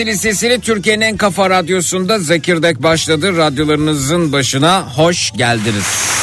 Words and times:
Gazi 0.00 0.12
Lisesi'ni 0.12 0.60
Türkiye'nin 0.60 1.00
en 1.00 1.16
kafa 1.16 1.50
radyosunda 1.50 2.18
Zekirdek 2.18 2.82
başladı. 2.82 3.36
Radyolarınızın 3.36 4.32
başına 4.32 4.96
hoş 4.96 5.32
geldiniz. 5.36 6.19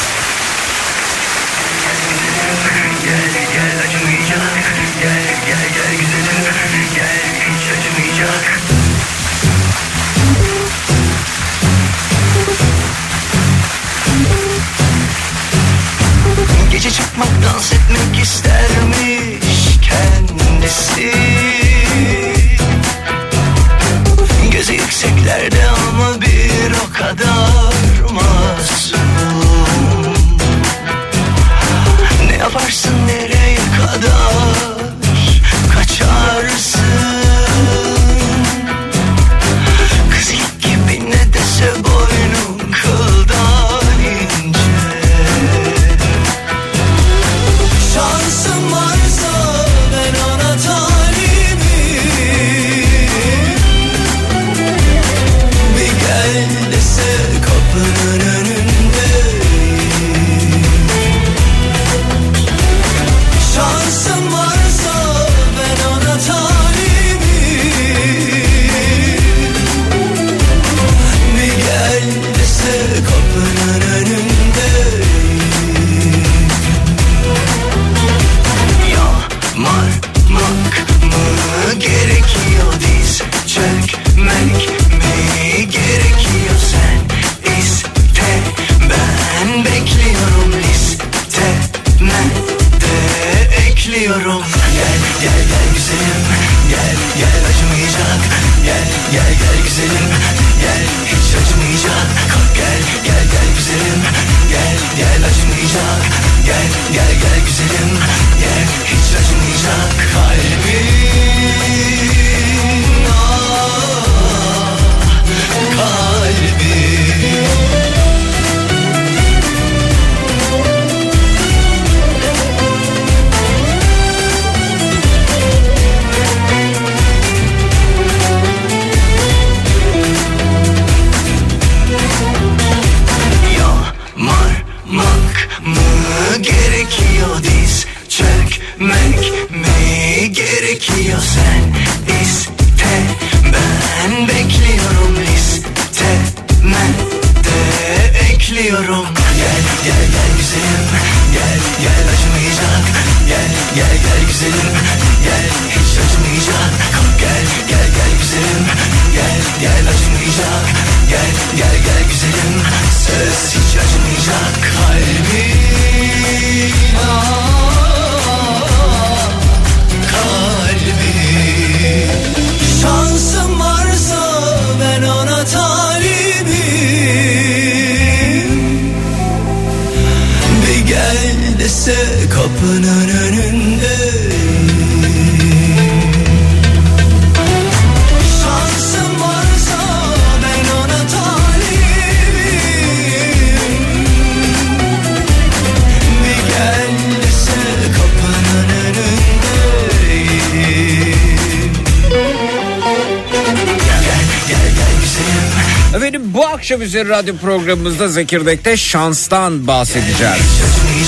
Bizim 206.97 207.09
radyo 207.09 207.35
programımızda 207.37 208.07
Zekirdek'te 208.07 208.77
şanstan 208.77 209.67
bahsedeceğiz. 209.67 210.61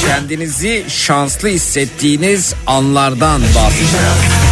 Kendinizi 0.08 0.86
şanslı 0.88 1.48
hissettiğiniz 1.48 2.54
anlardan 2.68 3.42
bahsedeceğiz. 3.56 4.50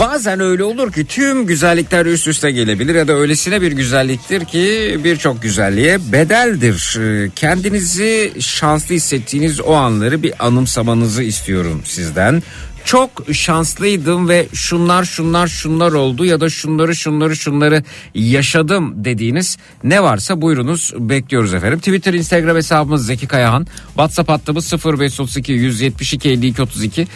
Bazen 0.00 0.40
öyle 0.40 0.64
olur 0.64 0.92
ki 0.92 1.06
tüm 1.06 1.46
güzellikler 1.46 2.06
üst 2.06 2.26
üste 2.28 2.50
gelebilir 2.50 2.94
ya 2.94 3.08
da 3.08 3.12
öylesine 3.12 3.62
bir 3.62 3.72
güzelliktir 3.72 4.44
ki 4.44 4.98
birçok 5.04 5.42
güzelliğe 5.42 6.12
bedeldir. 6.12 6.98
Ee, 7.00 7.30
kendinizi 7.36 8.32
şanslı 8.40 8.94
hissettiğiniz 8.94 9.60
o 9.60 9.74
anları 9.74 10.22
bir 10.22 10.46
anımsamanızı 10.46 11.22
istiyorum 11.22 11.82
sizden 11.84 12.42
çok 12.84 13.10
şanslıydım 13.32 14.28
ve 14.28 14.46
şunlar 14.54 15.04
şunlar 15.04 15.46
şunlar 15.46 15.92
oldu 15.92 16.24
ya 16.24 16.40
da 16.40 16.50
şunları 16.50 16.96
şunları 16.96 17.36
şunları 17.36 17.84
yaşadım 18.14 19.04
dediğiniz 19.04 19.56
ne 19.84 20.02
varsa 20.02 20.42
buyurunuz 20.42 20.92
bekliyoruz 20.98 21.54
efendim. 21.54 21.78
Twitter, 21.78 22.14
Instagram 22.14 22.56
hesabımız 22.56 23.06
Zeki 23.06 23.26
Kayahan. 23.26 23.66
WhatsApp 23.86 24.28
hattımız 24.28 24.72
0532 24.84 25.52
172 25.52 26.30
52 26.30 26.62
32 26.62 27.06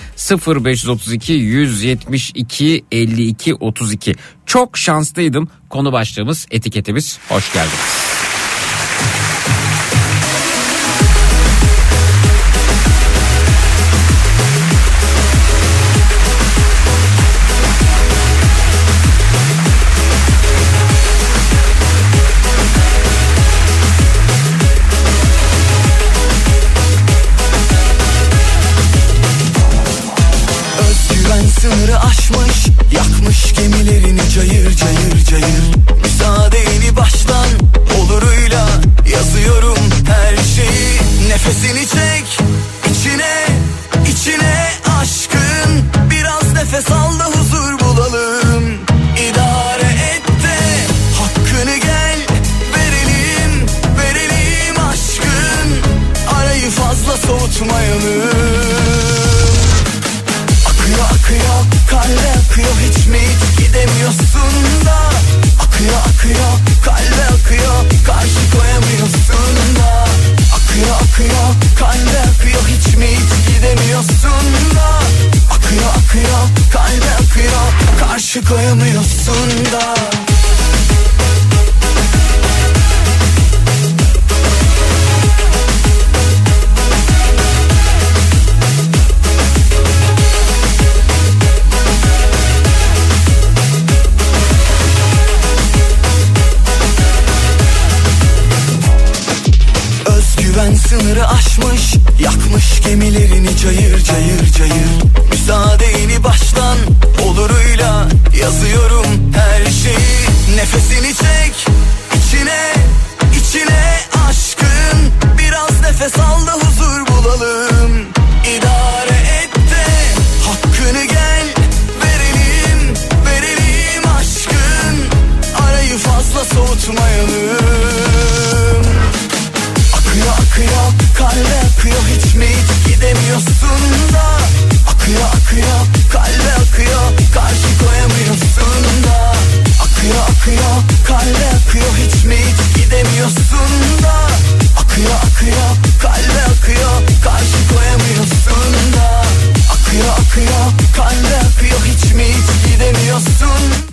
0532 0.47 1.33
172 1.33 2.85
52 2.92 3.54
32. 3.54 4.14
Çok 4.47 4.78
şanslıydım. 4.78 5.49
Konu 5.71 5.92
başlığımız, 5.92 6.47
etiketimiz. 6.50 7.18
Hoş 7.28 7.52
geldiniz. 7.52 8.14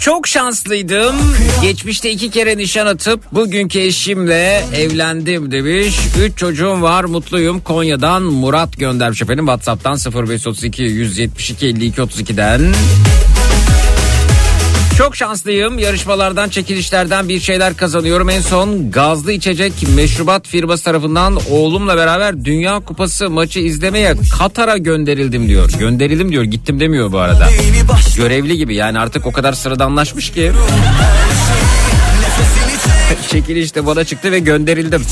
Çok 0.01 0.27
şanslıydım. 0.27 1.15
Geçmişte 1.61 2.11
iki 2.11 2.29
kere 2.29 2.57
nişan 2.57 2.85
atıp 2.85 3.31
bugünkü 3.31 3.79
eşimle 3.79 4.63
evlendim 4.75 5.51
demiş. 5.51 5.95
Üç 6.21 6.37
çocuğum 6.37 6.81
var 6.81 7.03
mutluyum. 7.03 7.61
Konya'dan 7.61 8.23
Murat 8.23 8.77
göndermiş 8.77 9.21
efendim. 9.21 9.45
Whatsapp'tan 9.45 9.97
0532 10.27 10.83
172 10.83 11.67
52 11.67 12.01
32'den. 12.01 12.73
Çok 15.01 15.15
şanslıyım. 15.15 15.79
Yarışmalardan, 15.79 16.49
çekilişlerden 16.49 17.29
bir 17.29 17.39
şeyler 17.39 17.77
kazanıyorum. 17.77 18.29
En 18.29 18.41
son 18.41 18.91
gazlı 18.91 19.31
içecek 19.31 19.73
meşrubat 19.95 20.47
firması 20.47 20.83
tarafından 20.83 21.39
oğlumla 21.49 21.97
beraber 21.97 22.45
Dünya 22.45 22.79
Kupası 22.79 23.29
maçı 23.29 23.59
izlemeye 23.59 24.15
Katar'a 24.37 24.77
gönderildim 24.77 25.47
diyor. 25.47 25.69
Gönderildim 25.79 26.31
diyor. 26.31 26.43
Gittim 26.43 26.79
demiyor 26.79 27.11
bu 27.11 27.19
arada. 27.19 27.49
Görevli 28.17 28.57
gibi 28.57 28.75
yani 28.75 28.99
artık 28.99 29.25
o 29.25 29.31
kadar 29.31 29.53
sıradanlaşmış 29.53 30.31
ki 30.31 30.51
nefesini 32.21 32.93
çek 33.09 33.29
çekiliş 33.29 33.75
de 33.75 33.85
bana 33.85 34.03
çıktı 34.03 34.31
ve 34.31 34.39
gönderildim. 34.39 35.03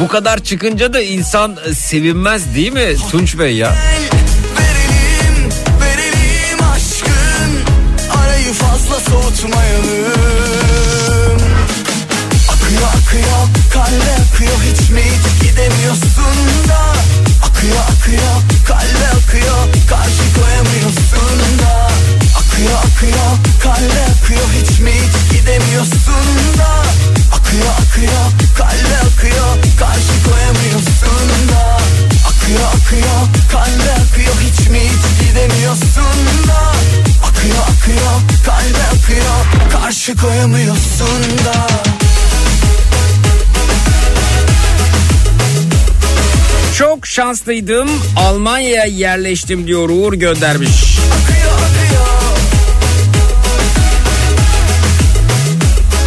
Bu 0.00 0.08
kadar 0.08 0.44
çıkınca 0.44 0.92
da 0.92 1.00
insan 1.00 1.56
sevinmez 1.74 2.54
değil 2.54 2.72
mi 2.72 2.96
Tunç 3.10 3.38
Bey 3.38 3.56
ya? 3.56 3.74
Fazla 9.42 9.52
soğutmayalım 9.52 11.38
Akıyor 12.48 12.88
akıyor 12.98 13.42
kalbe 13.72 14.12
akıyor. 14.22 14.58
Hiç 14.70 14.90
mi 14.90 15.02
gidemiyorsun 15.40 16.68
da? 16.68 16.80
Akıyor 17.42 17.82
akıyor 17.92 18.36
kalbe 18.66 19.08
akıyor. 19.18 19.62
Karşı 19.88 20.24
koyamıyorsun 20.40 21.58
da. 21.58 21.88
Akıyor 22.38 22.78
akıyor 22.78 23.32
kalbe 23.62 24.02
akıyor. 24.12 24.48
Hiç 24.60 24.80
mi 24.80 24.94
gidemiyorsun 25.30 26.58
da? 26.58 26.70
Akıyor 27.32 27.72
akıyor 27.82 28.26
kalbe 28.58 28.96
akıyor. 29.06 29.52
Karşı 29.78 30.14
koyamıyorsun 30.30 31.48
da. 31.52 31.78
Akıyor 32.28 32.68
akıyor 32.76 33.22
kalbe 33.52 33.92
akıyor. 33.92 34.34
Hiç 34.40 34.68
mi 34.68 34.82
gidemiyorsun 35.20 36.48
da 36.48 36.72
Akıyor 37.42 37.62
akıyor. 37.62 38.20
Kalbe 38.46 38.82
akıyor. 38.86 39.70
Karşı 39.72 40.16
koyamıyorsun 40.16 41.22
da. 41.44 41.66
Çok 46.78 47.06
şanslıydım. 47.06 47.88
Almanya'ya 48.16 48.84
yerleştim 48.84 49.66
diyor 49.66 49.88
Uğur 49.90 50.12
göndermiş. 50.12 50.98
Akıyor 50.98 51.52
akıyor. 51.52 52.06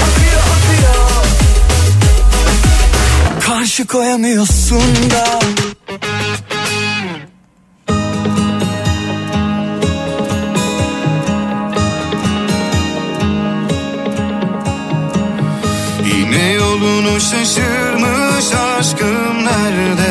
Akıyor 0.06 0.42
akıyor. 0.56 1.26
Karşı 3.42 3.88
koyamıyorsun 3.88 4.82
da 5.12 5.40
şaşırmış 17.20 18.54
aşkım 18.54 19.46
nerede? 19.46 20.05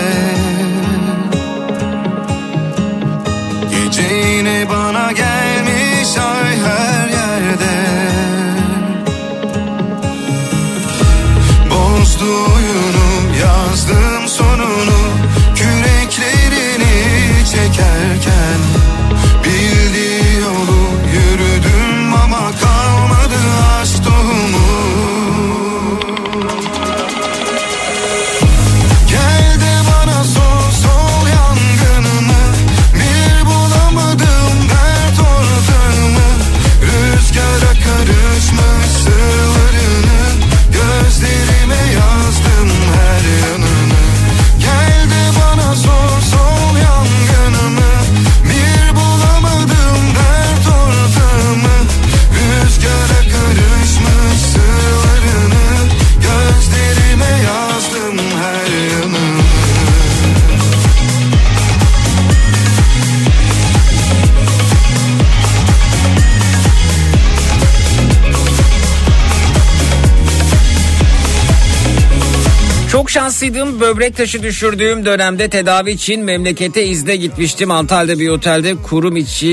Çok 73.45 73.55
şanslıydım. 73.55 73.81
Böbrek 73.81 74.17
taşı 74.17 74.43
düşürdüğüm 74.43 75.05
dönemde 75.05 75.49
tedavi 75.49 75.91
için 75.91 76.25
memlekete 76.25 76.87
izne 76.87 77.17
gitmiştim. 77.17 77.71
Antalya'da 77.71 78.21
bir 78.21 78.29
otelde 78.29 78.75
kurum 78.77 79.17
içi 79.17 79.49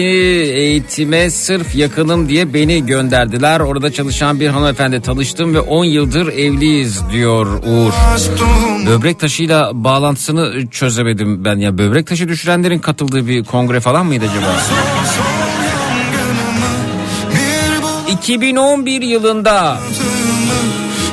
eğitime 0.54 1.30
sırf 1.30 1.76
yakınım 1.76 2.30
diye 2.30 2.54
beni 2.54 2.86
gönderdiler. 2.86 3.60
Orada 3.60 3.92
çalışan 3.92 4.40
bir 4.40 4.48
hanımefendi 4.48 5.02
tanıştım 5.02 5.54
ve 5.54 5.60
10 5.60 5.86
yıldır 5.86 6.28
evliyiz 6.28 7.02
diyor 7.12 7.46
Uğur. 7.46 7.94
Böbrek 8.88 9.20
taşıyla 9.20 9.72
bağlantısını 9.74 10.68
çözemedim 10.68 11.46
ben 11.46 11.58
ya. 11.58 11.78
Böbrek 11.78 12.08
taşı 12.08 12.28
düşürenlerin 12.28 12.80
katıldığı 12.80 13.28
bir 13.28 13.44
kongre 13.44 13.80
falan 13.80 14.06
mıydı 14.06 14.26
acaba? 14.32 14.56
2011 18.12 19.02
yılında 19.02 19.78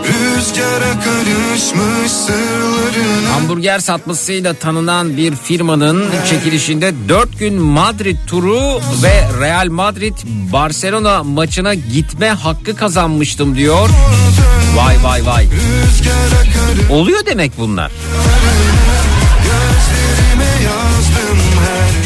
Rüzgara 0.09 1.00
karışmış 1.05 2.12
sırlarına 2.12 3.35
Hamburger 3.35 3.79
satmasıyla 3.79 4.55
tanınan 4.55 5.17
bir 5.17 5.35
firmanın 5.37 6.05
çekilişinde 6.31 6.95
4 7.09 7.38
gün 7.38 7.55
Madrid 7.55 8.17
turu 8.27 8.81
ve 9.03 9.29
Real 9.41 9.69
Madrid 9.71 10.17
Barcelona 10.53 11.25
maçına 11.25 11.75
gitme 11.75 12.29
hakkı 12.29 12.77
kazanmıştım 12.77 13.57
diyor. 13.57 13.88
Vay 14.77 14.97
vay 15.05 15.27
vay. 15.27 15.47
Oluyor 16.91 17.27
demek 17.27 17.53
bunlar. 17.59 17.93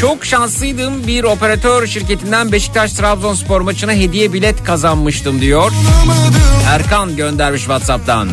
Çok 0.03 0.25
şanslıydım 0.25 1.07
bir 1.07 1.23
operatör 1.23 1.87
şirketinden 1.87 2.51
Beşiktaş 2.51 2.93
Trabzonspor 2.93 3.61
maçına 3.61 3.93
hediye 3.93 4.33
bilet 4.33 4.63
kazanmıştım 4.63 5.41
diyor. 5.41 5.71
Erkan 6.67 7.15
göndermiş 7.15 7.61
Whatsapp'tan. 7.61 8.29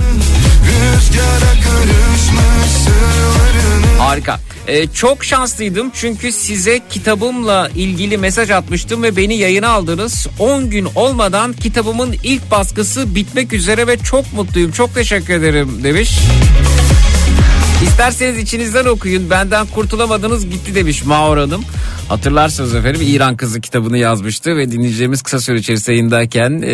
Harika. 3.98 4.40
Ee, 4.66 4.86
çok 4.86 5.24
şanslıydım 5.24 5.90
çünkü 5.94 6.32
size 6.32 6.80
kitabımla 6.90 7.70
ilgili 7.74 8.18
mesaj 8.18 8.50
atmıştım 8.50 9.02
ve 9.02 9.16
beni 9.16 9.34
yayına 9.34 9.68
aldınız. 9.68 10.26
10 10.38 10.70
gün 10.70 10.88
olmadan 10.94 11.52
kitabımın 11.52 12.16
ilk 12.24 12.50
baskısı 12.50 13.14
bitmek 13.14 13.52
üzere 13.52 13.86
ve 13.86 13.98
çok 13.98 14.32
mutluyum. 14.32 14.72
Çok 14.72 14.94
teşekkür 14.94 15.34
ederim 15.34 15.84
demiş. 15.84 16.18
İsterseniz 17.82 18.38
içinizden 18.38 18.84
okuyun. 18.84 19.30
Benden 19.30 19.66
kurtulamadınız 19.66 20.50
gitti 20.50 20.74
demiş 20.74 21.04
Mağur 21.04 21.36
Hanım. 21.36 21.64
Hatırlarsınız 22.08 22.74
efendim 22.74 23.00
İran 23.04 23.36
Kızı 23.36 23.60
kitabını 23.60 23.98
yazmıştı 23.98 24.56
ve 24.56 24.72
dinleyeceğimiz 24.72 25.22
kısa 25.22 25.40
süre 25.40 25.58
içerisinde 25.58 25.92
yayındayken 25.92 26.62
e, 26.62 26.72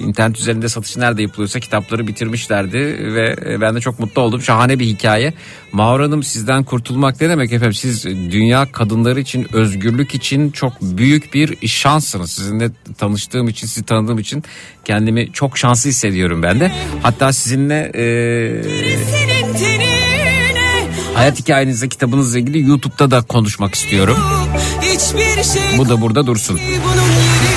internet 0.00 0.38
üzerinde 0.38 0.68
satışı 0.68 1.00
nerede 1.00 1.22
yapılıyorsa 1.22 1.60
kitapları 1.60 2.06
bitirmişlerdi 2.06 2.78
ve 3.14 3.36
e, 3.46 3.60
ben 3.60 3.74
de 3.74 3.80
çok 3.80 3.98
mutlu 3.98 4.22
oldum. 4.22 4.42
Şahane 4.42 4.78
bir 4.78 4.86
hikaye. 4.86 5.34
Mağur 5.72 6.00
Hanım 6.00 6.22
sizden 6.22 6.64
kurtulmak 6.64 7.20
ne 7.20 7.28
demek 7.28 7.52
efendim? 7.52 7.74
Siz 7.74 8.04
dünya 8.04 8.72
kadınları 8.72 9.20
için, 9.20 9.46
özgürlük 9.52 10.14
için 10.14 10.50
çok 10.50 10.72
büyük 10.82 11.34
bir 11.34 11.68
şanssınız. 11.68 12.30
Sizinle 12.30 12.70
tanıştığım 12.98 13.48
için, 13.48 13.66
sizi 13.66 13.86
tanıdığım 13.86 14.18
için 14.18 14.44
kendimi 14.84 15.32
çok 15.32 15.58
şanslı 15.58 15.90
hissediyorum 15.90 16.42
ben 16.42 16.60
de. 16.60 16.72
Hatta 17.02 17.32
sizinle... 17.32 17.92
E, 17.94 18.04
Hayat 21.14 21.38
hikayenizle 21.38 21.88
kitabınızla 21.88 22.38
ilgili 22.38 22.68
YouTube'da 22.68 23.10
da 23.10 23.22
konuşmak 23.22 23.74
istiyorum. 23.74 24.16
Şey 25.52 25.78
Bu 25.78 25.88
da 25.88 26.00
burada 26.00 26.26
dursun. 26.26 26.56
Bunun 26.56 26.70
yakında 26.72 27.49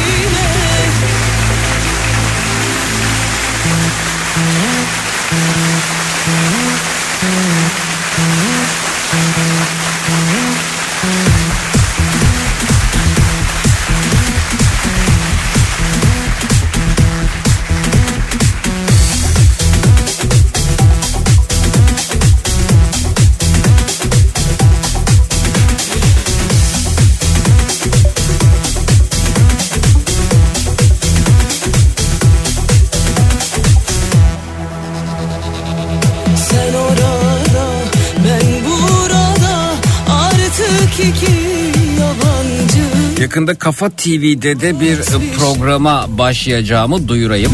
Kafa 43.63 43.89
TV'de 43.89 44.59
de 44.59 44.79
bir 44.79 44.97
programa 45.37 46.05
başlayacağımı 46.17 47.07
duyurayım. 47.07 47.51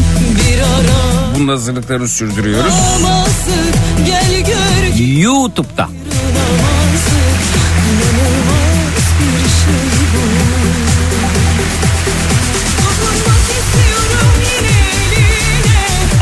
Bunun 1.34 1.48
hazırlıklarını 1.48 2.08
sürdürüyoruz. 2.08 2.74
YouTube'da. 5.22 5.88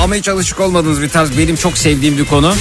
Ama 0.02 0.14
hiç 0.14 0.28
alışık 0.28 0.60
olmadığınız 0.60 1.02
bir 1.02 1.08
tarz 1.08 1.38
benim 1.38 1.56
çok 1.56 1.78
sevdiğim 1.78 2.18
bir 2.18 2.24
konu. 2.24 2.54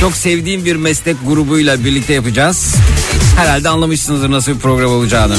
Çok 0.00 0.16
sevdiğim 0.16 0.64
bir 0.64 0.76
meslek 0.76 1.16
grubuyla 1.26 1.84
birlikte 1.84 2.12
yapacağız. 2.12 2.74
Herhalde 3.36 3.68
anlamışsınızdır 3.68 4.30
nasıl 4.30 4.52
bir 4.52 4.58
program 4.58 4.90
olacağını. 4.90 5.36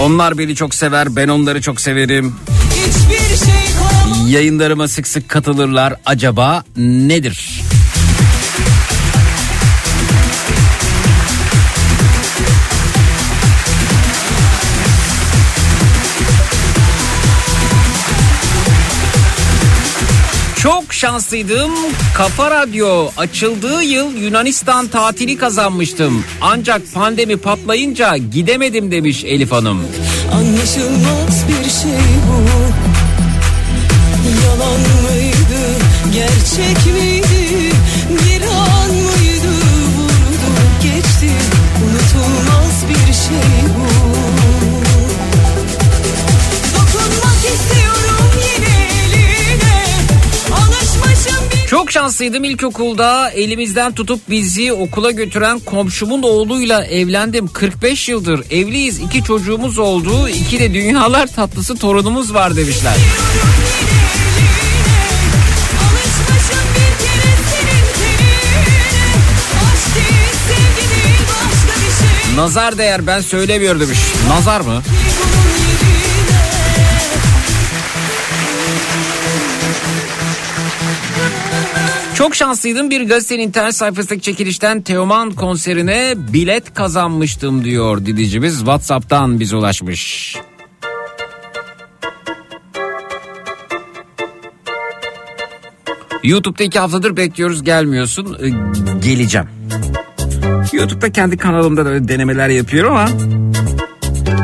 Onlar 0.00 0.38
beni 0.38 0.54
çok 0.54 0.74
sever, 0.74 1.16
ben 1.16 1.28
onları 1.28 1.60
çok 1.62 1.80
severim. 1.80 2.34
Şey 3.44 4.32
Yayınlarıma 4.32 4.88
sık 4.88 5.08
sık 5.08 5.28
katılırlar. 5.28 5.94
Acaba 6.06 6.64
nedir? 6.76 7.59
Şanslıydım. 21.00 21.70
Kafa 22.14 22.50
Radyo 22.50 23.10
açıldığı 23.16 23.82
yıl 23.82 24.16
Yunanistan 24.16 24.88
tatili 24.88 25.36
kazanmıştım. 25.36 26.24
Ancak 26.40 26.82
pandemi 26.94 27.36
patlayınca 27.36 28.16
gidemedim 28.16 28.90
demiş 28.90 29.24
Elif 29.24 29.52
Hanım. 29.52 29.82
Anlaşılmaz 30.32 31.44
bir 31.48 31.70
şey 31.70 32.00
bu. 32.28 32.38
Yalan 34.44 34.80
mıydı, 34.80 35.62
gerçek 36.14 36.86
miydi? 36.94 37.74
Bir 38.10 38.42
an 38.42 38.90
mıydı, 38.90 39.52
vurdu 39.96 40.50
geçti. 40.82 41.30
Unutulmaz 41.84 42.84
bir 42.88 43.12
şey 43.12 43.59
Çok 51.80 51.92
şanslıydım 51.92 52.44
ilkokulda 52.44 53.30
elimizden 53.30 53.92
tutup 53.94 54.30
bizi 54.30 54.72
okula 54.72 55.10
götüren 55.10 55.58
komşumun 55.58 56.22
oğluyla 56.22 56.84
evlendim. 56.84 57.46
45 57.46 58.08
yıldır 58.08 58.44
evliyiz 58.50 58.98
iki 58.98 59.24
çocuğumuz 59.24 59.78
oldu 59.78 60.28
iki 60.28 60.60
de 60.60 60.74
dünyalar 60.74 61.26
tatlısı 61.26 61.76
torunumuz 61.76 62.34
var 62.34 62.56
demişler. 62.56 62.94
Nazar 72.36 72.78
değer 72.78 73.06
ben 73.06 73.20
söylemiyor 73.20 73.80
demiş. 73.80 73.98
Nazar 74.28 74.60
mı? 74.60 74.82
Çok 82.20 82.34
şanslıydım 82.34 82.90
bir 82.90 83.08
gazetenin 83.08 83.42
internet 83.42 83.76
sayfasındaki 83.76 84.22
çekilişten 84.22 84.82
Teoman 84.82 85.30
konserine 85.30 86.14
bilet 86.16 86.74
kazanmıştım 86.74 87.64
diyor 87.64 88.06
didicimiz 88.06 88.58
Whatsapp'tan 88.58 89.40
bize 89.40 89.56
ulaşmış. 89.56 90.36
YouTube'da 96.22 96.64
iki 96.64 96.78
haftadır 96.78 97.16
bekliyoruz 97.16 97.62
gelmiyorsun. 97.62 98.38
Ee, 98.42 98.48
geleceğim. 99.06 99.48
YouTube'da 100.72 101.12
kendi 101.12 101.36
kanalımda 101.36 101.84
da 101.84 102.08
denemeler 102.08 102.48
yapıyorum 102.48 102.92
ama 102.92 103.08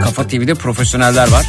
Kafa 0.02 0.26
TV'de 0.26 0.54
profesyoneller 0.54 1.28
var. 1.28 1.46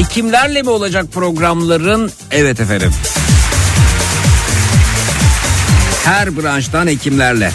Hekimlerle 0.00 0.62
mi 0.62 0.70
olacak 0.70 1.06
programların? 1.12 2.12
Evet 2.30 2.60
efendim. 2.60 2.92
Her 6.04 6.36
branştan 6.36 6.86
hekimlerle. 6.86 7.52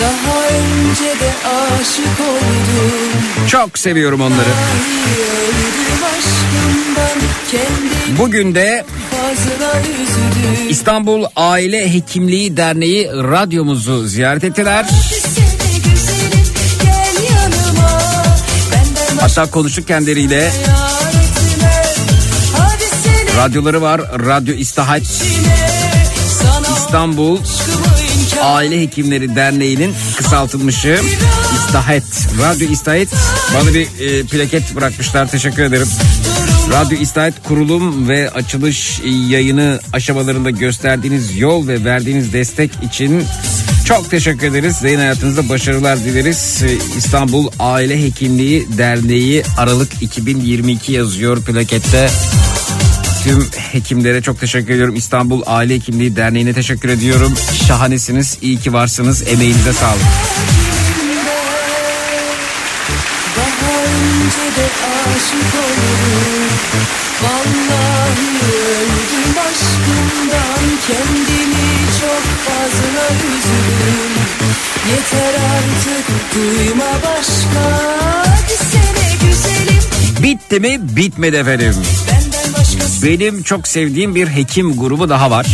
Daha 0.00 0.48
önce 0.48 1.20
de 1.20 1.48
aşık 1.48 2.20
oldum 2.20 2.92
Çok 3.48 3.78
seviyorum 3.78 4.20
onları. 4.20 4.48
Bugün 8.18 8.54
de 8.54 8.84
fazla 9.10 9.82
İstanbul 10.68 11.24
Aile 11.36 11.94
Hekimliği 11.94 12.56
Derneği 12.56 13.08
radyomuzu 13.08 14.06
ziyaret 14.06 14.44
ettiler. 14.44 14.86
Seni 15.10 15.41
Hatta 19.22 19.50
konuştuk 19.50 19.88
kendileriyle. 19.88 20.52
Radyoları 23.36 23.82
var. 23.82 24.00
Radyo 24.00 24.54
Sana 26.42 26.76
İstanbul 26.76 27.38
Aile 28.42 28.80
Hekimleri 28.80 29.36
Derneği'nin 29.36 29.94
kısaltılmışı 30.16 31.00
İstahet. 31.54 32.04
Radyo 32.42 32.68
İstahet 32.68 33.08
bana 33.54 33.74
bir 33.74 33.86
e, 34.00 34.22
plaket 34.22 34.76
bırakmışlar. 34.76 35.30
Teşekkür 35.30 35.62
ederim. 35.62 35.88
Radyo 36.70 36.98
İstahet 36.98 37.34
kurulum 37.42 38.08
ve 38.08 38.30
açılış 38.30 39.00
yayını 39.28 39.80
aşamalarında 39.92 40.50
gösterdiğiniz 40.50 41.38
yol 41.38 41.68
ve 41.68 41.84
verdiğiniz 41.84 42.32
destek 42.32 42.70
için 42.82 43.24
çok 43.96 44.10
teşekkür 44.10 44.46
ederiz. 44.46 44.82
Yayın 44.82 44.98
hayatınızda 44.98 45.48
başarılar 45.48 45.98
dileriz. 45.98 46.62
E, 46.62 46.96
İstanbul 46.98 47.48
Aile 47.58 48.02
Hekimliği 48.02 48.66
Derneği 48.78 49.42
Aralık 49.58 50.02
2022 50.02 50.92
yazıyor 50.92 51.42
plakette. 51.42 52.10
Tüm 53.24 53.46
hekimlere 53.72 54.22
çok 54.22 54.40
teşekkür 54.40 54.74
ediyorum. 54.74 54.96
İstanbul 54.96 55.42
Aile 55.46 55.74
Hekimliği 55.74 56.16
Derneği'ne 56.16 56.52
teşekkür 56.52 56.88
ediyorum. 56.88 57.34
Şahanesiniz, 57.68 58.38
iyi 58.42 58.58
ki 58.58 58.72
varsınız. 58.72 59.22
Emeğinize 59.28 59.72
sağlık. 59.72 60.02
Aşık 65.16 65.54
Vallahi 67.22 68.28
öldüm 68.52 69.38
aşkımdan 69.38 70.78
Kendimi 70.86 71.81
çok 72.02 72.22
fazla 72.46 73.14
üzüldüm 73.14 74.12
Yeter 74.90 75.34
artık 75.34 76.34
duyma 76.34 76.84
başka 77.04 77.64
Hadi 78.00 78.52
sene 78.52 79.30
güzelim 79.30 79.82
Bitti 80.22 80.60
mi? 80.60 80.78
Bitmedi 80.96 81.36
efendim. 81.36 81.74
Başkası 82.58 83.06
Benim 83.06 83.42
çok 83.42 83.68
sevdiğim 83.68 84.14
bir 84.14 84.28
hekim 84.28 84.76
grubu 84.76 85.08
daha 85.08 85.30
var. 85.30 85.46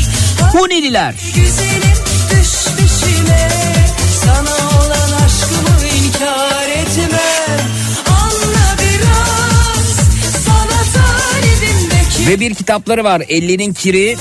Hunililer. 0.52 1.14
güzelim 1.34 1.98
düş 2.30 2.48
düşüme 2.78 3.48
Sana 4.24 4.78
olan 4.78 5.24
aşkımı 5.26 5.86
inkar 6.04 6.68
etmem 6.68 7.68
Anla 8.08 8.76
biraz 8.78 9.96
sana 10.44 10.82
talibim 10.94 11.90
bekir 11.90 12.26
Ve 12.26 12.40
bir 12.40 12.54
kitapları 12.54 13.04
var. 13.04 13.20
50'nin 13.20 13.72
kiri. 13.72 14.16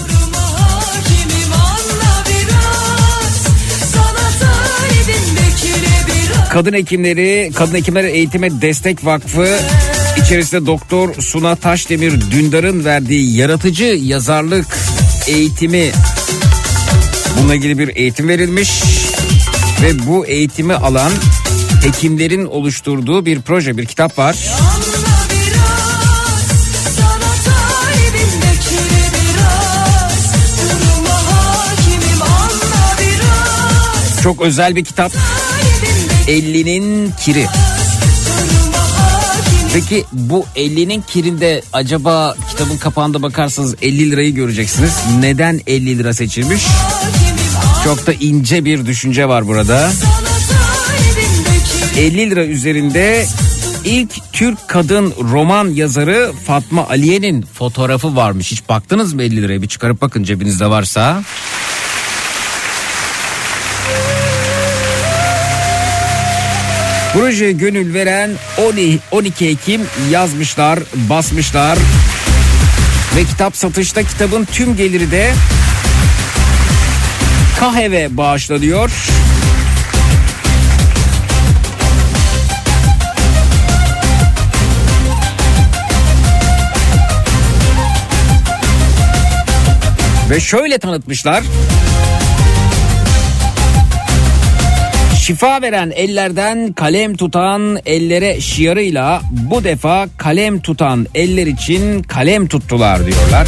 Kadın 6.50 6.74
hekimleri, 6.74 7.52
Kadın 7.56 7.74
Hekimler 7.76 8.04
Eğitime 8.04 8.62
Destek 8.62 9.06
Vakfı 9.06 9.60
içerisinde 10.24 10.66
Doktor 10.66 11.14
Suna 11.22 11.56
Taşdemir 11.56 12.32
Dündar'ın 12.32 12.86
verdiği 12.86 13.38
yaratıcı 13.38 13.84
yazarlık 13.84 14.78
eğitimi 15.28 15.92
bununla 17.38 17.56
ilgili 17.56 17.78
bir 17.78 17.96
eğitim 17.96 18.28
verilmiş 18.28 18.84
ve 19.82 20.08
bu 20.08 20.26
eğitimi 20.26 20.74
alan 20.74 21.12
hekimlerin 21.84 22.46
oluşturduğu 22.46 23.26
bir 23.26 23.42
proje, 23.42 23.78
bir 23.78 23.86
kitap 23.86 24.18
var. 24.18 24.36
Çok 34.24 34.42
özel 34.42 34.76
bir 34.76 34.86
kitap. 34.86 35.12
Talibim 36.28 36.44
bekire 36.44 36.62
50'nin 36.62 37.12
kiri. 37.24 37.48
Peki 39.74 40.06
bu 40.12 40.46
50'nin 40.56 41.02
kirinde 41.02 41.62
acaba 41.74 42.36
kitabın 42.50 42.78
kapağında 42.78 43.22
bakarsanız 43.22 43.76
50 43.82 44.12
lirayı 44.12 44.34
göreceksiniz. 44.36 44.94
Neden 45.20 45.62
50 45.68 45.98
lira 45.98 46.14
seçilmiş? 46.14 46.64
Çok 47.84 48.08
da 48.08 48.14
ince 48.14 48.66
bir 48.66 48.86
düşünce 48.86 49.28
var 49.28 49.48
burada. 49.48 49.92
Sana 49.92 50.28
talibim 50.88 51.46
bekire 51.46 52.06
50 52.06 52.30
lira 52.30 52.46
üzerinde 52.46 53.26
ilk 53.86 54.34
Türk 54.34 54.68
kadın 54.68 55.14
roman 55.32 55.68
yazarı 55.70 56.32
Fatma 56.46 56.90
Aliye'nin 56.90 57.42
fotoğrafı 57.42 58.16
varmış. 58.16 58.52
Hiç 58.52 58.70
baktınız 58.70 59.14
mı 59.14 59.24
50 59.24 59.42
liraya? 59.42 59.62
Bir 59.62 59.68
çıkarıp 59.68 60.02
bakın 60.02 60.24
cebinizde 60.24 60.70
varsa. 60.70 61.24
Projeye 67.18 67.52
gönül 67.52 67.94
veren 67.94 68.32
12 68.58 69.00
12 69.12 69.48
Ekim 69.48 69.82
yazmışlar, 70.12 70.80
basmışlar. 70.96 71.78
Ve 73.16 73.24
kitap 73.24 73.58
satışta 73.58 74.04
kitabın 74.04 74.46
tüm 74.46 74.76
geliri 74.76 75.12
de 75.12 75.34
KAHEV'e 77.60 78.18
bağışlanıyor. 78.18 78.92
Ve 90.30 90.40
şöyle 90.40 90.78
tanıtmışlar. 90.78 91.44
Şifa 95.28 95.62
veren 95.62 95.92
ellerden 95.96 96.74
kalem 96.74 97.16
tutan 97.16 97.80
ellere 97.86 98.42
şiarıyla 98.42 99.22
bu 99.32 99.64
defa 99.64 100.08
kalem 100.18 100.60
tutan 100.60 101.08
eller 101.16 101.48
için 101.48 102.04
kalem 102.04 102.48
tuttular 102.48 103.06
diyorlar. 103.06 103.48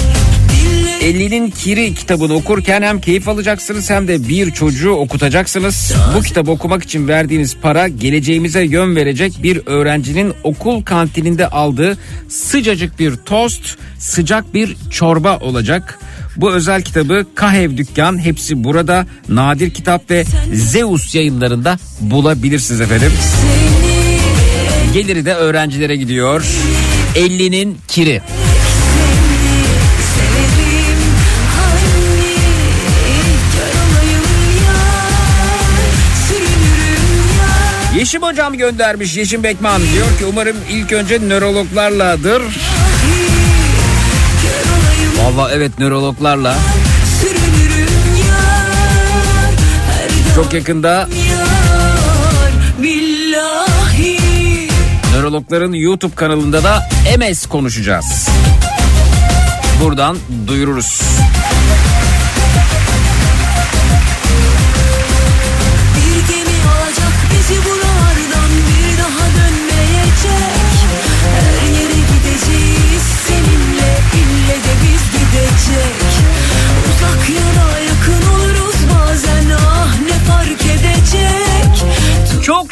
50'nin 1.01 1.49
Kiri 1.49 1.93
kitabını 1.93 2.33
okurken 2.33 2.81
hem 2.81 3.01
keyif 3.01 3.27
alacaksınız 3.27 3.89
hem 3.89 4.07
de 4.07 4.27
bir 4.29 4.51
çocuğu 4.51 4.91
okutacaksınız. 4.91 5.93
Bu 6.15 6.21
kitabı 6.21 6.51
okumak 6.51 6.83
için 6.83 7.07
verdiğiniz 7.07 7.57
para 7.61 7.87
geleceğimize 7.87 8.63
yön 8.63 8.95
verecek 8.95 9.33
bir 9.43 9.61
öğrencinin 9.65 10.33
okul 10.43 10.83
kantininde 10.83 11.47
aldığı 11.47 11.97
sıcacık 12.29 12.99
bir 12.99 13.15
tost, 13.15 13.77
sıcak 13.99 14.53
bir 14.53 14.77
çorba 14.91 15.37
olacak. 15.37 15.99
Bu 16.41 16.51
özel 16.51 16.81
kitabı 16.81 17.25
Kahev 17.35 17.77
Dükkan 17.77 18.25
hepsi 18.25 18.63
burada 18.63 19.05
nadir 19.29 19.73
kitap 19.73 20.11
ve 20.11 20.25
Zeus 20.53 21.15
yayınlarında 21.15 21.77
bulabilirsiniz 21.99 22.81
efendim. 22.81 23.11
Geliri 24.93 25.25
de 25.25 25.33
öğrencilere 25.33 25.95
gidiyor. 25.95 26.45
50'nin 27.15 27.77
Kiri. 27.87 28.21
Yeşim 37.97 38.21
hocam 38.21 38.57
göndermiş 38.57 39.17
Yeşim 39.17 39.43
Bekman 39.43 39.81
diyor 39.93 40.17
ki 40.19 40.25
umarım 40.25 40.57
ilk 40.71 40.91
önce 40.91 41.19
nörologlarladır. 41.29 42.41
Valla 45.19 45.51
evet 45.51 45.79
nörologlarla 45.79 46.55
çok 50.35 50.53
yakında 50.53 51.09
nörologların 55.13 55.73
YouTube 55.73 56.15
kanalında 56.15 56.63
da 56.63 56.89
MS 57.17 57.45
konuşacağız. 57.45 58.29
Buradan 59.81 60.17
duyururuz. 60.47 61.01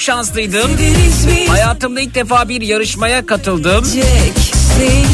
Şanslıydım. 0.02 0.72
Hayatımda 1.48 2.02
ilk 2.02 2.16
defa 2.16 2.50
bir 2.50 2.62
yarışmaya 2.62 3.26
katıldım. 3.26 3.86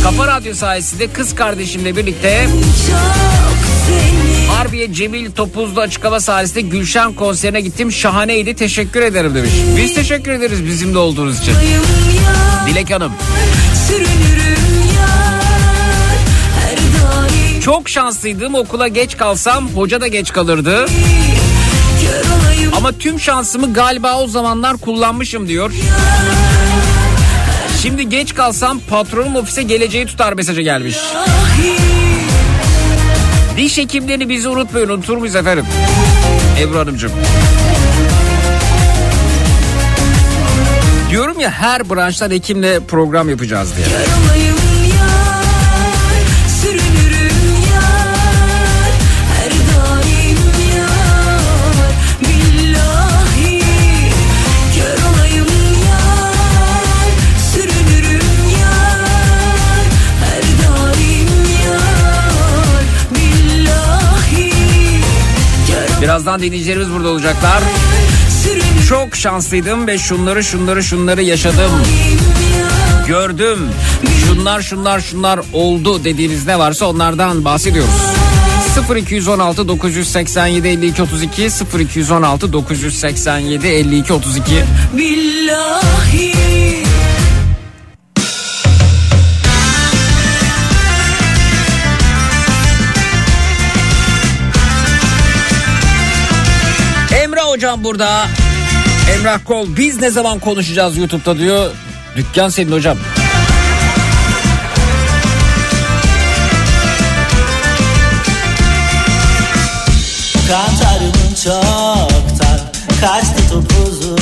Kafa 0.04 0.28
Radyo 0.28 0.54
sayesinde 0.54 1.08
kız 1.08 1.36
kardeşimle 1.36 1.96
birlikte 1.96 2.48
Harbiye 4.52 4.93
Cemil 4.93 5.32
Topuzlu 5.32 5.82
açık 5.82 6.06
hava 6.06 6.19
sahnesinde 6.19 6.62
Gülşen 6.62 7.13
konserine 7.13 7.62
gittim. 7.62 7.91
Şahaneydi. 7.91 8.56
Teşekkür 8.56 9.02
ederim 9.02 9.36
demiş. 9.36 9.52
Biz 9.78 9.93
teşekkür 9.93 10.32
ederiz 10.32 10.65
bizimle 10.65 10.98
olduğunuz 10.98 11.39
için. 11.39 11.54
Dilek 12.67 12.91
Hanım. 12.91 13.12
Çok 17.63 17.89
şanslıydım. 17.89 18.56
Okula 18.56 18.88
geç 18.88 19.17
kalsam 19.17 19.69
hoca 19.69 20.02
da 20.02 20.08
geç 20.08 20.34
kalırdı. 20.34 20.86
Ama 22.78 22.92
tüm 22.92 23.20
şansımı 23.20 23.74
galiba 23.74 24.20
o 24.20 24.28
zamanlar 24.28 24.78
kullanmışım 24.78 25.48
diyor. 25.48 25.72
Şimdi 27.82 28.10
geç 28.10 28.36
kalsam 28.36 28.80
patronum 28.90 29.36
ofise 29.36 29.64
geleceği 29.64 30.06
tutar 30.06 30.34
mesajı 30.34 30.62
gelmiş. 30.62 30.98
Diş 33.58 33.78
hekimlerini 33.78 34.30
bizi 34.30 34.50
unutmayın 34.50 34.90
unutur 34.90 35.18
muyuz 35.18 35.36
efendim? 35.36 35.66
Ebru 36.60 36.80
Hanımcığım. 36.80 37.12
Diyorum 41.10 41.40
ya 41.40 41.52
her 41.52 41.90
branştan 41.90 42.32
hekimle 42.32 42.80
program 42.80 43.30
yapacağız 43.30 43.70
diye. 43.78 43.88
Birazdan 66.04 66.42
dinleyicilerimiz 66.42 66.92
burada 66.92 67.10
olacaklar. 67.10 67.63
Çok 68.89 69.16
şanslıydım 69.16 69.88
ve 69.88 69.98
şunları 69.98 70.44
şunları 70.44 70.84
şunları 70.84 71.24
yaşadım. 71.24 71.72
Gördüm. 73.08 73.60
Şunlar 74.26 74.62
şunlar 74.62 75.00
şunlar 75.00 75.39
oldu 75.54 76.04
dediğiniz 76.04 76.48
ne 76.48 76.60
varsa 76.60 76.86
onlardan 76.86 77.46
bahsediyoruz. 77.46 78.02
0216 78.96 79.68
987 79.68 80.68
52 80.68 81.02
32 81.02 81.50
0216 81.80 82.54
987 82.54 83.68
52 83.68 84.13
32 84.13 84.63
Billahi 84.98 86.33
hocam 97.54 97.84
burada. 97.84 98.28
Emrah 99.16 99.39
Kol 99.46 99.68
biz 99.78 100.02
ne 100.02 100.10
zaman 100.10 100.39
konuşacağız 100.39 100.98
YouTube'da 100.98 101.38
diyor. 101.38 101.72
Dükkan 102.16 102.50
senin 102.50 102.72
hocam. 102.72 102.98
Kantarımın 110.48 111.36
çoktan 111.44 112.60
kaçtı 113.02 113.50
topuzu 113.50 114.18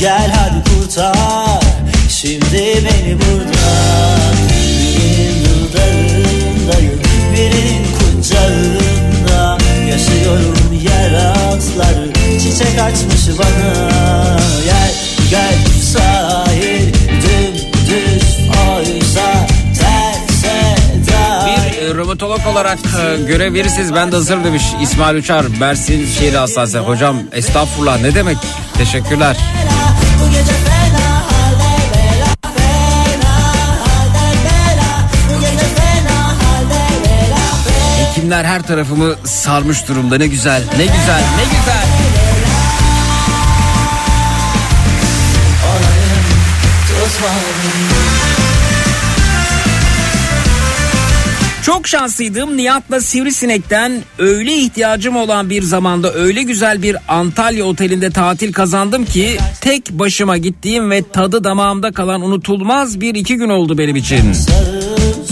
Gel 0.00 0.32
hadi 0.36 0.64
kurtar 0.64 1.60
şimdi 2.08 2.82
beni 2.84 3.18
buradan 3.18 4.34
Birinin 4.48 5.44
dudağındayım 5.44 7.00
birinin 7.32 7.86
kucağında 7.98 8.93
Yaşıyorum 10.04 10.72
yer 10.72 11.12
altları 11.12 12.12
çiçek 12.38 12.80
açmış 12.80 13.38
bana. 13.38 14.38
Gel 14.64 14.94
gel 15.30 15.54
sahil 15.82 16.94
dümdüz 17.08 18.38
oysa 18.76 19.46
Bir 21.46 21.82
e, 21.82 21.94
romatolog 21.94 22.46
olarak 22.46 22.78
e, 22.78 23.22
görev 23.22 23.54
verirseniz 23.54 23.94
ben 23.94 24.12
de 24.12 24.16
hazır 24.16 24.44
demiş 24.44 24.62
İsmail 24.82 25.16
Uçar. 25.16 25.44
Mersin 25.60 26.06
Şehir 26.18 26.34
Hastanesi. 26.34 26.78
Hocam 26.78 27.16
estağfurullah. 27.32 28.00
Ne 28.00 28.14
demek? 28.14 28.38
Teşekkürler. 28.78 29.36
Bu 30.20 30.30
gece 30.30 30.73
Hekimler 38.24 38.44
her 38.44 38.62
tarafımı 38.62 39.14
sarmış 39.24 39.88
durumda 39.88 40.18
ne 40.18 40.26
güzel 40.26 40.62
ne 40.76 40.84
güzel 40.84 41.22
ne 41.36 41.44
güzel. 41.44 41.86
Çok 51.62 51.88
şanslıydım. 51.88 52.56
Nihat'la 52.56 53.00
Sivrisinek'ten 53.00 53.92
öyle 54.18 54.54
ihtiyacım 54.54 55.16
olan 55.16 55.50
bir 55.50 55.62
zamanda 55.62 56.14
öyle 56.14 56.42
güzel 56.42 56.82
bir 56.82 56.96
Antalya 57.08 57.64
otelinde 57.64 58.10
tatil 58.10 58.52
kazandım 58.52 59.04
ki 59.04 59.38
tek 59.60 59.90
başıma 59.90 60.36
gittiğim 60.36 60.90
ve 60.90 61.02
tadı 61.12 61.44
damağımda 61.44 61.92
kalan 61.92 62.22
unutulmaz 62.22 63.00
bir 63.00 63.14
iki 63.14 63.36
gün 63.36 63.48
oldu 63.48 63.78
benim 63.78 63.96
için. 63.96 64.32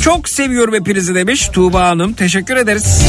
Çok 0.02 0.28
seviyorum 0.28 0.74
hepinizi 0.74 1.14
demiş 1.14 1.48
Tuğba 1.52 1.88
Hanım. 1.88 2.12
Teşekkür 2.12 2.56
ederiz. 2.56 3.02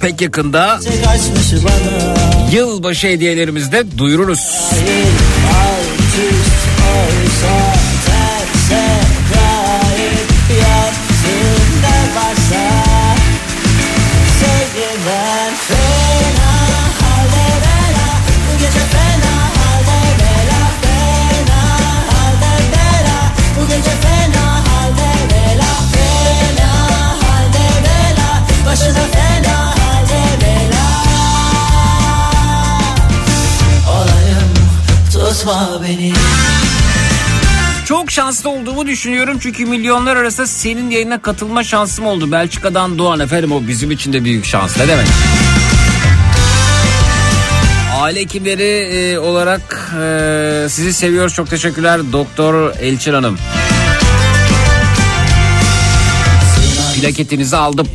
Pek 0.00 0.20
yakında 0.20 0.80
yılbaşı 2.52 3.06
hediyelerimizi 3.06 3.72
de 3.72 3.98
duyururuz. 3.98 4.40
Hayır 4.70 5.06
alt 5.52 6.14
oysa 6.96 7.74
terse 8.06 9.05
tutma 35.46 35.82
beni 35.82 36.12
Çok 37.84 38.10
şanslı 38.10 38.50
olduğumu 38.50 38.86
düşünüyorum 38.86 39.38
çünkü 39.40 39.66
milyonlar 39.66 40.16
arasında 40.16 40.46
senin 40.46 40.90
yayına 40.90 41.22
katılma 41.22 41.64
şansım 41.64 42.06
oldu. 42.06 42.32
Belçika'dan 42.32 42.98
Doğan 42.98 43.20
efendim 43.20 43.52
o 43.52 43.66
bizim 43.68 43.90
için 43.90 44.12
de 44.12 44.24
büyük 44.24 44.44
şans. 44.44 44.76
Ne 44.76 44.88
demek? 44.88 45.06
Aile 48.00 48.20
hekimleri 48.20 48.62
e, 48.62 49.18
olarak 49.18 49.92
e, 50.02 50.66
sizi 50.68 50.92
seviyoruz. 50.92 51.34
Çok 51.34 51.50
teşekkürler 51.50 52.00
Doktor 52.12 52.74
Elçin 52.80 53.12
Hanım. 53.12 53.38
Plaketinizi 57.00 57.56
aldım. 57.56 57.88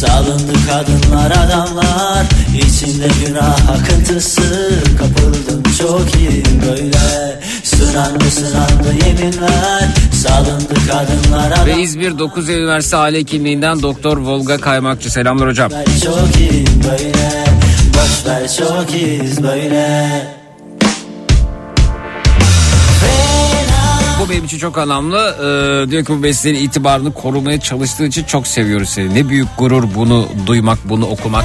Salındı 0.00 0.52
kadınlar 0.70 1.30
adamlar. 1.30 2.26
İçinde 2.56 3.08
günah 3.26 3.70
akıntısı. 3.70 4.70
Kapıldım 4.98 5.62
çok 5.78 6.14
iyi 6.20 6.42
böyle. 6.68 7.40
Sınandı 7.62 8.30
sınandı 8.30 9.06
yeminler. 9.06 9.88
Salındı 10.12 10.74
kadınlar 10.74 11.50
Ve 11.50 11.52
adamlar 11.52 11.82
İzmir 11.82 12.18
9 12.18 12.48
Eylül 12.48 12.62
Üniversitesi 12.62 12.96
Aile 12.96 13.18
Hekimliğinden 13.18 13.82
Doktor 13.82 14.16
Volga 14.18 14.58
Kaymakçı. 14.58 15.10
Selamlar 15.10 15.48
hocam. 15.48 15.70
Çok 16.04 16.40
iyi 16.40 16.64
böyle. 16.90 17.44
Boş 17.94 18.26
ver 18.26 18.50
çok 18.58 18.94
iyiyiz 18.94 19.42
böyle 19.42 20.39
Bu 24.30 24.34
benim 24.34 24.44
için 24.44 24.58
çok 24.58 24.78
anlamlı. 24.78 25.36
Ee, 25.38 25.90
diyor 25.90 26.04
ki 26.04 26.12
bu 26.12 26.16
mesleğin 26.16 26.56
itibarını 26.56 27.14
korumaya 27.14 27.60
çalıştığı 27.60 28.06
için 28.06 28.24
çok 28.24 28.46
seviyoruz 28.46 28.88
seni. 28.88 29.14
Ne 29.14 29.28
büyük 29.28 29.48
gurur 29.58 29.84
bunu 29.94 30.28
duymak, 30.46 30.78
bunu 30.84 31.06
okumak. 31.06 31.44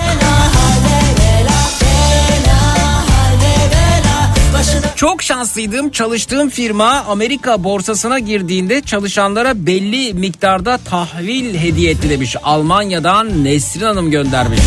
Çok 4.96 5.24
şanslıydım. 5.24 5.90
Çalıştığım 5.90 6.50
firma 6.50 6.90
Amerika 7.08 7.64
borsasına 7.64 8.20
girdiğinde 8.20 8.82
çalışanlara 8.82 9.66
belli 9.66 10.14
miktarda 10.14 10.78
tahvil 10.78 11.56
hediye 11.56 11.92
etti 11.92 12.10
demiş. 12.10 12.36
Almanya'dan 12.44 13.44
Nesrin 13.44 13.86
Hanım 13.86 14.12
göndermiş. 14.12 14.60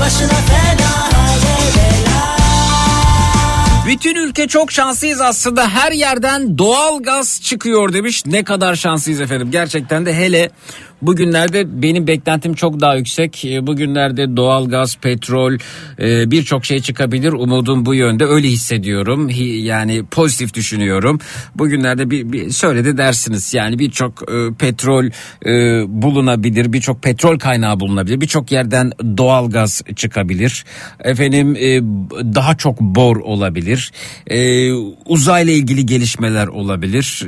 Başına 0.00 0.28
fena 0.28 0.69
Bütün 4.00 4.14
ülke 4.14 4.48
çok 4.48 4.72
şanslıyız 4.72 5.20
aslında. 5.20 5.68
Her 5.68 5.92
yerden 5.92 6.58
doğal 6.58 7.02
gaz 7.02 7.40
çıkıyor 7.42 7.92
demiş. 7.92 8.26
Ne 8.26 8.44
kadar 8.44 8.74
şanslıyız 8.74 9.20
efendim. 9.20 9.50
Gerçekten 9.50 10.06
de 10.06 10.14
hele 10.14 10.50
bugünlerde 11.02 11.82
benim 11.82 12.06
beklentim 12.06 12.54
çok 12.54 12.80
daha 12.80 12.94
yüksek. 12.96 13.44
Ee, 13.44 13.66
Bugünlerde 13.66 14.36
doğal 14.36 14.68
gaz, 14.68 14.96
petrol 14.96 15.52
e, 15.98 16.30
birçok 16.30 16.64
şey 16.64 16.80
çıkabilir. 16.80 17.32
Umudum 17.32 17.86
bu 17.86 17.94
yönde. 17.94 18.24
Öyle 18.24 18.48
hissediyorum. 18.48 19.28
Hi- 19.30 19.60
Yani 19.62 20.04
pozitif 20.10 20.54
düşünüyorum. 20.54 21.18
Bugünlerde 21.54 22.10
bir, 22.10 22.32
bir 22.32 22.50
söyledi 22.50 22.98
dersiniz. 22.98 23.54
Yani 23.54 23.78
birçok 23.78 24.22
e, 24.32 24.54
petrol 24.58 25.04
e, 25.46 25.50
bulunabilir. 26.02 26.72
Birçok 26.72 27.02
petrol 27.02 27.38
kaynağı 27.38 27.80
bulunabilir. 27.80 28.20
Birçok 28.20 28.52
yerden 28.52 28.92
doğal 29.16 29.50
gaz 29.50 29.82
çıkabilir. 29.96 30.64
Efendim 31.04 31.54
daha 32.34 32.56
çok 32.56 32.80
bor 32.80 33.16
olabilir. 33.16 33.92
Uzayla 35.06 35.52
ilgili 35.52 35.86
gelişmeler 35.86 36.46
olabilir. 36.46 37.22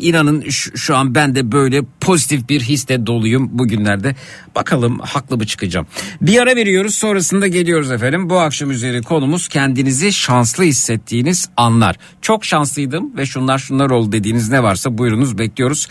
İnanın 0.00 0.44
şu, 0.50 0.96
an 0.96 1.14
ben 1.14 1.34
de 1.34 1.52
böyle 1.52 1.80
pozitif 2.00 2.48
bir 2.48 2.60
histe 2.60 3.06
doluyum 3.14 3.58
bugünlerde. 3.58 4.14
Bakalım 4.54 4.98
haklı 4.98 5.36
mı 5.36 5.46
çıkacağım. 5.46 5.86
Bir 6.20 6.42
ara 6.42 6.56
veriyoruz 6.56 6.94
sonrasında 6.94 7.46
geliyoruz 7.46 7.90
efendim. 7.90 8.30
Bu 8.30 8.38
akşam 8.38 8.70
üzeri 8.70 9.02
konumuz 9.02 9.48
kendinizi 9.48 10.12
şanslı 10.12 10.64
hissettiğiniz 10.64 11.48
anlar. 11.56 11.96
Çok 12.22 12.44
şanslıydım 12.44 13.16
ve 13.16 13.26
şunlar 13.26 13.58
şunlar 13.58 13.90
oldu 13.90 14.12
dediğiniz 14.12 14.50
ne 14.50 14.62
varsa 14.62 14.98
buyurunuz 14.98 15.38
bekliyoruz. 15.38 15.88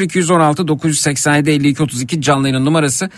0216 0.00 0.68
987 0.68 1.50
52 1.50 1.82
32 1.82 2.20
canlı 2.20 2.48
yayının 2.48 2.64
numarası 2.66 3.10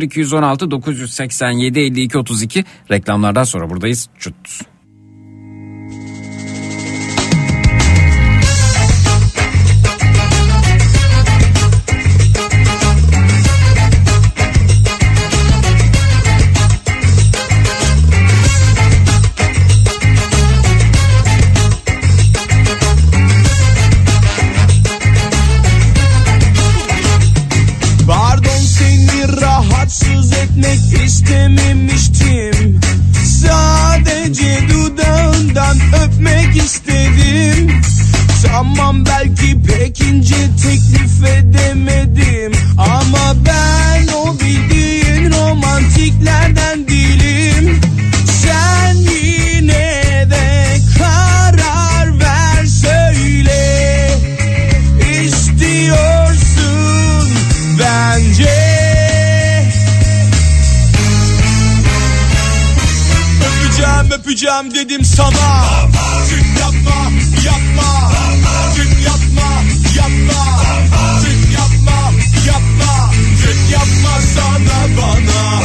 0216 0.00 0.70
987 0.70 1.80
52 1.80 2.18
32 2.18 2.64
reklamlardan 2.90 3.44
sonra 3.44 3.70
buradayız. 3.70 4.08
Çut. 4.18 4.71
Belki 39.92 40.04
pek 40.04 40.08
ince 40.08 40.56
teklif 40.62 41.24
edemedim. 41.24 42.52
Ama 42.78 43.34
ben 43.46 44.08
o 44.08 44.34
bildiğin 44.40 45.32
romantiklerden 45.32 46.88
değilim. 46.88 47.80
Sen 48.42 48.94
yine 48.94 50.26
de 50.30 50.78
karar 50.98 52.20
ver 52.20 52.66
söyle. 52.66 54.08
İstiyorsun 55.24 56.48
bence. 57.78 58.62
Öpeceğim 63.40 64.10
öpeceğim 64.12 64.74
dedim 64.74 65.04
sana. 65.04 65.64
Dün 66.30 66.60
yapma 66.60 67.10
yapma 67.44 68.21
yapma. 69.96 70.62
Dün 71.22 71.50
yapma. 71.52 72.12
Yapma. 72.46 73.12
Dün 73.42 73.60
yapma 73.72 74.20
sana 74.34 74.78
bana. 74.96 75.60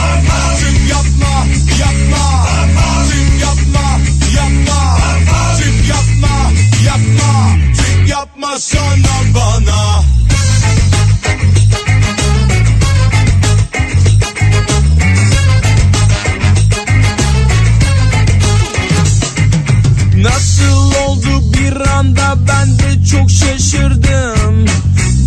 Dün 0.59 0.87
yapma. 0.87 1.45
Yapma. 1.79 2.47
Dün 3.09 3.39
yapma. 3.39 3.99
Yapma. 4.35 4.99
Dün 5.59 5.75
yapma. 5.87 6.51
Yapma. 6.85 7.57
Dün 7.77 8.05
yapma 8.07 8.59
sana 8.59 9.06
çok 23.17 23.31
şaşırdım 23.31 24.65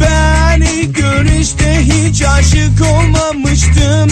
Ben 0.00 0.60
ilk 0.60 0.96
görüşte 0.96 1.80
hiç 1.82 2.22
aşık 2.22 2.82
olmamıştım 2.92 4.10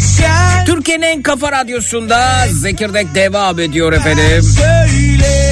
Sen 0.00 0.64
Türkiye'nin 0.64 1.02
en 1.02 1.22
kafa 1.22 1.52
radyosunda 1.52 2.46
Zekirdek 2.48 3.14
devam 3.14 3.60
ediyor 3.60 3.92
efendim. 3.92 4.42
söyle 4.42 5.46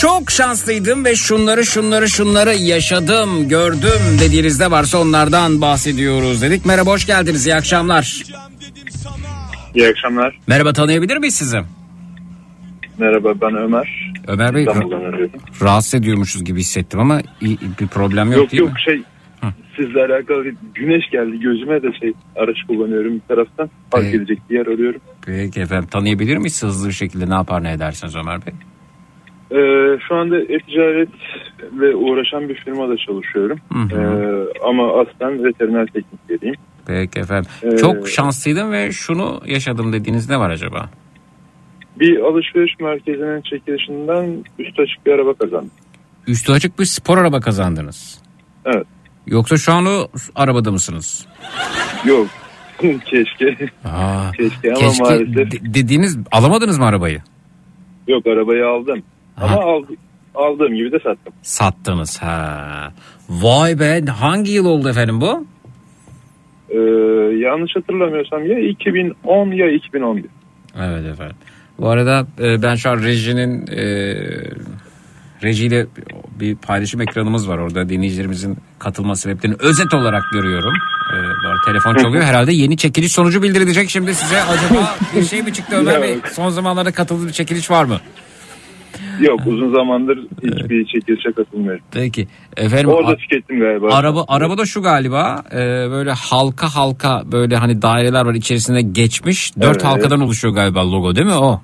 Çok 0.00 0.30
şanslıydım 0.30 1.04
ve 1.04 1.16
şunları 1.16 1.66
şunları 1.66 2.08
şunları 2.08 2.54
yaşadım, 2.54 3.48
gördüm 3.48 4.18
dediğinizde 4.20 4.70
varsa 4.70 4.98
onlardan 4.98 5.60
bahsediyoruz 5.60 6.42
dedik. 6.42 6.66
Merhaba 6.66 6.90
hoş 6.90 7.06
geldiniz 7.06 7.46
iyi 7.46 7.54
akşamlar. 7.54 8.22
İyi 9.74 9.88
akşamlar. 9.88 10.38
Merhaba 10.46 10.72
tanıyabilir 10.72 11.16
miyiz 11.16 11.34
sizi? 11.34 11.58
Merhaba 12.98 13.34
ben 13.40 13.54
Ömer. 13.56 14.12
Ömer 14.28 14.54
Bey 14.54 14.66
rahatsız 15.62 15.94
ediyormuşuz 15.94 16.44
gibi 16.44 16.58
hissettim 16.60 17.00
ama 17.00 17.20
bir 17.80 17.86
problem 17.86 18.26
yok, 18.32 18.36
Yok 18.40 18.50
değil 18.52 18.62
yok 18.62 18.72
mi? 18.72 18.80
şey 18.84 19.02
sizle 19.76 20.00
alakalı 20.04 20.44
güneş 20.74 21.10
geldi 21.10 21.40
gözüme 21.40 21.82
de 21.82 21.92
şey 22.00 22.12
araç 22.36 22.56
kullanıyorum 22.68 23.14
bir 23.14 23.20
taraftan. 23.20 23.70
Park 23.90 24.04
Evet. 24.04 24.14
edecek 24.14 24.38
bir 24.50 24.54
yer 24.58 24.66
arıyorum. 24.66 25.00
Peki 25.26 25.60
efendim 25.60 25.88
tanıyabilir 25.90 26.36
miyiz 26.36 26.62
hızlı 26.62 26.88
bir 26.88 26.94
şekilde 26.94 27.30
ne 27.30 27.34
yapar 27.34 27.62
ne 27.64 27.72
edersiniz 27.72 28.16
Ömer 28.16 28.40
Bey? 28.46 28.54
Ee, 29.50 29.98
şu 30.08 30.14
anda 30.14 30.38
e-ticaret 30.40 31.08
ve 31.72 31.94
uğraşan 31.96 32.48
bir 32.48 32.54
firmada 32.54 32.96
çalışıyorum. 32.96 33.58
Hı 33.72 33.78
hı. 33.78 34.00
Ee, 34.00 34.58
ama 34.68 35.00
aslen 35.00 35.44
veteriner 35.44 35.86
teknikeriyim. 35.86 36.54
Peki 36.86 37.18
efendim. 37.18 37.50
Ee, 37.62 37.76
Çok 37.76 38.08
şanslıydım 38.08 38.72
ve 38.72 38.92
şunu 38.92 39.40
yaşadım 39.46 39.92
dediğiniz 39.92 40.30
ne 40.30 40.38
var 40.38 40.50
acaba? 40.50 40.90
Bir 42.00 42.20
alışveriş 42.20 42.72
merkezinin 42.80 43.40
çekilişinden 43.42 44.44
üstü 44.58 44.82
açık 44.82 45.06
bir 45.06 45.12
araba 45.12 45.34
kazandım. 45.34 45.70
Üstü 46.26 46.52
açık 46.52 46.78
bir 46.78 46.84
spor 46.84 47.18
araba 47.18 47.40
kazandınız. 47.40 48.22
Evet. 48.64 48.86
Yoksa 49.26 49.56
şu 49.56 49.72
an 49.72 49.86
o 49.86 50.08
arabada 50.34 50.70
mısınız? 50.72 51.26
Yok 52.04 52.26
keşke. 53.04 53.56
Aa, 53.84 54.30
Keşke 54.32 54.72
ama 54.74 54.92
maalesef. 55.00 55.36
de- 55.36 55.74
dediğiniz 55.74 56.18
alamadınız 56.32 56.78
mı 56.78 56.84
arabayı? 56.86 57.22
Yok 58.08 58.26
arabayı 58.26 58.66
aldım. 58.66 59.02
Ama 59.36 59.50
Ha. 59.52 59.60
aldı- 59.60 59.96
aldığım 60.34 60.74
gibi 60.74 60.92
de 60.92 60.98
sattım. 60.98 61.32
Sattınız 61.42 62.22
ha. 62.22 62.92
Vay 63.28 63.80
be 63.80 64.00
hangi 64.06 64.50
yıl 64.52 64.64
oldu 64.66 64.88
efendim 64.88 65.20
bu? 65.20 65.46
Ee, 66.70 66.76
yanlış 67.38 67.76
hatırlamıyorsam 67.76 68.46
ya 68.46 68.58
2010 68.58 69.50
ya 69.52 69.70
2011. 69.70 70.24
Evet 70.78 71.06
efendim. 71.12 71.36
Bu 71.78 71.88
arada 71.90 72.26
e, 72.40 72.62
ben 72.62 72.74
şu 72.74 72.90
an 72.90 73.02
rejinin 73.02 73.66
e, 73.66 73.82
rejiyle 75.42 75.86
bir 76.40 76.56
paylaşım 76.56 77.00
ekranımız 77.00 77.48
var 77.48 77.58
orada 77.58 77.88
dinleyicilerimizin 77.88 78.56
katılma 78.78 79.16
sebeplerini 79.16 79.56
özet 79.60 79.94
olarak 79.94 80.22
görüyorum. 80.32 80.72
E, 81.12 81.16
bu 81.44 81.48
arada 81.48 81.60
telefon 81.66 81.94
çalıyor 81.94 82.24
herhalde 82.24 82.52
yeni 82.52 82.76
çekiliş 82.76 83.12
sonucu 83.12 83.42
bildirilecek 83.42 83.90
şimdi 83.90 84.14
size 84.14 84.42
acaba 84.42 84.96
bir 85.16 85.24
şey 85.24 85.42
mi 85.42 85.52
çıktı 85.52 85.76
Ömer 85.76 86.02
Bey? 86.02 86.18
Son 86.32 86.48
zamanlarda 86.48 86.92
katıldığı 86.92 87.26
bir 87.26 87.32
çekiliş 87.32 87.70
var 87.70 87.84
mı? 87.84 88.00
Yok 89.20 89.40
uzun 89.46 89.74
zamandır 89.74 90.18
hiçbir 90.42 90.84
çekilişe 90.86 91.32
katılmıyorum. 91.32 91.80
Peki 91.92 92.28
efendim 92.56 92.88
Orada 92.88 93.16
tükettim 93.16 93.60
galiba. 93.60 93.94
araba 93.94 94.24
araba 94.28 94.58
da 94.58 94.66
şu 94.66 94.82
galiba 94.82 95.42
e, 95.52 95.56
böyle 95.90 96.12
halka 96.12 96.74
halka 96.74 97.22
böyle 97.32 97.56
hani 97.56 97.82
daireler 97.82 98.24
var 98.26 98.34
içerisinde 98.34 98.80
geçmiş 98.82 99.56
dört 99.56 99.64
Evet. 99.66 99.84
halkadan 99.84 100.20
oluşuyor 100.20 100.54
galiba 100.54 100.90
logo 100.92 101.14
değil 101.16 101.26
mi 101.26 101.34
o? 101.34 101.62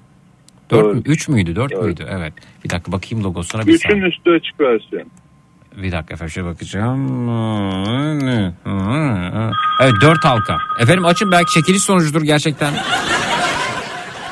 Dört 0.70 0.94
mü? 0.94 1.02
Üç 1.04 1.28
müydü? 1.28 1.56
Dört 1.56 1.72
Doğru. 1.72 1.82
müydü? 1.84 2.06
Evet. 2.10 2.32
Bir 2.64 2.70
dakika 2.70 2.92
bakayım 2.92 3.24
logosuna 3.24 3.66
bir 3.66 3.72
Üçün 3.74 3.88
saniye. 3.88 4.06
üstü 4.08 4.30
açık 4.30 4.60
versiyon. 4.60 5.10
Bir 5.82 5.92
dakika 5.92 6.14
efendim 6.14 6.30
şöyle 6.32 6.48
bakacağım. 6.48 7.28
Evet 9.80 9.94
dört 10.00 10.24
halka. 10.24 10.58
Efendim 10.80 11.04
açın 11.04 11.32
belki 11.32 11.52
çekiliş 11.54 11.82
sonucudur 11.82 12.22
gerçekten. 12.22 12.74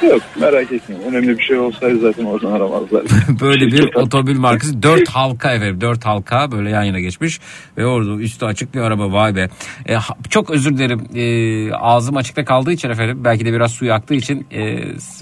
Yok 0.02 0.22
merak 0.40 0.72
etmeyin. 0.72 1.02
Önemli 1.02 1.38
bir 1.38 1.44
şey 1.44 1.58
olsaydı 1.58 1.98
zaten 1.98 2.24
oradan 2.24 2.52
aramazlar. 2.52 3.02
böyle 3.40 3.66
bir 3.66 3.94
otomobil 3.94 4.38
markası. 4.38 4.82
Dört 4.82 5.08
halka 5.08 5.52
efendim. 5.52 5.80
Dört 5.80 6.04
halka 6.04 6.52
böyle 6.52 6.70
yan 6.70 6.82
yana 6.82 7.00
geçmiş. 7.00 7.40
Ve 7.78 7.86
orada 7.86 8.14
üstü 8.14 8.46
açık 8.46 8.74
bir 8.74 8.80
araba. 8.80 9.12
Vay 9.12 9.36
be. 9.36 9.48
E, 9.88 9.96
çok 10.30 10.50
özür 10.50 10.78
dilerim. 10.78 11.00
E, 11.14 11.74
ağzım 11.74 12.16
açıkta 12.16 12.44
kaldığı 12.44 12.72
için 12.72 12.90
efendim. 12.90 13.20
Belki 13.24 13.46
de 13.46 13.52
biraz 13.52 13.72
suyu 13.72 13.92
aktığı 13.92 14.14
için 14.14 14.46
e, 14.50 14.78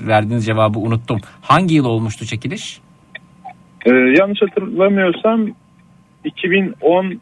verdiğiniz 0.07 0.47
cevabı 0.47 0.79
unuttum. 0.79 1.21
Hangi 1.43 1.75
yıl 1.75 1.85
olmuştu 1.85 2.27
çekiliş? 2.27 2.81
Ee, 3.87 3.91
yanlış 3.91 4.43
hatırlamıyorsam 4.43 5.49
2010 6.25 7.21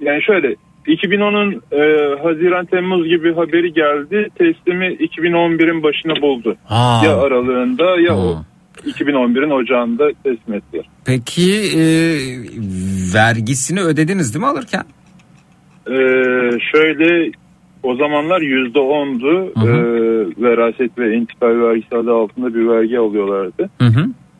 yani 0.00 0.22
şöyle 0.22 0.56
2010'un 0.86 1.52
e, 1.72 1.80
Haziran 2.22 2.66
Temmuz 2.66 3.08
gibi 3.08 3.34
haberi 3.34 3.72
geldi. 3.72 4.28
Teslimi 4.34 4.86
2011'in 4.86 5.82
başına 5.82 6.22
buldu. 6.22 6.56
Ha. 6.64 7.02
Ya 7.04 7.16
aralığında 7.16 8.00
ya 8.00 8.16
o 8.16 8.42
2011'in 8.86 9.50
ocağında 9.50 10.08
teslim 10.22 10.54
ettiler. 10.54 10.84
Peki 11.04 11.52
e, 11.76 11.84
vergisini 13.14 13.80
ödediniz 13.80 14.34
değil 14.34 14.44
mi 14.44 14.50
alırken? 14.50 14.84
Ee, 15.90 15.94
şöyle 16.72 17.30
o 17.82 17.96
zamanlar 17.96 18.40
yüzde 18.40 18.78
ondu. 18.78 19.46
Ee, 19.46 20.42
veraset 20.42 20.98
ve 20.98 21.16
intikal 21.16 21.60
vergisi 21.60 21.96
adı 21.96 22.12
altında 22.12 22.54
bir 22.54 22.68
vergi 22.68 22.98
alıyorlardı. 22.98 23.70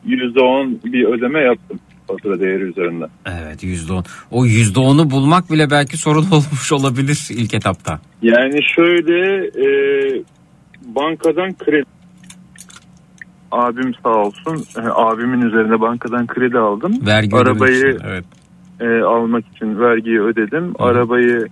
Yüzde 0.05 0.39
on 0.39 0.79
bir 0.85 1.05
ödeme 1.05 1.39
yaptım 1.39 1.79
fatura 2.07 2.39
değeri 2.39 2.63
üzerinden. 2.63 3.09
Evet 3.25 3.63
yüzde 3.63 3.93
on. 3.93 4.03
O 4.31 4.45
yüzde 4.45 4.79
onu 4.79 5.11
bulmak 5.11 5.51
bile 5.51 5.71
belki 5.71 5.97
sorun 5.97 6.25
olmuş 6.31 6.71
olabilir 6.73 7.27
ilk 7.29 7.53
etapta. 7.53 7.99
Yani 8.21 8.59
şöyle 8.75 9.45
e, 9.45 9.67
bankadan 10.95 11.53
kredi 11.57 11.85
abim 13.51 13.93
sağ 14.03 14.09
olsun 14.09 14.63
e, 14.77 14.81
abimin 14.95 15.41
üzerine 15.41 15.81
bankadan 15.81 16.27
kredi 16.27 16.57
aldım. 16.57 16.93
Vergi 17.07 17.35
Arabayı- 17.35 17.95
için, 17.95 18.05
Evet. 18.07 18.25
E, 18.79 19.03
almak 19.03 19.43
için 19.55 19.79
vergiyi 19.79 20.21
ödedim. 20.21 20.73
Arabayı 20.79 21.47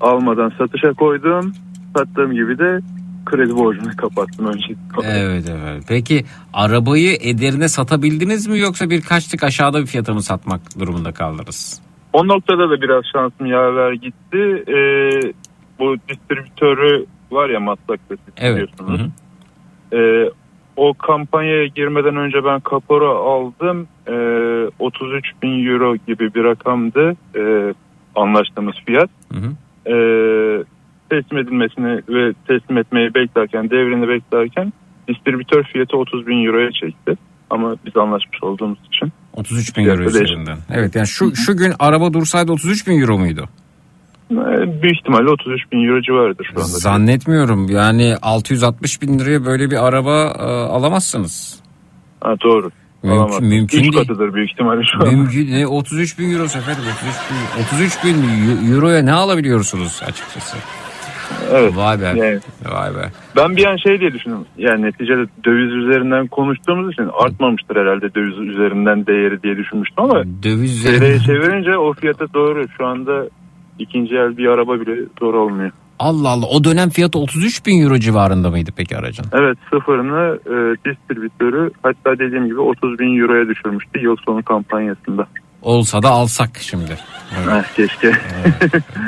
almadan 0.00 0.52
satışa 0.58 0.92
koydum. 0.92 1.52
Sattığım 1.96 2.32
gibi 2.32 2.58
de 2.58 2.80
kredi 3.24 3.56
borcunu 3.56 3.96
kapattım 3.96 4.46
önce. 4.46 4.74
Evet 5.02 5.44
evet. 5.50 5.84
Peki 5.88 6.24
arabayı 6.52 7.16
ederine 7.20 7.68
satabildiniz 7.68 8.46
mi 8.46 8.58
yoksa 8.58 8.90
birkaç 8.90 9.26
tık 9.26 9.44
aşağıda 9.44 9.80
bir 9.80 9.86
fiyata 9.86 10.14
mı 10.14 10.22
satmak 10.22 10.60
durumunda 10.80 11.12
kaldınız? 11.12 11.80
O 12.12 12.28
noktada 12.28 12.70
da 12.70 12.80
biraz 12.80 13.04
şansım 13.12 13.46
yaver 13.46 13.92
gitti. 13.92 14.64
E, 14.68 14.76
bu 15.78 15.96
distribütörü 16.08 17.06
var 17.30 17.48
ya 17.48 17.60
Maslak'ta 17.60 18.16
siz 18.16 18.34
Evet. 18.36 18.54
biliyorsunuz. 18.56 19.10
Ee, 19.92 20.30
o 20.76 20.94
kampanyaya 20.94 21.66
girmeden 21.66 22.16
önce 22.16 22.44
ben 22.44 22.60
kapora 22.60 23.08
aldım. 23.08 23.88
Ee, 24.08 24.70
33 24.78 25.24
bin 25.42 25.66
euro 25.66 25.96
gibi 25.96 26.34
bir 26.34 26.44
rakamdı 26.44 27.16
ee, 27.36 27.74
anlaştığımız 28.14 28.74
fiyat. 28.86 29.10
Hı 29.32 29.38
hı. 29.38 29.52
Ee, 29.86 30.64
teslim 31.10 31.38
edilmesini 31.38 32.02
ve 32.08 32.32
teslim 32.48 32.78
etmeyi 32.78 33.14
beklerken, 33.14 33.70
devrini 33.70 34.08
beklerken 34.08 34.72
distribütör 35.08 35.64
fiyatı 35.64 35.96
30 35.96 36.26
bin 36.26 36.46
euroya 36.46 36.70
çekti. 36.72 37.14
Ama 37.50 37.76
biz 37.86 37.96
anlaşmış 37.96 38.42
olduğumuz 38.42 38.78
için. 38.92 39.12
33 39.32 39.76
bin 39.76 39.84
euro 39.88 40.02
üzerinden. 40.02 40.58
Evet 40.74 40.94
yani 40.96 41.06
şu 41.06 41.36
şu 41.36 41.56
gün 41.56 41.72
araba 41.78 42.12
dursaydı 42.12 42.52
33 42.52 42.86
bin 42.86 43.00
euro 43.00 43.18
muydu? 43.18 43.48
Ee, 44.32 44.36
büyük 44.82 44.96
ihtimalle 44.98 45.30
33 45.30 45.72
bin 45.72 45.88
euro 45.88 46.02
civarıdır 46.02 46.44
şu 46.44 46.50
anda. 46.52 46.64
Zannetmiyorum. 46.64 47.68
Yani 47.70 48.14
660 48.22 49.02
bin 49.02 49.18
liraya 49.18 49.44
böyle 49.44 49.70
bir 49.70 49.86
araba 49.86 50.22
e, 50.38 50.42
alamazsınız. 50.72 51.60
Ha, 52.20 52.34
doğru. 52.44 52.70
Mümkün- 53.02 53.18
Alamaz. 53.20 53.40
mümkün 53.40 53.78
Üç 53.78 53.82
değil. 53.84 53.92
katıdır 53.92 54.34
büyük 54.34 54.50
ihtimalle 54.52 54.82
şu 54.92 55.02
an. 55.02 55.14
Mümkün 55.14 55.52
ne 55.52 55.66
33 55.66 56.18
bin 56.18 56.32
euro 56.32 56.44
efendim 56.44 56.82
33 56.82 57.14
bin 57.30 57.62
33 57.62 58.04
bin 58.04 58.14
eu- 58.14 58.74
euroya 58.74 59.02
ne 59.02 59.12
alabiliyorsunuz 59.12 60.02
açıkçası? 60.06 60.56
Evet. 61.52 61.76
Vay 61.76 62.00
be. 62.00 62.04
Yani 62.04 62.38
Vay 62.72 62.94
be. 62.94 63.10
Ben 63.36 63.56
bir 63.56 63.64
an 63.66 63.76
şey 63.76 64.00
diye 64.00 64.12
düşündüm. 64.12 64.44
Yani 64.58 64.82
neticede 64.82 65.26
döviz 65.44 65.72
üzerinden 65.72 66.26
konuştuğumuz 66.26 66.92
için 66.92 67.10
artmamıştır 67.24 67.76
herhalde 67.76 68.14
döviz 68.14 68.38
üzerinden 68.38 69.06
değeri 69.06 69.42
diye 69.42 69.56
düşünmüştüm 69.56 70.04
ama 70.04 70.22
Döviz 70.42 70.78
üzerinden. 70.78 71.18
çevirince 71.18 71.78
o 71.78 71.92
fiyata 71.92 72.24
doğru. 72.34 72.68
Şu 72.76 72.86
anda 72.86 73.24
ikinci 73.78 74.14
el 74.16 74.36
bir 74.36 74.46
araba 74.46 74.80
bile 74.80 74.96
zor 75.20 75.34
olmuyor. 75.34 75.70
Allah 75.98 76.28
Allah 76.28 76.46
o 76.46 76.64
dönem 76.64 76.90
fiyatı 76.90 77.18
33 77.18 77.66
bin 77.66 77.82
euro 77.82 77.98
civarında 77.98 78.50
mıydı 78.50 78.70
peki 78.76 78.96
aracın? 78.96 79.26
Evet 79.32 79.58
sıfırını 79.72 80.38
e, 80.46 80.56
distribütörü 80.90 81.70
hatta 81.82 82.18
dediğim 82.18 82.46
gibi 82.46 82.60
30 82.60 82.98
bin 82.98 83.20
euroya 83.20 83.48
düşürmüştü 83.48 84.00
yıl 84.00 84.16
sonu 84.26 84.42
kampanyasında. 84.42 85.26
Olsa 85.64 86.02
da 86.02 86.08
alsak 86.10 86.50
şimdi. 86.60 86.98
Evet. 87.38 87.64
Eh, 87.64 87.74
keşke. 87.76 88.12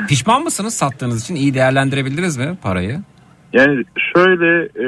Pişman 0.07 0.43
mısınız 0.43 0.73
sattığınız 0.73 1.23
için? 1.23 1.35
İyi 1.35 1.53
değerlendirebildiniz 1.53 2.37
mi 2.37 2.57
parayı? 2.63 2.99
Yani 3.53 3.83
şöyle 4.15 4.63
e, 4.63 4.87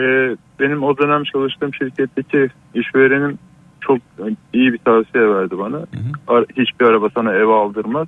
benim 0.59 0.83
o 0.83 0.97
dönem 0.97 1.23
çalıştığım 1.23 1.73
şirketteki 1.73 2.49
işverenim 2.73 3.39
çok 3.81 3.97
iyi 4.53 4.73
bir 4.73 4.77
tavsiye 4.77 5.29
verdi 5.29 5.57
bana. 5.57 5.77
Ar- 6.27 6.45
Hiçbir 6.57 6.85
araba 6.85 7.09
sana 7.15 7.33
ev 7.33 7.47
aldırmaz. 7.47 8.07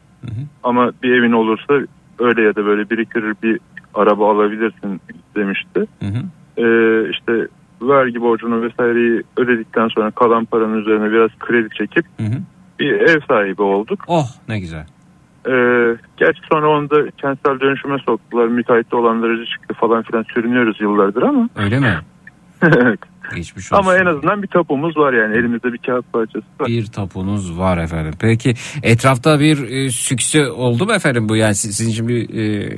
Ama 0.63 0.91
bir 1.03 1.11
evin 1.19 1.31
olursa 1.31 1.73
öyle 2.19 2.41
ya 2.41 2.55
da 2.55 2.65
böyle 2.65 2.89
biriktirir 2.89 3.35
bir 3.43 3.59
araba 3.93 4.31
alabilirsin 4.31 5.01
demişti. 5.35 5.79
Hı 5.99 6.05
hı. 6.05 6.21
E, 6.57 6.65
işte 7.09 7.47
vergi 7.81 8.21
borcunu 8.21 8.61
vesaireyi 8.61 9.23
ödedikten 9.37 9.87
sonra 9.87 10.11
kalan 10.11 10.45
paranın 10.45 10.81
üzerine 10.81 11.11
biraz 11.11 11.29
kredi 11.39 11.67
çekip 11.77 12.05
Hı 12.17 12.23
hı. 12.23 12.37
Bir 12.81 12.91
ev 12.91 13.19
sahibi 13.27 13.61
olduk. 13.61 13.99
Oh 14.07 14.25
ne 14.49 14.59
güzel. 14.59 14.85
E, 15.47 15.53
gerçi 16.17 16.39
sonra 16.51 16.69
onu 16.69 16.89
da 16.89 16.95
kentsel 17.17 17.59
dönüşüme 17.59 17.97
soktular. 18.05 18.47
Müteahhitte 18.47 18.95
olandırıcı 18.95 19.45
çıktı 19.51 19.73
falan 19.73 20.03
filan 20.03 20.23
sürünüyoruz 20.33 20.81
yıllardır 20.81 21.21
ama. 21.21 21.49
Öyle 21.55 21.79
mi? 21.79 21.97
Evet. 22.63 22.99
Geçmiş 23.35 23.73
olsun. 23.73 23.83
Ama 23.83 23.97
en 23.97 24.05
azından 24.05 24.43
bir 24.43 24.47
tapumuz 24.47 24.97
var 24.97 25.13
yani 25.13 25.37
elimizde 25.37 25.73
bir 25.73 25.77
kağıt 25.77 26.13
parçası 26.13 26.45
var. 26.59 26.67
Bir 26.67 26.85
tapunuz 26.85 27.59
var 27.59 27.77
efendim. 27.77 28.13
Peki 28.21 28.53
etrafta 28.83 29.39
bir 29.39 29.69
e, 29.71 29.89
sükse 29.89 30.47
oldu 30.51 30.85
mu 30.85 30.93
efendim 30.93 31.29
bu? 31.29 31.35
Yani 31.35 31.55
siz- 31.55 31.75
sizin 31.77 31.91
için 31.91 32.07
bir 32.07 32.21
e, 32.29 32.69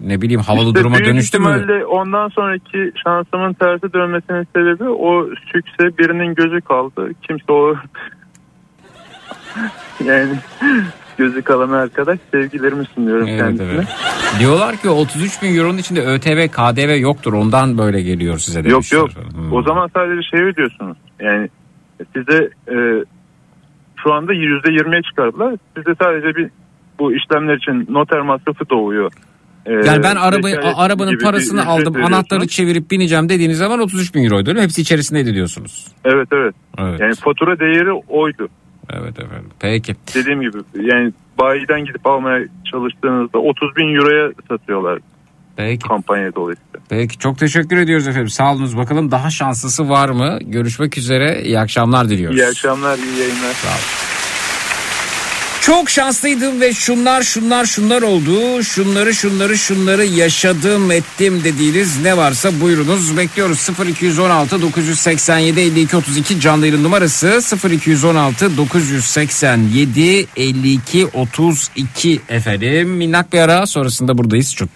ne 0.00 0.20
bileyim 0.22 0.40
havalı 0.40 0.66
İşte 0.68 0.80
duruma 0.80 0.98
dönüştü 0.98 1.38
mü? 1.38 1.84
ondan 1.84 2.28
sonraki 2.28 2.92
şansımın 3.04 3.52
tersi 3.52 3.92
dönmesinin 3.92 4.46
sebebi 4.56 4.88
o 4.88 5.26
sükse 5.52 5.98
birinin 5.98 6.34
gözü 6.34 6.60
kaldı. 6.60 7.10
Kimse 7.28 7.52
o 7.52 7.74
yani 10.04 10.32
gözü 11.18 11.42
kalan 11.42 11.70
arkadaş 11.70 12.18
sevgilerimi 12.32 12.84
sunuyorum 12.94 13.26
Evet, 13.28 13.40
kendisine. 13.40 13.72
evet. 13.74 13.86
Diyorlar 14.40 14.76
ki 14.76 14.88
33 14.88 15.42
bin 15.42 15.56
euronun 15.58 15.78
içinde 15.78 16.00
ÖTV, 16.06 16.48
KDV 16.48 16.98
yoktur. 17.00 17.32
Ondan 17.32 17.78
böyle 17.78 18.02
geliyor 18.02 18.38
size 18.38 18.58
Yok 18.58 18.66
demişler. 18.70 18.98
yok. 18.98 19.10
Hmm. 19.34 19.52
O 19.52 19.62
zaman 19.62 19.90
sadece 19.94 20.28
şey 20.30 20.42
ödüyorsunuz. 20.42 20.96
Yani 21.20 21.48
size 22.16 22.50
e, 22.68 22.76
şu 24.02 24.12
anda 24.12 24.32
yüzde 24.32 24.72
yirmiye 24.72 25.02
çıkardılar. 25.02 25.54
Size 25.76 25.94
sadece 26.02 26.36
bir 26.36 26.50
bu 26.98 27.12
işlemler 27.14 27.56
için 27.56 27.86
noter 27.94 28.20
masrafı 28.20 28.70
doğuyor. 28.70 29.12
E, 29.66 29.72
Yani 29.72 30.02
ben 30.02 30.16
arabayı, 30.16 30.56
vekalet 30.56 30.76
a- 30.76 30.82
arabanın 30.82 31.12
bir 31.12 31.18
parasını 31.24 31.60
ücret 31.60 31.68
aldım, 31.70 32.04
anahtarı 32.04 32.46
çevirip 32.48 32.90
bineceğim 32.90 33.28
dediğiniz 33.28 33.58
zaman 33.58 33.80
33 33.80 34.14
bin 34.14 34.24
euroydu 34.24 34.50
öyle 34.50 34.58
mi? 34.60 34.64
Hepsi 34.64 34.82
içerisindeydi 34.82 35.34
diyorsunuz. 35.34 35.86
Evet 36.04 36.28
evet. 36.32 36.54
Evet. 36.78 37.00
Yani 37.00 37.14
fatura 37.14 37.58
değeri 37.60 37.92
oydu. 37.92 38.48
Evet 38.92 39.18
efendim. 39.20 39.50
Peki. 39.60 39.96
Dediğim 40.14 40.40
gibi 40.40 40.58
yani 40.74 41.12
bayiden 41.38 41.84
gidip 41.84 42.06
almaya 42.06 42.44
çalıştığınızda 42.72 43.38
30 43.38 43.76
bin 43.76 43.94
euroya 43.96 44.32
satıyorlar 44.48 44.98
Peki. 45.56 45.88
kampanya 45.88 46.34
dolayısıyla. 46.34 46.80
Peki 46.88 47.18
çok 47.18 47.38
teşekkür 47.38 47.76
ediyoruz 47.76 48.08
efendim. 48.08 48.28
Sağ 48.28 48.52
olunuz. 48.52 48.76
Bakalım 48.76 49.10
daha 49.10 49.30
şanslısı 49.30 49.88
var 49.88 50.08
mı? 50.08 50.38
Görüşmek 50.42 50.98
üzere. 50.98 51.42
İyi 51.42 51.58
akşamlar 51.58 52.08
diliyoruz. 52.08 52.38
İyi 52.38 52.46
akşamlar, 52.46 52.98
iyi 52.98 53.18
yayınlar. 53.18 53.54
Çok 55.66 55.90
şanslıydım 55.90 56.60
ve 56.60 56.72
şunlar 56.72 57.22
şunlar 57.22 57.64
şunlar 57.64 58.02
oldu. 58.02 58.62
Şunları 58.62 59.14
şunları 59.14 59.58
şunları 59.58 60.04
yaşadım 60.04 60.90
ettim 60.90 61.44
dediğiniz 61.44 62.02
ne 62.02 62.16
varsa 62.16 62.60
buyurunuz. 62.60 63.16
Bekliyoruz 63.16 63.68
0216 63.88 64.62
987 64.62 65.60
52 65.60 65.96
32 65.96 66.40
canlı 66.40 66.66
yayın 66.66 66.84
numarası 66.84 67.40
0216 67.70 68.56
987 68.56 70.26
52 70.36 71.06
32 71.06 72.20
efendim. 72.28 72.88
Minnak 72.88 73.32
bir 73.32 73.38
ara 73.38 73.66
sonrasında 73.66 74.18
buradayız. 74.18 74.54
Çut. 74.54 74.70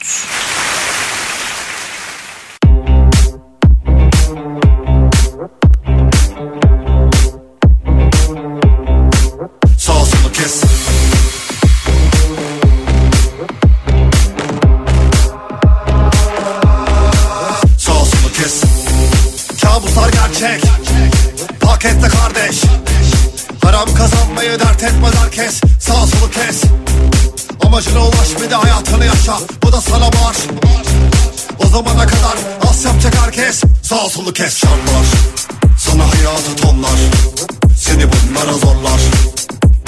Ulaş 28.11 28.43
bir 28.43 28.51
de 28.51 28.55
hayatını 28.55 29.05
yaşa. 29.05 29.39
Bu 29.63 29.73
da 29.73 29.81
sana 29.81 30.07
var. 30.07 30.37
O 31.65 31.67
zamana 31.67 32.07
kadar 32.07 32.37
az 32.71 32.85
yapacak 32.85 33.15
herkes. 33.25 33.63
Sağ 33.83 34.09
solu 34.09 34.33
kes 34.33 34.57
şartlar. 34.57 35.07
Sana 35.79 36.03
hayatı 36.03 36.57
tonlar. 36.57 36.99
Seni 37.79 38.05
bunlara 38.13 38.53
zorlar. 38.53 39.01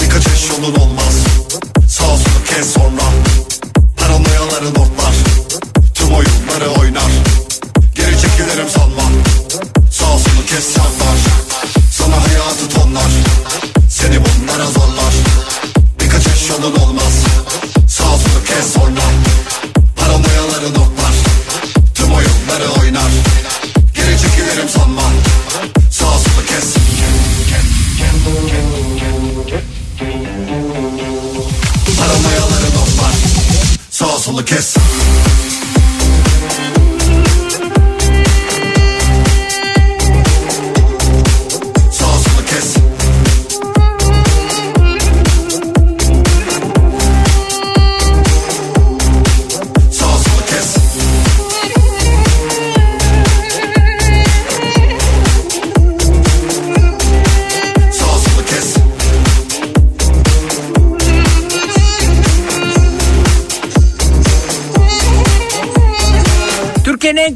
Bir 0.01 0.09
kaçış 0.09 0.49
yolun 0.49 0.75
olmaz. 0.75 1.15
Sağ 1.89 2.03
solu 2.05 2.43
kes 2.49 2.73
sonra. 2.73 3.03
Paranoyaları 3.97 4.69
notlar. 4.69 5.15
Tüm 5.93 6.13
oyunları 6.13 6.69
oynar. 6.79 7.11
Geri 7.95 8.21
çekilirim 8.21 8.69
sanma. 8.69 9.03
Sağ 9.91 10.05
solu 10.05 10.45
kes 10.49 10.75
şartlar. 10.75 11.17
Sana 11.91 12.15
hayatı 12.15 12.69
tonlar. 12.69 13.11
Seni 13.89 14.19
bunlara 14.19 14.65
zorlar. 14.65 15.13
Bir 15.99 16.09
kaçış 16.09 16.49
yolun 16.49 16.75
olmaz 16.75 17.13
Sağ 18.53 18.59
solu 18.59 18.65
kes 18.65 18.73
sonra 18.73 19.01
Paranoyaları 19.95 20.69
notlar 20.69 21.13
Tüm 21.95 22.13
oyunları 22.13 22.81
oynar. 22.81 23.11
Geri 23.93 24.17
çekilirim 24.21 24.69
sanma 24.69 25.01
Sağ 25.91 26.05
solu 26.05 26.45
kes. 26.45 26.75
Paranoyaları 31.99 32.65
notlar 32.65 33.15
Sağ 33.89 34.19
solu 34.19 34.45
kes 34.45 34.75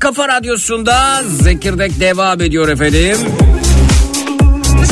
kafa 0.08 0.28
radyosunda 0.28 1.24
Zekirdek 1.24 2.00
devam 2.00 2.42
ediyor 2.42 2.70
efendim. 2.70 3.18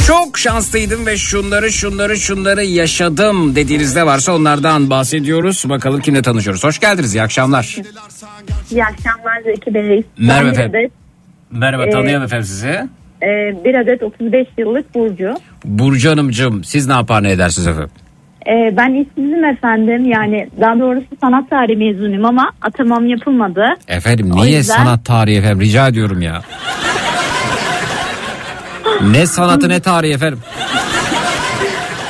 Çok 0.07 0.37
şanslıydım 0.37 1.05
ve 1.05 1.17
şunları 1.17 1.71
şunları 1.71 2.17
şunları 2.17 2.63
yaşadım 2.63 3.55
dediğinizde 3.55 4.05
varsa 4.05 4.35
onlardan 4.35 4.89
bahsediyoruz. 4.89 5.63
Bakalım 5.69 6.01
kimle 6.01 6.21
tanışıyoruz. 6.21 6.63
Hoş 6.63 6.79
geldiniz. 6.79 7.15
İyi 7.15 7.21
akşamlar. 7.21 7.75
İyi 8.71 8.83
akşamlar 8.85 9.41
Zeki 9.45 9.73
Bey. 9.73 10.03
Merhaba 10.17 10.49
efendim. 10.49 10.79
adet, 10.79 10.91
Merhaba 11.51 11.85
Ee, 11.85 11.89
tanıyalım 11.89 12.25
efendim 12.25 12.45
sizi. 12.47 12.67
e, 13.23 13.27
bir 13.65 13.75
adet 13.75 14.03
35 14.03 14.47
yıllık 14.57 14.95
Burcu. 14.95 15.33
Burcu 15.65 16.09
Hanımcığım 16.09 16.63
siz 16.63 16.87
ne 16.87 16.93
yapar 16.93 17.23
ne 17.23 17.31
edersiniz 17.31 17.67
efendim? 17.67 17.89
E, 18.47 18.77
ben 18.77 18.93
işsizim 18.93 19.45
efendim. 19.45 20.05
Yani 20.11 20.47
daha 20.61 20.79
doğrusu 20.79 21.05
sanat 21.21 21.49
tarihi 21.49 21.77
mezunuyum 21.77 22.25
ama 22.25 22.51
atamam 22.61 23.07
yapılmadı. 23.07 23.63
Efendim 23.87 24.31
O 24.33 24.35
niye 24.45 24.57
yüzden- 24.57 24.75
sanat 24.75 25.05
tarihi 25.05 25.37
efendim 25.37 25.61
rica 25.61 25.87
ediyorum 25.87 26.21
ya. 26.21 26.41
ne 29.11 29.25
sanatı 29.25 29.69
ne 29.69 29.79
tarihi 29.79 30.13
efendim. 30.13 30.39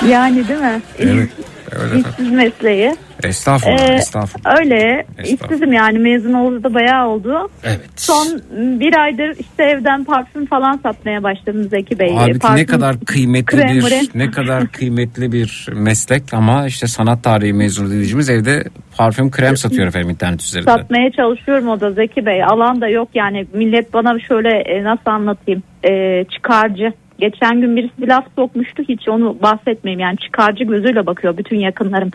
Yani 0.09 0.47
değil 0.47 0.59
mi? 0.59 0.81
Evet. 0.99 1.29
Efendim. 1.75 2.05
İşsiz 2.09 2.31
mesleği. 2.31 2.95
Estağfurullah, 3.23 3.89
Ee, 3.89 3.93
estağfurullah. 3.93 4.59
öyle. 4.59 5.05
Estağfurullah. 5.17 5.51
İşsizim 5.51 5.73
yani 5.73 5.99
mezun 5.99 6.33
olalı 6.33 6.63
da 6.63 6.73
bayağı 6.73 7.07
oldu. 7.07 7.49
Evet. 7.63 7.79
Son 7.95 8.41
bir 8.79 8.97
aydır 9.03 9.35
işte 9.39 9.63
evden 9.63 10.03
parfüm 10.03 10.45
falan 10.45 10.79
satmaya 10.83 11.23
başladım 11.23 11.67
Zeki 11.69 11.99
Bey. 11.99 12.13
Halbuki 12.17 12.39
Parfüm, 12.39 12.57
ne 12.57 12.65
kadar 12.65 12.95
kıymetli 13.05 13.45
krem, 13.45 13.69
bir 13.69 14.09
ne 14.19 14.31
kadar 14.31 14.67
kıymetli 14.71 15.31
bir 15.31 15.67
meslek 15.73 16.33
ama 16.33 16.65
işte 16.67 16.87
sanat 16.87 17.23
tarihi 17.23 17.53
mezunu 17.53 17.89
dinleyicimiz 17.89 18.29
evde 18.29 18.63
parfüm 18.97 19.31
krem 19.31 19.57
satıyor 19.57 19.87
efendim 19.87 20.09
internet 20.09 20.41
üzerinde. 20.41 20.69
satmaya 20.71 21.11
çalışıyorum 21.11 21.67
o 21.69 21.79
da 21.79 21.91
Zeki 21.91 22.25
Bey. 22.25 22.43
Alan 22.43 22.81
da 22.81 22.87
yok 22.87 23.09
yani 23.13 23.45
millet 23.53 23.93
bana 23.93 24.19
şöyle 24.19 24.49
e, 24.49 24.83
nasıl 24.83 25.11
anlatayım 25.11 25.63
e, 25.89 26.23
çıkarcı. 26.35 26.93
Geçen 27.19 27.61
gün 27.61 27.75
birisi 27.75 28.01
bir 28.01 28.07
laf 28.07 28.25
sokmuştu 28.35 28.83
hiç 28.89 29.07
onu 29.07 29.37
bahsetmeyeyim 29.41 29.99
yani 29.99 30.17
çıkarcı 30.17 30.63
gözüyle 30.63 31.05
bakıyor 31.05 31.37
bütün 31.37 31.59
yakınlarım. 31.59 32.11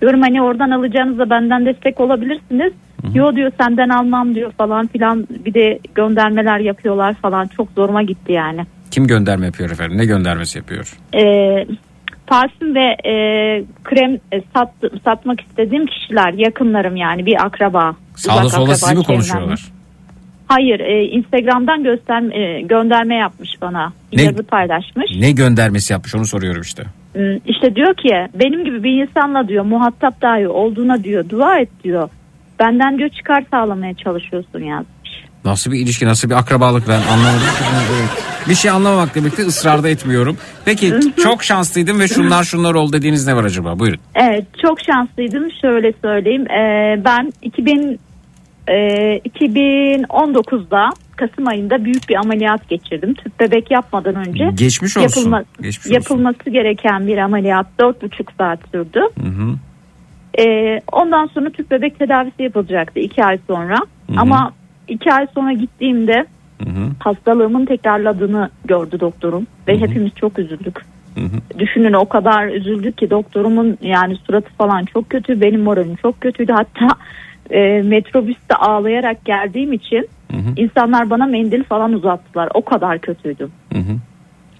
Diyorum 0.00 0.22
hani 0.22 0.42
oradan 0.42 0.70
alacağınızda 0.70 1.30
benden 1.30 1.66
destek 1.66 2.00
olabilirsiniz. 2.00 2.72
Yo 3.14 3.36
diyor 3.36 3.52
senden 3.60 3.88
almam 3.88 4.34
diyor 4.34 4.52
falan 4.52 4.86
filan 4.86 5.26
bir 5.44 5.54
de 5.54 5.78
göndermeler 5.94 6.58
yapıyorlar 6.58 7.14
falan 7.14 7.46
çok 7.46 7.68
zoruma 7.76 8.02
gitti 8.02 8.32
yani. 8.32 8.60
Kim 8.90 9.06
gönderme 9.06 9.46
yapıyor 9.46 9.70
efendim? 9.70 9.98
Ne 9.98 10.04
göndermesi 10.04 10.58
yapıyor? 10.58 10.96
E, 11.14 11.22
parfüm 12.26 12.74
ve 12.74 12.96
e, 13.04 13.14
krem 13.84 14.18
e, 14.32 14.40
sat, 14.54 14.70
satmak 15.04 15.40
istediğim 15.40 15.86
kişiler 15.86 16.32
yakınlarım 16.32 16.96
yani 16.96 17.26
bir 17.26 17.46
akraba. 17.46 17.96
Sağda 18.16 18.46
akraba 18.46 18.74
sizi 18.74 18.94
mi 18.94 19.04
konuşuyorlar? 19.04 19.75
Hayır 20.46 20.80
e, 20.80 21.04
Instagram'dan 21.04 21.82
göster 21.82 22.22
e, 22.32 22.60
gönderme 22.62 23.14
yapmış 23.14 23.50
bana. 23.62 23.92
Ne? 24.12 24.22
Yazı 24.22 24.42
paylaşmış. 24.42 25.10
Ne 25.18 25.30
göndermesi 25.32 25.92
yapmış 25.92 26.14
onu 26.14 26.26
soruyorum 26.26 26.62
işte. 26.62 26.82
Hmm, 27.12 27.36
İşte 27.46 27.74
diyor 27.76 27.94
ki 27.94 28.28
benim 28.34 28.64
gibi 28.64 28.82
bir 28.84 29.02
insanla 29.02 29.48
diyor 29.48 29.64
muhatap 29.64 30.22
dahi 30.22 30.48
olduğuna 30.48 31.04
diyor 31.04 31.28
dua 31.28 31.58
et 31.58 31.68
diyor. 31.84 32.08
Benden 32.58 32.98
diyor 32.98 33.08
çıkar 33.08 33.44
sağlamaya 33.50 33.94
çalışıyorsun 33.94 34.60
yazmış. 34.60 34.96
Nasıl 35.44 35.72
bir 35.72 35.78
ilişki 35.78 36.06
nasıl 36.06 36.30
bir 36.30 36.34
akrabalık 36.34 36.88
ben 36.88 37.00
anlamadım. 37.12 37.46
Bir 38.48 38.54
şey 38.54 38.70
anlamamakla 38.70 39.20
birlikte 39.20 39.42
ısrarda 39.42 39.88
etmiyorum. 39.88 40.36
Peki 40.64 40.92
çok 41.22 41.44
şanslıydım 41.44 42.00
ve 42.00 42.08
şunlar 42.08 42.44
şunlar 42.44 42.74
oldu 42.74 42.92
dediğiniz 42.92 43.26
ne 43.26 43.36
var 43.36 43.44
acaba? 43.44 43.78
Buyurun. 43.78 44.00
Evet 44.14 44.44
çok 44.62 44.80
şanslıydım 44.80 45.44
şöyle 45.60 45.92
söyleyeyim. 46.02 46.50
E, 46.50 46.60
ben 47.04 47.32
2000 47.42 47.98
e, 48.68 49.18
2019'da 49.18 50.90
Kasım 51.16 51.48
ayında 51.48 51.84
büyük 51.84 52.08
bir 52.08 52.14
ameliyat 52.14 52.68
geçirdim. 52.68 53.14
Tüp 53.14 53.40
bebek 53.40 53.70
yapmadan 53.70 54.14
önce. 54.14 54.50
Geçmiş 54.54 54.96
olsun. 54.96 55.20
Yapılma- 55.20 55.44
Geçmiş 55.60 55.86
olsun. 55.86 55.94
yapılması 55.94 56.50
gereken 56.50 57.06
bir 57.06 57.18
ameliyat 57.18 57.66
4,5 57.78 58.32
saat 58.38 58.58
sürdü. 58.72 59.00
Hı 59.22 59.28
hı. 59.28 59.54
Ee, 60.38 60.80
ondan 60.92 61.26
sonra 61.26 61.50
tüp 61.50 61.70
bebek 61.70 61.98
tedavisi 61.98 62.42
yapılacaktı 62.42 63.00
iki 63.00 63.24
ay 63.24 63.38
sonra. 63.46 63.76
Ama 64.16 64.52
iki 64.88 65.12
ay 65.12 65.26
sonra 65.34 65.52
gittiğimde 65.52 66.26
Hı 66.64 66.70
hı. 66.70 66.90
hastalığımın 66.98 67.66
tekrarladığını 67.66 68.50
gördü 68.64 69.00
doktorum 69.00 69.46
ve 69.68 69.80
hepimiz 69.80 70.12
çok 70.14 70.38
üzüldük. 70.38 70.76
Hı 71.14 71.20
hı. 71.20 71.58
Düşünün 71.58 71.92
o 71.92 72.08
kadar 72.08 72.46
üzüldük 72.48 72.98
ki 72.98 73.10
doktorumun 73.10 73.78
yani 73.82 74.16
suratı 74.16 74.50
falan 74.58 74.84
çok 74.84 75.10
kötü, 75.10 75.40
benim 75.40 75.60
moralim 75.62 75.96
çok 75.96 76.20
kötüydü. 76.20 76.52
Hatta 76.52 76.88
e, 77.50 77.82
metrobüste 77.82 78.54
ağlayarak 78.54 79.24
geldiğim 79.24 79.72
için 79.72 80.08
Hı 80.30 80.36
hı. 80.36 80.52
insanlar 80.56 81.10
bana 81.10 81.26
mendil 81.26 81.64
falan 81.64 81.92
uzattılar. 81.92 82.48
O 82.54 82.64
kadar 82.64 82.98
kötüydüm. 82.98 83.52
Hı 83.72 83.78
hı. 83.78 83.96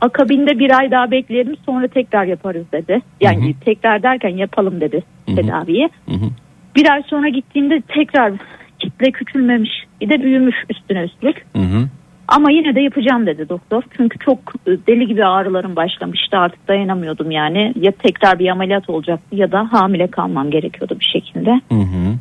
Akabinde 0.00 0.58
bir 0.58 0.78
ay 0.78 0.90
daha 0.90 1.10
bekleyelim 1.10 1.56
sonra 1.66 1.88
tekrar 1.88 2.24
yaparız 2.24 2.64
dedi. 2.72 3.00
Yani 3.20 3.54
tekrar 3.64 4.02
derken 4.02 4.36
yapalım 4.36 4.80
dedi 4.80 5.02
tedaviyi. 5.26 5.88
Hı 6.06 6.14
hı. 6.14 6.28
Bir 6.76 6.90
ay 6.92 7.02
sonra 7.02 7.28
gittiğimde 7.28 7.80
tekrar 7.80 8.32
kitle 8.78 9.10
küçülmemiş 9.10 9.70
bir 10.00 10.08
de 10.08 10.22
büyümüş 10.22 10.56
üstüne 10.70 11.02
üstlük. 11.02 11.46
Hı 11.56 11.62
hı. 11.62 11.88
Ama 12.28 12.50
yine 12.50 12.74
de 12.74 12.80
yapacağım 12.80 13.26
dedi 13.26 13.48
doktor. 13.48 13.82
Çünkü 13.96 14.18
çok 14.18 14.38
deli 14.66 15.06
gibi 15.06 15.24
ağrılarım 15.24 15.76
başlamıştı 15.76 16.38
artık 16.38 16.68
dayanamıyordum 16.68 17.30
yani. 17.30 17.72
Ya 17.76 17.92
tekrar 17.92 18.38
bir 18.38 18.48
ameliyat 18.48 18.90
olacaktı 18.90 19.36
ya 19.36 19.52
da 19.52 19.68
hamile 19.72 20.06
kalmam 20.06 20.50
gerekiyordu 20.50 20.96
bir 21.00 21.10
şekilde. 21.12 21.50
Hı 21.68 21.74
hı. 21.74 22.14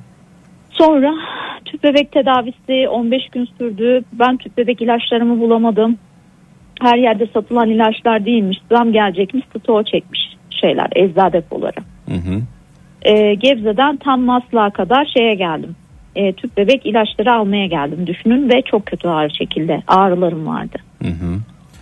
Sonra 0.78 1.14
tüp 1.66 1.84
bebek 1.84 2.12
tedavisi 2.12 2.90
15 2.90 3.30
gün 3.30 3.50
sürdü. 3.58 4.04
Ben 4.14 4.38
tüp 4.38 4.58
bebek 4.58 4.82
ilaçlarımı 4.82 5.40
bulamadım. 5.40 5.98
Her 6.82 6.98
yerde 6.98 7.28
satılan 7.34 7.70
ilaçlar 7.70 8.26
değilmiş. 8.26 8.58
Zam 8.72 8.92
gelecekmiş. 8.92 9.46
Stoğu 9.60 9.84
çekmiş 9.84 10.36
şeyler 10.62 10.88
eczacı 10.96 11.34
depoları. 11.34 11.80
Hı 12.06 12.16
hı. 12.16 12.42
Ee, 13.02 13.34
Gebze'den 13.34 13.98
tam 13.98 14.22
Maslak'a 14.22 14.70
kadar 14.70 15.06
şeye 15.18 15.36
geldim. 15.36 15.76
Ee, 16.16 16.34
tüp 16.34 16.58
bebek 16.58 16.86
ilaçları 16.86 17.34
almaya 17.34 17.66
geldim 17.66 18.08
düşünün 18.08 18.50
ve 18.50 18.62
çok 18.62 18.86
kötü 18.86 19.08
ağrı 19.08 19.36
şekilde 19.36 19.84
ağrılarım 19.88 20.48
vardı. 20.48 20.78
Hı 21.04 21.08
hı. 21.10 21.40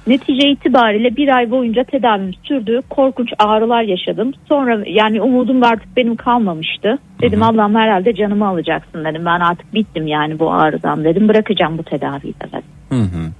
Netice 0.07 0.49
itibariyle 0.49 1.15
bir 1.15 1.37
ay 1.37 1.51
boyunca 1.51 1.83
tedavim 1.83 2.33
sürdü. 2.43 2.81
Korkunç 2.89 3.29
ağrılar 3.39 3.83
yaşadım. 3.83 4.31
Sonra 4.49 4.83
yani 4.87 5.21
umudum 5.21 5.63
artık 5.63 5.97
benim 5.97 6.15
kalmamıştı. 6.15 6.97
Dedim 7.21 7.43
Allah'ım 7.43 7.75
herhalde 7.75 8.13
canımı 8.13 8.47
alacaksın 8.47 9.05
dedim. 9.05 9.25
Ben 9.25 9.39
artık 9.39 9.73
bittim 9.73 10.07
yani 10.07 10.39
bu 10.39 10.53
ağrıdan 10.53 11.03
dedim. 11.03 11.27
Bırakacağım 11.27 11.77
bu 11.77 11.83
tedaviyi 11.83 12.33
dedim. 12.33 12.61
Hı 12.89 12.95
hı. 12.95 13.31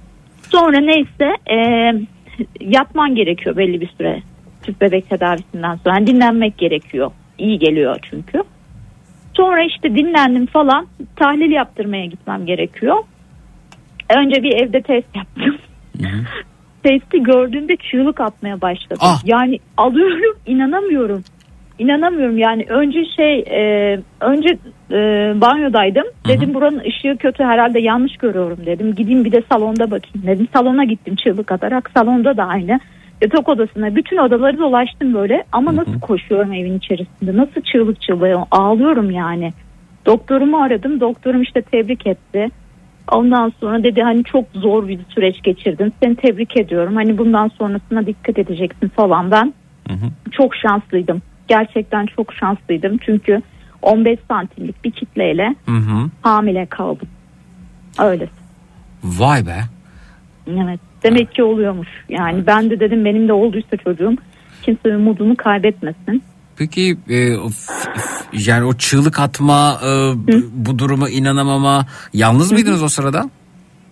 Sonra 0.50 0.80
neyse 0.80 1.36
e, 1.50 1.58
yatman 2.60 3.14
gerekiyor 3.14 3.56
belli 3.56 3.80
bir 3.80 3.88
süre 3.98 4.22
tüp 4.62 4.80
bebek 4.80 5.10
tedavisinden 5.10 5.76
sonra 5.76 5.94
Yani 5.94 6.06
dinlenmek 6.06 6.58
gerekiyor 6.58 7.10
iyi 7.38 7.58
geliyor 7.58 7.96
çünkü 8.10 8.42
sonra 9.34 9.64
işte 9.64 9.94
dinlendim 9.94 10.46
falan 10.46 10.86
tahlil 11.16 11.50
yaptırmaya 11.50 12.06
gitmem 12.06 12.46
gerekiyor 12.46 12.96
önce 14.16 14.42
bir 14.42 14.52
evde 14.52 14.82
test 14.82 15.16
yaptım 15.16 15.58
testi 16.84 17.22
gördüğümde 17.22 17.76
çığlık 17.76 18.20
atmaya 18.20 18.60
başladım. 18.60 18.98
Ah. 19.00 19.20
yani 19.24 19.58
alıyorum 19.76 20.36
inanamıyorum. 20.46 21.24
İnanamıyorum 21.78 22.38
yani. 22.38 22.66
Önce 22.68 23.04
şey 23.16 23.38
e, 23.38 23.98
önce 24.20 24.58
e, 24.90 24.96
banyodaydım. 25.40 26.04
Dedim 26.28 26.54
buranın 26.54 26.78
ışığı 26.78 27.16
kötü 27.16 27.44
herhalde 27.44 27.80
yanlış 27.80 28.16
görüyorum 28.16 28.58
dedim. 28.66 28.94
Gideyim 28.94 29.24
bir 29.24 29.32
de 29.32 29.42
salonda 29.52 29.90
bakayım 29.90 30.26
dedim. 30.26 30.48
Salona 30.52 30.84
gittim 30.84 31.16
çığlık 31.16 31.52
atarak. 31.52 31.90
Salonda 31.94 32.36
da 32.36 32.44
aynı. 32.44 32.80
Yatak 33.22 33.48
odasına 33.48 33.96
bütün 33.96 34.16
odaları 34.16 34.58
dolaştım 34.58 35.14
böyle. 35.14 35.44
Ama 35.52 35.76
nasıl 35.76 36.00
koşuyorum 36.00 36.52
evin 36.52 36.78
içerisinde? 36.78 37.36
Nasıl 37.36 37.60
çığlık 37.60 38.00
çığlıyorum? 38.02 38.44
Ağlıyorum 38.50 39.10
yani. 39.10 39.52
Doktorumu 40.06 40.62
aradım. 40.62 41.00
Doktorum 41.00 41.42
işte 41.42 41.62
tebrik 41.62 42.06
etti 42.06 42.48
Ondan 43.12 43.52
sonra 43.60 43.84
dedi 43.84 44.02
hani 44.02 44.24
çok 44.24 44.44
zor 44.54 44.88
bir 44.88 44.98
süreç 45.08 45.42
geçirdin. 45.42 45.92
Seni 46.02 46.16
tebrik 46.16 46.56
ediyorum. 46.56 46.94
Hani 46.94 47.18
bundan 47.18 47.48
sonrasına 47.48 48.06
dikkat 48.06 48.38
edeceksin 48.38 48.88
falan. 48.88 49.30
Ben 49.30 49.54
çok 50.32 50.56
şanslıydım. 50.56 51.22
Gerçekten 51.48 52.06
çok 52.06 52.34
şanslıydım. 52.34 52.98
Çünkü 52.98 53.42
15 53.82 54.18
santimlik 54.28 54.84
bir 54.84 54.90
kitleyle 54.90 55.54
Hı 55.66 55.76
hı. 55.76 56.10
hamile 56.22 56.66
kaldım. 56.66 57.08
Öyle. 57.98 58.28
Vay 59.04 59.46
be. 59.46 59.60
Evet. 60.48 60.80
Demek 61.02 61.34
ki 61.34 61.42
oluyormuş. 61.42 61.88
Yani 62.08 62.46
ben 62.46 62.70
de 62.70 62.80
dedim 62.80 63.04
benim 63.04 63.28
de 63.28 63.32
olduysa 63.32 63.76
çocuğum 63.76 64.16
kimse 64.62 64.96
umudunu 64.96 65.36
kaybetmesin. 65.36 66.22
Peki 66.58 66.96
e, 67.08 67.36
o 67.36 67.48
f- 67.48 67.72
f- 67.94 68.24
yani 68.50 68.64
o 68.64 68.74
çığlık 68.74 69.20
atma 69.20 69.80
e, 69.84 69.88
bu 70.52 70.78
duruma 70.78 71.10
inanamama 71.10 71.86
yalnız 72.12 72.52
mıydınız 72.52 72.82
o 72.82 72.88
sırada? 72.88 73.30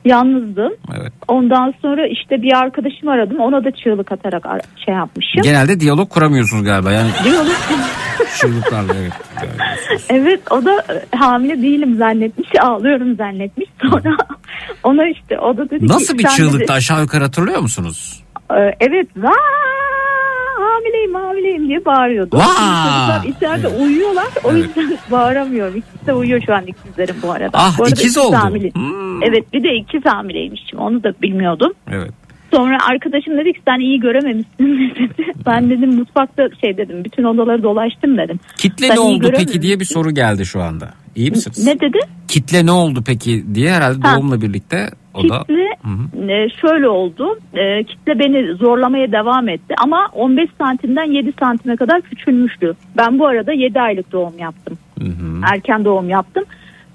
Yalnızdım. 0.05 0.73
Evet. 1.01 1.13
Ondan 1.29 1.75
sonra 1.83 2.07
işte 2.07 2.43
bir 2.43 2.53
arkadaşımı 2.57 3.11
aradım. 3.13 3.41
Ona 3.41 3.65
da 3.65 3.71
çığlık 3.71 4.13
atarak 4.13 4.47
ar- 4.47 4.61
şey 4.85 4.95
yapmışım. 4.95 5.43
Genelde 5.43 5.81
diyalog 5.81 6.09
kuramıyorsunuz 6.11 6.65
galiba 6.65 6.93
yani 6.93 7.11
Diyalog 7.25 7.53
çığlıklarla 8.41 8.95
evet. 8.95 9.13
Evet 10.09 10.41
o 10.53 10.65
da 10.65 10.73
e, 11.13 11.17
hamile 11.17 11.63
değilim 11.63 11.97
zannetmiş 11.97 12.49
ağlıyorum 12.63 13.17
zannetmiş 13.17 13.69
sonra 13.83 14.17
ona 14.85 15.09
işte 15.09 15.39
o 15.39 15.57
da 15.57 15.71
dedi 15.71 15.81
ki, 15.87 15.89
Nasıl 15.93 16.19
bir 16.19 16.23
"Sen 16.23 16.31
dedi- 16.31 16.37
çığlıkta 16.53 16.75
aşağı 16.75 17.01
yukarı 17.01 17.25
hatırlıyor 17.25 17.61
musunuz? 17.61 18.23
e, 18.51 18.55
evet 18.81 19.09
vaa 19.17 19.33
hamileyim 20.75 21.15
hamileyim 21.15 21.69
diye 21.69 21.85
bağırıyordu. 21.85 22.31
Çocuklar 22.37 23.25
içeride 23.37 23.69
uyuyorlar 23.69 24.27
o 24.45 24.51
Evet. 24.53 24.65
yüzden 24.77 24.99
bağıramıyorum. 25.11 25.77
İkisi 25.77 26.07
de 26.07 26.13
uyuyor 26.13 26.43
şu 26.47 26.55
an 26.55 26.67
ikizlerim 26.67 27.17
bu 27.23 27.33
arada. 27.33 27.51
Ah, 27.59 27.79
bu 27.79 27.83
arada 27.83 27.95
ikiz 27.95 28.19
oldu. 28.19 28.37
hamile. 28.37 28.71
Hmm. 28.71 29.23
Evet 29.23 29.53
bir 29.53 29.63
de 29.63 29.75
ikiz 29.75 30.05
hamileymişim 30.05 30.79
onu 30.79 31.03
da 31.03 31.13
bilmiyordum. 31.23 31.73
Evet. 31.91 32.11
Sonra 32.55 32.79
arkadaşım 32.91 33.39
dedi 33.39 33.53
ki 33.53 33.61
sen 33.69 33.81
iyi 33.81 34.01
görememişsin 34.01 34.59
dedi. 34.99 35.33
Ben 35.47 35.71
dedim 35.71 35.95
mutfakta 35.95 36.43
şey 36.61 36.77
dedim 36.77 37.05
bütün 37.05 37.25
odaları 37.25 37.63
dolaştım 37.63 38.19
dedim. 38.19 38.41
Kitle 38.57 38.87
Sen 38.87 38.97
ne 38.97 39.01
oldu 39.01 39.31
peki 39.37 39.63
diye 39.63 39.81
bir 39.81 39.85
soru 39.85 40.11
geldi 40.11 40.47
şu 40.47 40.63
anda. 40.63 40.91
İyi 41.17 41.31
misiniz? 41.31 41.67
Ne 41.67 41.81
dedi? 41.81 41.99
Kitle 42.29 42.67
ne 42.67 42.71
oldu 42.73 43.03
peki 43.07 43.45
diye 43.55 43.73
herhalde 43.73 44.09
Ha. 44.09 44.17
doğumla 44.17 44.41
birlikte 44.43 44.89
o 45.15 45.29
da 45.29 45.39
Kitle 45.39 45.69
e, 46.33 46.49
şöyle 46.49 46.89
oldu. 46.89 47.39
E, 47.55 47.85
kitle 47.85 48.19
beni 48.19 48.55
zorlamaya 48.55 49.13
devam 49.13 49.49
etti 49.49 49.75
ama 49.83 50.09
15 50.13 50.51
santimden 50.59 51.13
7 51.13 51.33
santime 51.41 51.77
kadar 51.77 52.01
küçülmüştü. 52.01 52.75
Ben 52.97 53.19
bu 53.19 53.27
arada 53.27 53.53
7 53.53 53.81
aylık 53.81 54.13
doğum 54.13 54.39
yaptım. 54.39 54.79
Erken 55.53 55.85
doğum 55.85 56.09
yaptım. 56.09 56.45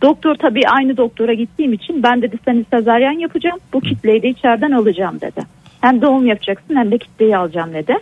Doktor 0.02 0.36
tabii 0.36 0.62
aynı 0.68 0.98
doktora 0.98 1.34
gittiğim 1.34 1.74
için 1.74 2.04
ben 2.04 2.22
dedi 2.22 2.38
seni 2.46 2.66
sezaryen 2.74 3.20
yapacağım. 3.20 3.60
Bu 3.74 3.82
kitleyi 3.82 4.22
de 4.22 4.30
içeriden 4.30 4.72
alacağım 4.72 5.22
dedi. 5.22 5.42
Hem 5.82 6.02
doğum 6.02 6.26
yapacaksın 6.26 6.76
hem 6.76 6.92
de 6.92 6.98
kitleyi 6.98 7.38
alacağım 7.38 7.74
dedi. 7.74 7.98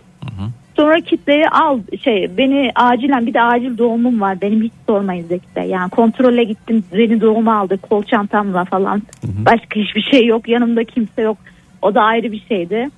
Sonra 0.76 1.00
kitleyi 1.00 1.48
al 1.48 1.80
şey 2.04 2.30
beni 2.38 2.70
acilen 2.74 3.26
bir 3.26 3.34
de 3.34 3.42
acil 3.42 3.78
doğumum 3.78 4.20
var 4.20 4.40
benim 4.40 4.62
hiç 4.62 4.72
sormayın 4.86 5.26
Zeki 5.28 5.46
Bey. 5.56 5.64
Yani 5.68 5.90
kontrole 5.90 6.44
gittim 6.44 6.84
beni 6.92 7.20
doğuma 7.20 7.58
aldı 7.58 7.78
kol 7.78 8.02
çantamla 8.02 8.64
falan. 8.64 9.02
Başka 9.24 9.80
hiçbir 9.80 10.02
şey 10.02 10.26
yok 10.26 10.48
yanımda 10.48 10.84
kimse 10.84 11.22
yok. 11.22 11.38
O 11.82 11.94
da 11.94 12.00
ayrı 12.02 12.32
bir 12.32 12.44
şeydi. 12.48 12.88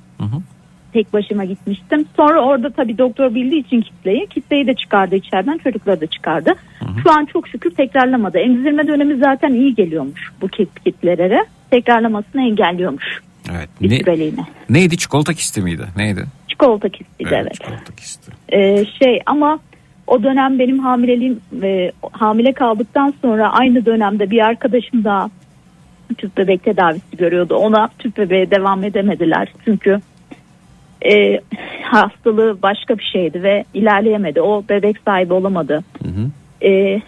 Tek 0.93 1.13
başıma 1.13 1.45
gitmiştim. 1.45 2.05
Sonra 2.17 2.41
orada 2.41 2.71
tabii 2.71 2.99
doktor 2.99 3.35
bildiği 3.35 3.61
için 3.61 3.81
kitleyi. 3.81 4.27
Kitleyi 4.27 4.67
de 4.67 4.75
çıkardı 4.75 5.15
içeriden 5.17 5.59
çocukları 5.59 6.01
da 6.01 6.07
çıkardı. 6.07 6.53
Şu 7.03 7.11
an 7.11 7.25
çok 7.25 7.49
şükür 7.49 7.71
tekrarlamadı. 7.71 8.39
Emzirme 8.39 8.87
dönemi 8.87 9.17
zaten 9.19 9.55
iyi 9.55 9.75
geliyormuş 9.75 10.33
bu 10.43 10.49
kit 10.49 10.85
kitlelere. 10.85 11.45
Tekrarlamasını 11.71 12.43
engelliyormuş 12.43 13.05
Evet. 13.51 13.69
bir 13.83 13.91
Ne, 13.91 13.97
süreliğine. 13.99 14.41
neydi 14.71 14.97
çikolata 14.99 15.33
kisti 15.35 15.63
miydi? 15.63 15.83
Neydi? 15.97 16.25
Çikolata 16.61 16.89
kistiydi 16.89 17.31
evet. 17.43 17.55
Çikolata 17.55 17.97
kisti. 17.97 18.33
Ee, 18.53 18.85
şey 18.85 19.21
ama 19.27 19.59
o 20.07 20.23
dönem 20.23 20.59
benim 20.59 20.79
hamileliğim 20.79 21.41
e, 21.63 21.93
hamile 22.13 22.53
kaldıktan 22.53 23.15
sonra 23.23 23.53
aynı 23.53 23.87
dönemde 23.87 24.31
bir 24.31 24.47
arkadaşım 24.47 25.05
daha 25.05 25.31
tüp 26.19 26.37
bebek 26.37 26.65
tedavisi 26.65 27.17
görüyordu. 27.17 27.55
Ona 27.55 27.89
tüp 27.99 28.19
bebeğe 28.19 28.51
devam 28.51 28.85
edemediler. 28.85 29.53
Çünkü 29.65 30.01
e, 31.11 31.41
hastalığı 31.83 32.63
başka 32.63 32.99
bir 32.99 33.11
şeydi 33.13 33.43
ve 33.43 33.65
ilerleyemedi. 33.75 34.41
O 34.41 34.65
bebek 34.69 34.97
sahibi 35.05 35.33
olamadı. 35.33 35.85
E, 36.63 37.01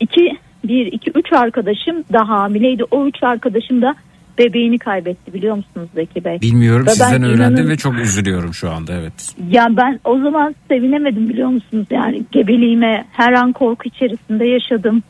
iki, 0.00 0.36
bir, 0.64 0.86
iki, 0.86 1.10
üç 1.10 1.32
arkadaşım 1.32 2.04
da 2.12 2.28
hamileydi. 2.28 2.84
O 2.90 3.06
üç 3.06 3.22
arkadaşım 3.22 3.82
da 3.82 3.94
bebeğini 4.38 4.78
kaybetti 4.78 5.32
biliyor 5.32 5.56
musunuz 5.56 5.88
Zeki 5.94 6.24
Bey? 6.24 6.40
Bilmiyorum 6.40 6.86
Ve 6.86 6.90
sizden 6.90 7.22
öğrendim 7.22 7.64
inanın- 7.64 7.70
ve 7.70 7.76
çok 7.76 7.94
üzülüyorum 7.98 8.54
şu 8.54 8.70
anda 8.70 8.92
evet. 8.92 9.34
Ya 9.50 9.66
ben 9.70 10.00
o 10.04 10.18
zaman 10.18 10.54
sevinemedim 10.68 11.28
biliyor 11.28 11.48
musunuz? 11.48 11.86
Yani 11.90 12.22
gebeliğime 12.32 13.04
her 13.12 13.32
an 13.32 13.52
korku 13.52 13.88
içerisinde 13.88 14.44
yaşadım. 14.44 15.02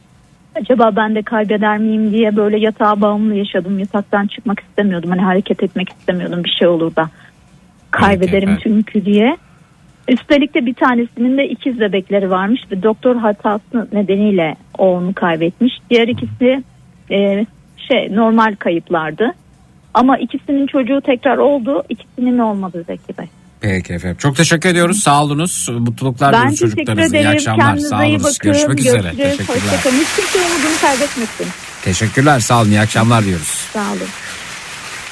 Acaba 0.55 0.93
ben 0.97 1.15
de 1.15 1.23
kaybeder 1.23 1.79
miyim 1.79 2.13
diye 2.13 2.37
böyle 2.37 2.59
yatağa 2.59 3.01
bağımlı 3.01 3.35
yaşadım. 3.35 3.79
Yataktan 3.79 4.27
çıkmak 4.27 4.61
istemiyordum. 4.61 5.11
Hani 5.11 5.23
hareket 5.23 5.63
etmek 5.63 5.89
istemiyordum 5.89 6.45
bir 6.45 6.57
şey 6.59 6.69
olur 6.69 6.97
da. 6.97 7.11
Kaybederim 7.91 8.49
evet. 8.49 8.61
çünkü 8.63 9.05
diye. 9.05 9.37
Üstelik 10.09 10.55
de 10.55 10.67
bir 10.67 10.75
tanesinin 10.75 11.39
de 11.39 11.49
ikiz 11.49 11.81
bebekleri 11.81 12.31
varmış 12.31 12.61
ve 12.73 12.83
doktor 12.83 13.17
hatası 13.17 13.89
nedeniyle 13.93 14.57
onu 14.79 15.15
kaybetmiş. 15.15 15.73
Diğer 15.91 16.09
ikisi 16.09 16.63
e, 17.11 17.47
şey 17.89 18.17
normal 18.17 18.57
kayıplardı. 18.59 19.35
Ama 19.95 20.19
ikisinin 20.19 20.67
çocuğu 20.67 21.01
tekrar 21.07 21.37
oldu, 21.37 21.83
ikisinin 21.89 22.39
olmadı 22.39 22.85
Zeki 22.87 23.19
Bey. 23.19 23.27
Peki 23.61 23.93
efendim. 23.93 24.17
Çok 24.21 24.37
teşekkür 24.37 24.69
ediyoruz. 24.69 25.01
Sağ 25.01 25.23
olunuz. 25.23 25.69
Mutluluklar 25.79 26.33
Ben 26.33 26.39
diliyoruz 26.39 26.59
çocuklarınıza. 26.59 27.19
İyi 27.19 27.29
akşamlar. 27.29 27.67
Kendinize 27.67 27.89
Sağ. 27.89 28.43
Görüşmek 28.43 28.81
üzere. 28.81 29.01
Görüşürüz. 29.01 29.37
Teşekkürler. 29.37 29.63
Hoşçakalın. 29.63 29.97
Hiç 29.97 30.17
kimse 30.17 30.39
umudunu 30.39 30.81
kaybetmesin. 30.81 31.47
Teşekkürler. 31.85 32.41
Sağ 32.41 32.61
olun. 32.63 32.71
İyi 32.71 32.81
akşamlar 32.81 33.25
diyoruz. 33.25 33.69
Sağ 33.73 33.91
olun. 33.91 34.09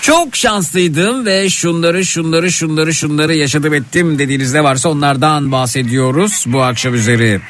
Çok 0.00 0.36
şanslıydım 0.36 1.26
ve 1.26 1.50
şunları 1.50 2.04
şunları 2.04 2.52
şunları 2.52 2.94
şunları 2.94 3.34
yaşadım 3.34 3.74
ettim 3.74 4.18
dediğiniz 4.18 4.54
ne 4.54 4.64
varsa 4.64 4.88
onlardan 4.88 5.52
bahsediyoruz 5.52 6.44
bu 6.46 6.62
akşam 6.62 6.94
üzeri. 6.94 7.40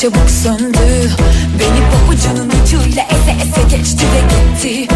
Çabuk 0.00 0.30
söndü. 0.30 1.10
Beni 1.58 1.80
pabucunun 1.90 2.50
ucuyla 2.62 3.02
eze 3.02 3.30
eze 3.30 3.76
geçti 3.76 4.04
ve 4.14 4.20
gitti 4.20 4.94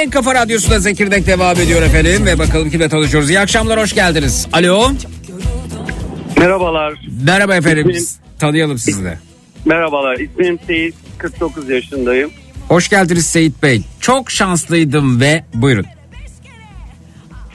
Türkiye'nin 0.00 0.24
Kafa 0.24 0.34
Radyosu'nda 0.44 0.78
Zekirdek 0.78 1.26
devam 1.26 1.56
ediyor 1.60 1.82
efendim 1.82 2.26
ve 2.26 2.38
bakalım 2.38 2.70
kimle 2.70 2.88
tanışıyoruz. 2.88 3.30
İyi 3.30 3.40
akşamlar 3.40 3.80
hoş 3.80 3.94
geldiniz. 3.94 4.48
Alo. 4.52 4.90
Merhabalar. 6.38 6.94
Merhaba 7.24 7.54
efendim. 7.56 7.90
İsmim- 7.90 8.20
Tanıyalım 8.38 8.78
sizi 8.78 9.04
de. 9.04 9.18
Merhabalar. 9.64 10.16
İsmim 10.18 10.58
Seyit. 10.66 10.94
49 11.18 11.68
yaşındayım. 11.70 12.30
Hoş 12.68 12.88
geldiniz 12.88 13.26
Seyit 13.26 13.62
Bey. 13.62 13.82
Çok 14.00 14.30
şanslıydım 14.30 15.20
ve 15.20 15.44
buyurun. 15.54 15.86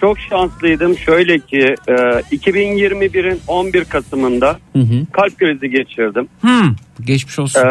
Çok 0.02 0.20
şanslıydım. 0.20 0.98
Şöyle 0.98 1.39
ki 1.39 1.76
e, 1.88 1.91
2021'in 2.36 3.39
11 3.48 3.86
Kasım'ında 3.86 4.60
Hı 4.74 4.80
hı. 4.80 5.06
kalp 5.14 5.38
krizi 5.39 5.70
geçirdim. 5.70 6.28
Hmm, 6.41 6.76
geçmiş 7.06 7.39
olsun. 7.39 7.60
E, 7.62 7.66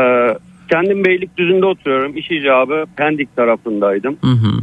kendim 0.70 1.04
Beylikdüzü'nde 1.04 1.66
oturuyorum. 1.66 2.16
İş 2.16 2.30
icabı 2.30 2.84
Pendik 2.96 3.36
tarafındaydım. 3.36 4.16
Hı 4.20 4.30
hı. 4.30 4.60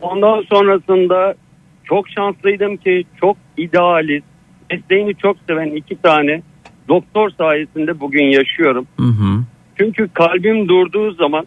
Ondan 0.00 0.42
sonrasında 0.42 1.34
çok 1.84 2.08
şanslıydım 2.08 2.76
ki 2.76 3.04
çok 3.20 3.36
idealist, 3.56 4.26
mesleğini 4.70 5.14
çok 5.14 5.36
seven 5.48 5.70
iki 5.70 6.02
tane 6.02 6.42
doktor 6.88 7.30
sayesinde 7.30 8.00
bugün 8.00 8.24
yaşıyorum. 8.24 8.86
Hı 8.96 9.06
hı. 9.06 9.44
Çünkü 9.78 10.08
kalbim 10.08 10.68
durduğu 10.68 11.12
zaman 11.12 11.46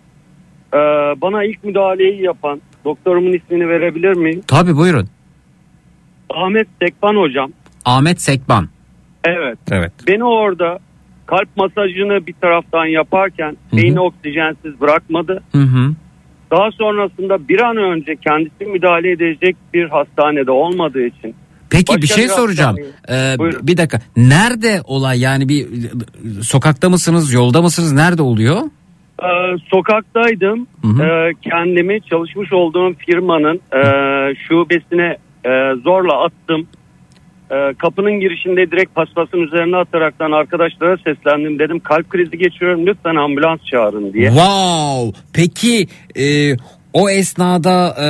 e, 0.73 0.77
bana 1.21 1.43
ilk 1.43 1.63
müdahaleyi 1.63 2.21
yapan 2.21 2.61
doktorumun 2.85 3.33
ismini 3.33 3.69
verebilir 3.69 4.13
miyim? 4.13 4.41
Tabii 4.47 4.77
buyurun. 4.77 5.07
Ahmet 6.29 6.67
Sekban 6.81 7.15
hocam. 7.15 7.51
Ahmet 7.85 8.21
Sekban. 8.21 8.69
Evet. 9.23 9.59
Evet. 9.71 9.91
Beni 10.07 10.23
orada 10.23 10.79
kalp 11.31 11.57
masajını 11.57 12.27
bir 12.27 12.33
taraftan 12.41 12.85
yaparken 12.85 13.57
beyni 13.73 13.99
oksijensiz 13.99 14.81
bırakmadı. 14.81 15.43
Hı 15.51 15.57
hı. 15.57 15.93
Daha 16.51 16.71
sonrasında 16.71 17.47
bir 17.47 17.59
an 17.59 17.77
önce 17.77 18.15
kendisi 18.15 18.65
müdahale 18.65 19.11
edecek 19.11 19.55
bir 19.73 19.89
hastanede 19.89 20.51
olmadığı 20.51 21.05
için 21.05 21.35
Peki 21.69 21.87
Başka 21.87 22.01
bir 22.01 22.07
şey 22.07 22.23
bir 22.23 22.29
soracağım. 22.29 22.75
Ee, 23.09 23.35
Buyurun. 23.37 23.67
bir 23.67 23.77
dakika. 23.77 23.99
Nerede 24.17 24.81
olay 24.85 25.19
yani 25.19 25.49
bir 25.49 25.67
sokakta 26.41 26.89
mısınız, 26.89 27.33
yolda 27.33 27.61
mısınız? 27.61 27.93
Nerede 27.93 28.21
oluyor? 28.21 28.61
e, 29.21 29.57
sokaktaydım. 29.71 30.67
Hı 30.81 30.87
hı. 30.87 31.03
E, 31.03 31.33
kendimi 31.41 32.01
çalışmış 32.01 32.53
olduğum 32.53 32.93
firmanın 32.93 33.61
e, 33.73 33.81
şubesine 34.47 35.17
e, 35.45 35.49
zorla 35.83 36.23
attım. 36.23 36.67
E, 37.51 37.73
kapının 37.73 38.19
girişinde 38.19 38.71
direkt 38.71 38.95
paspasın 38.95 39.37
üzerine 39.37 39.77
ataraktan 39.77 40.31
arkadaşlara 40.31 40.97
seslendim. 40.97 41.59
Dedim 41.59 41.79
kalp 41.79 42.09
krizi 42.09 42.37
geçiriyorum 42.37 42.87
lütfen 42.87 43.15
ambulans 43.15 43.59
çağırın 43.71 44.13
diye. 44.13 44.27
Wow. 44.27 45.21
Peki 45.33 45.87
e, 46.15 46.55
o 46.93 47.09
esnada 47.09 47.95
e, 47.99 48.07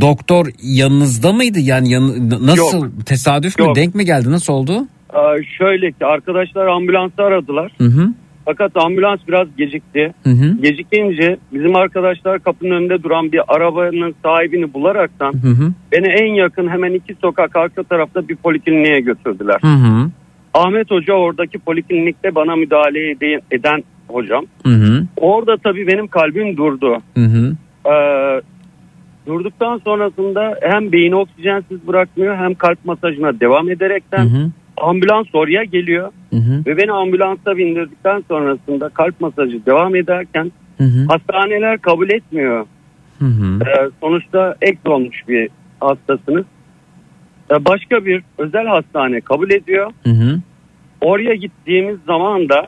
doktor 0.00 0.46
yanınızda 0.62 1.32
mıydı? 1.32 1.58
Yani 1.60 1.90
yan, 1.90 2.30
nasıl 2.46 2.90
tesadüf 3.06 3.58
mü? 3.58 3.64
Yok. 3.64 3.76
Denk 3.76 3.94
mi 3.94 4.04
geldi? 4.04 4.30
Nasıl 4.30 4.52
oldu? 4.52 4.72
E, 5.14 5.20
şöyle 5.58 5.92
ki 5.92 6.06
arkadaşlar 6.06 6.66
ambulansı 6.66 7.22
aradılar. 7.22 7.72
Hı 7.78 7.84
hı. 7.84 8.08
Fakat 8.48 8.72
ambulans 8.76 9.20
biraz 9.28 9.48
gecikti. 9.56 10.14
Hı 10.24 10.30
hı. 10.30 10.56
Gecikince 10.62 11.36
bizim 11.52 11.76
arkadaşlar 11.76 12.38
kapının 12.42 12.70
önünde 12.70 13.02
duran 13.02 13.32
bir 13.32 13.40
arabanın 13.48 14.14
sahibini 14.22 14.74
bularaktan 14.74 15.32
Hı 15.32 15.48
hı. 15.48 15.72
beni 15.92 16.06
en 16.06 16.34
yakın 16.34 16.68
hemen 16.68 16.92
iki 16.92 17.14
sokak 17.14 17.56
arka 17.56 17.82
tarafta 17.82 18.28
bir 18.28 18.36
polikliniğe 18.36 19.00
götürdüler. 19.00 19.58
Hı 19.60 19.66
hı. 19.66 20.10
Ahmet 20.54 20.90
Hoca 20.90 21.12
oradaki 21.14 21.58
poliklinikte 21.58 22.34
bana 22.34 22.56
müdahale 22.56 23.10
ede- 23.10 23.40
eden 23.50 23.82
hocam. 24.08 24.44
Hı 24.66 24.72
hı. 24.72 25.06
Orada 25.16 25.56
tabii 25.56 25.86
benim 25.86 26.06
kalbim 26.06 26.56
durdu. 26.56 26.96
Hı 27.14 27.24
hı. 27.24 27.52
Ee, 27.92 28.40
durduktan 29.26 29.78
sonrasında 29.84 30.58
hem 30.62 30.92
beyni 30.92 31.16
oksijensiz 31.16 31.86
bırakmıyor 31.88 32.36
hem 32.36 32.54
kalp 32.54 32.84
masajına 32.84 33.40
devam 33.40 33.66
Hı 33.68 33.72
ederekten 33.72 34.24
hı. 34.24 34.50
ambulans 34.76 35.26
oraya 35.32 35.64
geliyor. 35.64 36.10
Hı 36.30 36.36
hı. 36.36 36.62
Ve 36.66 36.76
beni 36.76 36.92
ambulansa 36.92 37.56
bindirdikten 37.56 38.24
sonrasında 38.28 38.88
kalp 38.88 39.20
masajı 39.20 39.66
devam 39.66 39.96
ederken 39.96 40.52
Hı 40.78 40.84
hı. 40.84 41.06
hastaneler 41.08 41.78
kabul 41.78 42.10
etmiyor. 42.10 42.66
Hı 43.18 43.24
hı. 43.24 43.58
Ee, 43.64 43.90
sonuçta 44.00 44.56
ek 44.62 44.78
olmuş 44.84 45.28
bir 45.28 45.48
hastasınız. 45.80 46.44
Ee, 47.50 47.64
başka 47.64 48.04
bir 48.04 48.22
özel 48.38 48.66
hastane 48.66 49.20
kabul 49.20 49.50
ediyor. 49.50 49.92
Hı 50.04 50.10
hı. 50.10 50.40
Oraya 51.00 51.34
gittiğimiz 51.34 51.98
zaman 52.06 52.48
da 52.48 52.66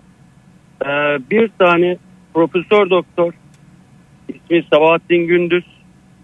e, 0.85 0.89
bir 1.31 1.51
tane 1.59 1.97
profesör 2.35 2.91
doktor 2.91 3.33
ismi 4.29 4.65
Sabahattin 4.73 5.27
Gündüz 5.27 5.65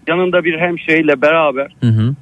yanında 0.07 0.43
bir 0.43 0.59
hemşireyle 0.59 1.21
beraber 1.21 1.75
Hı 1.81 1.87
hı. 1.87 2.15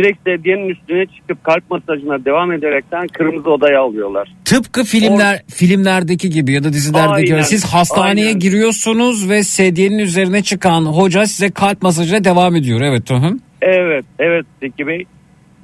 Direkt 0.00 0.18
sedyenin 0.26 0.68
üstüne 0.68 1.06
çıkıp 1.06 1.44
kalp 1.44 1.70
masajına 1.70 2.24
devam 2.24 2.52
ederekten 2.52 3.06
kırmızı 3.06 3.50
odaya 3.50 3.80
alıyorlar. 3.80 4.28
Tıpkı 4.44 4.84
filmler 4.84 5.42
filmlerdeki 5.48 6.30
gibi 6.30 6.52
ya 6.52 6.64
da 6.64 6.72
dizilerdeki 6.72 7.26
gibi. 7.26 7.42
Siz 7.42 7.64
hastaneye 7.64 8.26
aynen. 8.26 8.38
giriyorsunuz 8.38 9.30
ve 9.30 9.42
sedyenin 9.42 9.98
üzerine 9.98 10.42
çıkan 10.42 10.84
hoca 10.84 11.26
size 11.26 11.50
kalp 11.50 11.82
masajına 11.82 12.24
devam 12.24 12.56
ediyor. 12.56 12.80
Evet. 12.80 13.10
Hı 13.10 13.14
hı. 13.14 13.30
Evet, 13.62 14.04
evet 14.18 14.46
Zeki 14.60 14.86
Bey. 14.86 15.04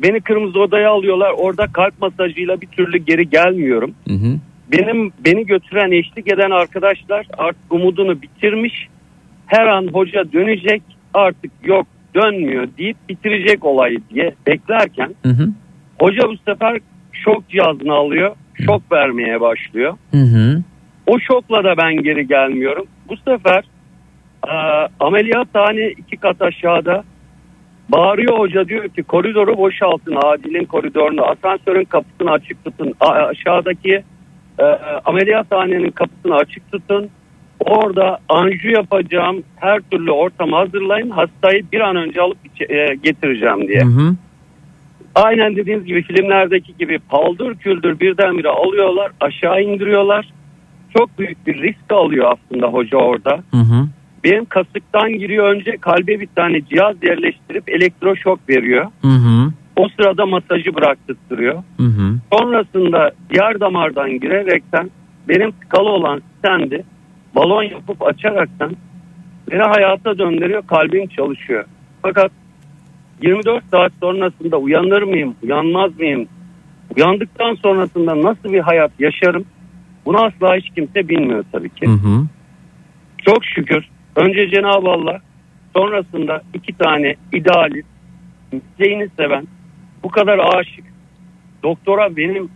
Beni 0.02 0.20
kırmızı 0.20 0.60
odaya 0.60 0.90
alıyorlar. 0.90 1.32
Orada 1.36 1.66
kalp 1.72 2.00
masajıyla 2.00 2.60
bir 2.60 2.66
türlü 2.66 2.98
geri 2.98 3.30
gelmiyorum. 3.30 3.94
Hı 4.08 4.14
hı. 4.14 4.38
Benim 4.72 5.12
beni 5.24 5.46
götüren 5.46 5.90
eşlik 5.90 6.32
eden 6.32 6.50
arkadaşlar 6.50 7.26
artık 7.38 7.72
umudunu 7.72 8.22
bitirmiş. 8.22 8.88
Her 9.46 9.66
an 9.66 9.86
hoca 9.92 10.32
dönecek 10.32 10.82
artık 11.14 11.50
yok 11.64 11.86
dönmüyor 12.16 12.68
deyip 12.78 12.96
bitirecek 13.08 13.64
olayı 13.64 13.98
diye 14.14 14.34
beklerken 14.46 15.14
Hı 15.22 15.28
hı. 15.28 15.48
hoca 16.00 16.28
bu 16.28 16.36
sefer 16.36 16.80
şok 17.12 17.48
cihazını 17.48 17.92
alıyor. 17.94 18.36
Şok 18.54 18.92
vermeye 18.92 19.40
başlıyor. 19.40 19.96
Hı 20.10 20.20
hı. 20.20 20.62
O 21.06 21.18
şokla 21.20 21.64
da 21.64 21.76
ben 21.76 22.02
geri 22.02 22.26
gelmiyorum. 22.26 22.86
Bu 23.08 23.16
sefer 23.16 23.64
e, 24.48 24.54
ameliyathane 25.00 25.90
iki 25.90 26.16
kat 26.16 26.42
aşağıda 26.42 27.04
bağırıyor 27.88 28.38
hoca 28.38 28.68
diyor 28.68 28.88
ki 28.88 29.02
koridoru 29.02 29.56
boşaltın 29.58 30.16
acilin 30.24 30.64
koridorunu 30.64 31.24
asansörün 31.24 31.84
kapısını 31.84 32.30
açık 32.30 32.64
tutun 32.64 32.94
aşağıdaki 33.00 34.02
e, 34.58 34.64
ameliyathanenin 35.04 35.90
kapısını 35.90 36.34
açık 36.34 36.72
tutun 36.72 37.10
orada 37.60 38.18
anju 38.28 38.68
yapacağım 38.68 39.42
her 39.56 39.80
türlü 39.80 40.10
ortamı 40.10 40.56
hazırlayın 40.56 41.10
hastayı 41.10 41.64
bir 41.72 41.80
an 41.80 41.96
önce 41.96 42.20
alıp 42.20 42.38
e, 42.60 42.94
getireceğim 43.02 43.68
diye. 43.68 43.80
Hı 43.80 43.88
hı. 43.88 44.14
Aynen 45.14 45.56
dediğiniz 45.56 45.84
gibi 45.84 46.02
filmlerdeki 46.02 46.76
gibi 46.76 46.98
paldır 46.98 47.54
küldür 47.54 48.00
birdenbire 48.00 48.48
alıyorlar 48.48 49.12
aşağı 49.20 49.62
indiriyorlar. 49.62 50.28
Çok 50.98 51.18
büyük 51.18 51.46
bir 51.46 51.62
risk 51.62 51.92
alıyor 51.92 52.32
aslında 52.32 52.66
hoca 52.66 52.98
orada. 52.98 53.42
Hı 53.50 53.56
hı. 53.56 53.88
Benim 54.24 54.44
kasıktan 54.44 55.12
giriyor 55.12 55.54
önce 55.54 55.76
kalbe 55.76 56.20
bir 56.20 56.28
tane 56.36 56.60
cihaz 56.64 56.96
yerleştirip 57.02 57.68
elektroşok 57.68 58.48
veriyor. 58.48 58.86
Hı 59.02 59.08
hı. 59.08 59.52
O 59.76 59.88
sırada 59.88 60.26
masajı 60.26 60.74
bıraktırtırıyor. 60.74 61.54
Hı 61.76 61.82
hı. 61.82 62.14
Sonrasında 62.32 63.10
diğer 63.30 63.60
damardan 63.60 64.10
girerekten 64.10 64.90
benim 65.28 65.50
tıkalı 65.50 65.88
olan 65.88 66.22
stendi 66.38 66.84
balon 67.36 67.62
yapıp 67.62 68.02
açaraktan 68.06 68.76
beni 69.50 69.62
hayata 69.62 70.18
döndürüyor 70.18 70.66
kalbim 70.66 71.06
çalışıyor. 71.06 71.64
Fakat 72.02 72.32
24 73.22 73.64
saat 73.70 73.92
sonrasında 74.00 74.56
uyanır 74.56 75.02
mıyım 75.02 75.34
uyanmaz 75.42 75.98
mıyım 75.98 76.28
uyandıktan 76.96 77.54
sonrasında 77.54 78.22
nasıl 78.22 78.52
bir 78.52 78.60
hayat 78.60 78.90
yaşarım 78.98 79.44
bunu 80.04 80.24
asla 80.24 80.56
hiç 80.56 80.70
kimse 80.74 81.08
bilmiyor 81.08 81.44
tabii 81.52 81.70
ki. 81.70 81.86
Hı 81.86 81.90
hı. 81.90 82.26
Çok 83.18 83.44
şükür 83.44 83.88
önce 84.16 84.50
Cenab-ı 84.50 84.90
Allah 84.90 85.18
sonrasında 85.76 86.42
iki 86.54 86.72
tane 86.72 87.14
idealist 87.32 87.88
mesleğini 88.52 89.08
seven 89.16 89.46
bu 90.02 90.08
kadar 90.08 90.38
aşık 90.38 90.84
doktora 91.62 92.16
benim 92.16 92.48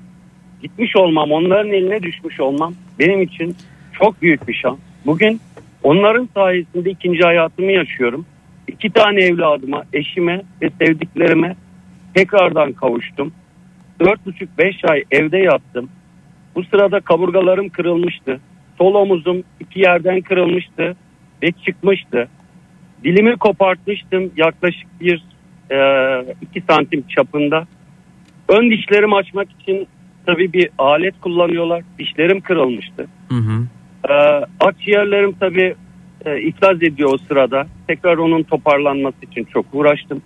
gitmiş 0.63 0.97
olmam 0.97 1.31
onların 1.33 1.73
eline 1.73 2.03
düşmüş 2.03 2.41
olmam 2.41 2.75
benim 2.99 3.23
için 3.23 3.57
çok 4.01 4.23
büyük 4.23 4.49
bir 4.49 4.55
şans. 4.55 4.79
Bugün 5.07 5.41
onların 5.83 6.29
sayesinde 6.35 6.91
ikinci 6.91 7.23
hayatımı 7.23 7.73
yaşıyorum. 7.73 8.27
İki 8.69 8.91
tane 8.91 9.21
evladıma, 9.21 9.85
eşime 9.93 10.43
ve 10.63 10.71
sevdiklerime 10.79 11.57
tekrardan 12.15 12.73
kavuştum. 12.73 13.33
Dört 14.01 14.27
buçuk 14.27 14.59
beş 14.59 14.85
ay 14.85 15.05
evde 15.11 15.39
yattım. 15.39 15.89
Bu 16.55 16.65
sırada 16.65 17.01
kaburgalarım 17.01 17.69
kırılmıştı. 17.69 18.41
Sol 18.79 18.95
omuzum 18.95 19.43
iki 19.61 19.81
yerden 19.81 20.21
kırılmıştı 20.21 20.97
ve 21.43 21.53
çıkmıştı. 21.53 22.29
Dilimi 23.05 23.37
kopartmıştım 23.37 24.31
yaklaşık 24.37 25.01
bir 25.01 25.25
e, 25.71 25.79
iki 26.43 26.61
santim 26.61 27.05
çapında. 27.09 27.67
Ön 28.49 28.71
dişlerimi 28.71 29.17
açmak 29.17 29.49
için 29.61 29.87
tabii 30.27 30.53
bir 30.53 30.69
alet 30.79 31.21
kullanıyorlar. 31.21 31.83
Dişlerim 31.99 32.41
kırılmıştı. 32.41 33.07
Hı 33.29 33.35
hı. 33.35 33.67
E, 34.09 34.13
akciğerlerim 34.61 35.33
tabii 35.41 35.75
e, 36.25 36.41
iflas 36.41 36.83
ediyor 36.83 37.11
o 37.15 37.19
sırada. 37.19 37.67
Tekrar 37.89 38.17
onun 38.17 38.43
toparlanması 38.43 39.17
için 39.31 39.45
çok 39.45 39.67
uğraştım. 39.73 40.23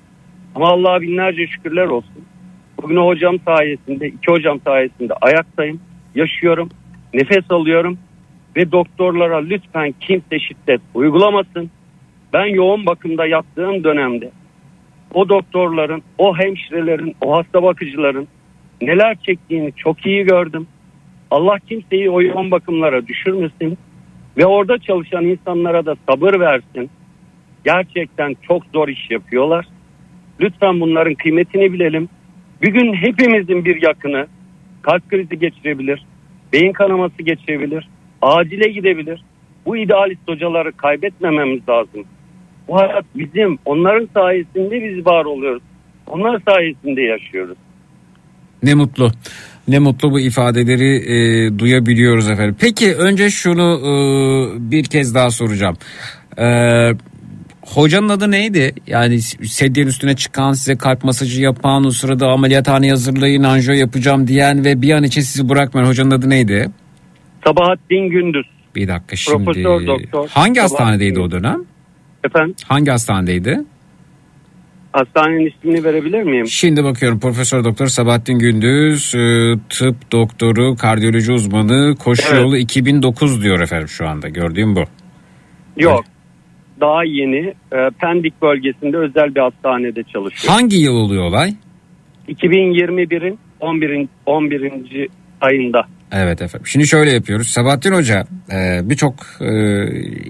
Ama 0.54 0.68
Allah'a 0.68 1.00
binlerce 1.00 1.46
şükürler 1.46 1.86
olsun. 1.86 2.24
Bugün 2.82 2.96
o 2.96 3.06
hocam 3.06 3.38
sayesinde, 3.44 4.08
iki 4.08 4.32
hocam 4.32 4.60
sayesinde 4.64 5.14
ayaktayım, 5.20 5.80
yaşıyorum, 6.14 6.68
nefes 7.14 7.50
alıyorum 7.50 7.98
ve 8.56 8.72
doktorlara 8.72 9.38
lütfen 9.38 9.94
kimse 10.00 10.38
şiddet 10.38 10.80
uygulamasın. 10.94 11.70
Ben 12.32 12.46
yoğun 12.46 12.86
bakımda 12.86 13.26
yattığım 13.26 13.84
dönemde 13.84 14.30
o 15.14 15.28
doktorların, 15.28 16.02
o 16.18 16.38
hemşirelerin, 16.38 17.16
o 17.20 17.36
hasta 17.36 17.62
bakıcıların 17.62 18.28
neler 18.82 19.16
çektiğini 19.22 19.72
çok 19.76 20.06
iyi 20.06 20.24
gördüm. 20.24 20.66
Allah 21.30 21.58
kimseyi 21.68 22.10
o 22.10 22.22
yoğun 22.22 22.50
bakımlara 22.50 23.06
düşürmesin 23.06 23.78
ve 24.36 24.46
orada 24.46 24.78
çalışan 24.78 25.24
insanlara 25.24 25.86
da 25.86 25.94
sabır 26.08 26.40
versin. 26.40 26.90
Gerçekten 27.64 28.36
çok 28.48 28.62
zor 28.72 28.88
iş 28.88 29.10
yapıyorlar. 29.10 29.66
Lütfen 30.40 30.80
bunların 30.80 31.14
kıymetini 31.14 31.72
bilelim. 31.72 32.08
Bir 32.62 32.72
gün 32.72 32.94
hepimizin 32.94 33.64
bir 33.64 33.82
yakını 33.82 34.26
kalp 34.82 35.08
krizi 35.08 35.38
geçirebilir, 35.38 36.06
beyin 36.52 36.72
kanaması 36.72 37.22
geçirebilir, 37.22 37.88
acile 38.22 38.68
gidebilir. 38.70 39.24
Bu 39.66 39.76
idealist 39.76 40.28
hocaları 40.28 40.72
kaybetmememiz 40.72 41.68
lazım. 41.68 42.04
Bu 42.68 42.76
hayat 42.76 43.04
bizim, 43.14 43.58
onların 43.64 44.08
sayesinde 44.14 44.82
biz 44.82 45.06
var 45.06 45.24
oluyoruz. 45.24 45.62
Onlar 46.06 46.40
sayesinde 46.48 47.02
yaşıyoruz. 47.02 47.56
Ne 48.62 48.74
mutlu. 48.74 49.10
Ne 49.68 49.78
mutlu 49.78 50.10
bu 50.10 50.20
ifadeleri 50.20 50.96
e, 50.96 51.58
duyabiliyoruz 51.58 52.30
efendim. 52.30 52.56
Peki 52.60 52.94
önce 52.94 53.30
şunu 53.30 53.80
e, 53.80 53.90
bir 54.70 54.84
kez 54.84 55.14
daha 55.14 55.30
soracağım. 55.30 55.76
E, 56.38 56.46
hocanın 57.60 58.08
adı 58.08 58.30
neydi? 58.30 58.74
Yani 58.86 59.20
sedyenin 59.22 59.88
üstüne 59.90 60.16
çıkan 60.16 60.52
size 60.52 60.76
kalp 60.76 61.04
masajı 61.04 61.42
yapan 61.42 61.84
o 61.84 61.90
sırada 61.90 62.28
ameliyathane 62.28 62.90
hazırlayın 62.90 63.42
anjo 63.42 63.72
yapacağım 63.72 64.28
diyen 64.28 64.64
ve 64.64 64.82
bir 64.82 64.90
an 64.92 65.02
için 65.04 65.20
sizi 65.20 65.48
bırakmayan 65.48 65.86
hocanın 65.86 66.10
adı 66.10 66.30
neydi? 66.30 66.70
Sabahattin 67.44 68.10
Gündüz. 68.10 68.46
Bir 68.74 68.88
dakika 68.88 69.16
şimdi. 69.16 69.44
Profesör 69.44 69.86
doktor. 69.86 70.28
Hangi 70.28 70.54
Sabahattin 70.54 70.60
hastanedeydi 70.60 71.20
o 71.20 71.30
dönem? 71.30 71.64
Efendim 72.24 72.54
Hangi 72.68 72.90
hastanedeydi? 72.90 73.60
Hastanenin 74.94 75.46
ismini 75.46 75.84
verebilir 75.84 76.22
miyim? 76.22 76.46
Şimdi 76.46 76.84
bakıyorum 76.84 77.20
Profesör 77.20 77.64
Doktor 77.64 77.86
Sabahattin 77.86 78.38
Gündüz 78.38 79.14
e, 79.14 79.54
tıp 79.70 80.12
doktoru 80.12 80.76
kardiyoloji 80.76 81.32
uzmanı 81.32 81.96
koşu 81.96 82.28
Evet. 82.30 82.40
yolu 82.40 82.56
2009 82.56 83.42
diyor 83.42 83.60
efendim 83.60 83.88
şu 83.88 84.08
anda 84.08 84.28
gördüğüm 84.28 84.76
bu. 84.76 84.84
Yok. 85.76 86.04
Daha 86.80 87.04
yeni 87.04 87.46
e, 87.72 87.90
Pendik 88.00 88.42
bölgesinde 88.42 88.96
özel 88.96 89.34
bir 89.34 89.40
hastanede 89.40 90.02
çalışıyor. 90.02 90.54
Hangi 90.54 90.76
yıl 90.76 90.94
oluyor 90.94 91.24
olay? 91.24 91.54
2021'in 92.28 93.38
11. 93.60 94.08
11. 94.26 95.08
ayında. 95.40 95.86
Evet 96.12 96.42
efendim. 96.42 96.66
Şimdi 96.66 96.86
şöyle 96.86 97.12
yapıyoruz. 97.12 97.48
Sabahattin 97.48 97.92
Hoca 97.92 98.24
e, 98.52 98.80
birçok 98.90 99.14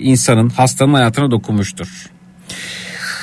insanın 0.00 0.48
hastanın 0.48 0.94
hayatına 0.94 1.30
dokunmuştur. 1.30 2.10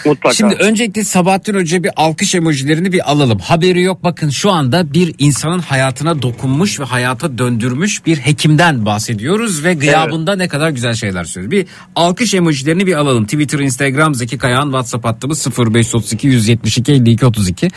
Mutlaka. 0.06 0.36
Şimdi 0.36 0.54
öncelikle 0.54 1.04
Sabahattin 1.04 1.54
Hoca 1.54 1.84
bir 1.84 1.92
alkış 1.96 2.36
emojilerini 2.36 2.92
bir 2.92 3.12
alalım. 3.12 3.40
Haberi 3.40 3.82
yok 3.82 4.04
bakın 4.04 4.30
şu 4.30 4.52
anda 4.52 4.94
bir 4.94 5.16
insanın 5.18 5.60
hayatına 5.60 6.22
dokunmuş 6.22 6.80
ve 6.80 6.84
hayata 6.84 7.38
döndürmüş 7.38 8.06
bir 8.06 8.18
hekimden 8.18 8.86
bahsediyoruz 8.86 9.64
ve 9.64 9.74
gıyabında 9.74 10.36
ne 10.36 10.48
kadar 10.48 10.70
güzel 10.70 10.94
şeyler 10.94 11.24
söylüyor. 11.24 11.52
Bir 11.52 11.66
alkış 11.96 12.34
emojilerini 12.34 12.88
bir 12.88 12.94
alalım. 12.94 13.26
Twitter, 13.26 13.60
Instagram, 13.60 14.16
Zeki 14.16 14.38
Kayağan, 14.38 14.66
WhatsApp 14.66 15.06
hattımız 15.06 15.48
0532 15.58 16.28
172 16.28 16.92
52 16.92 17.26
32 17.26 17.68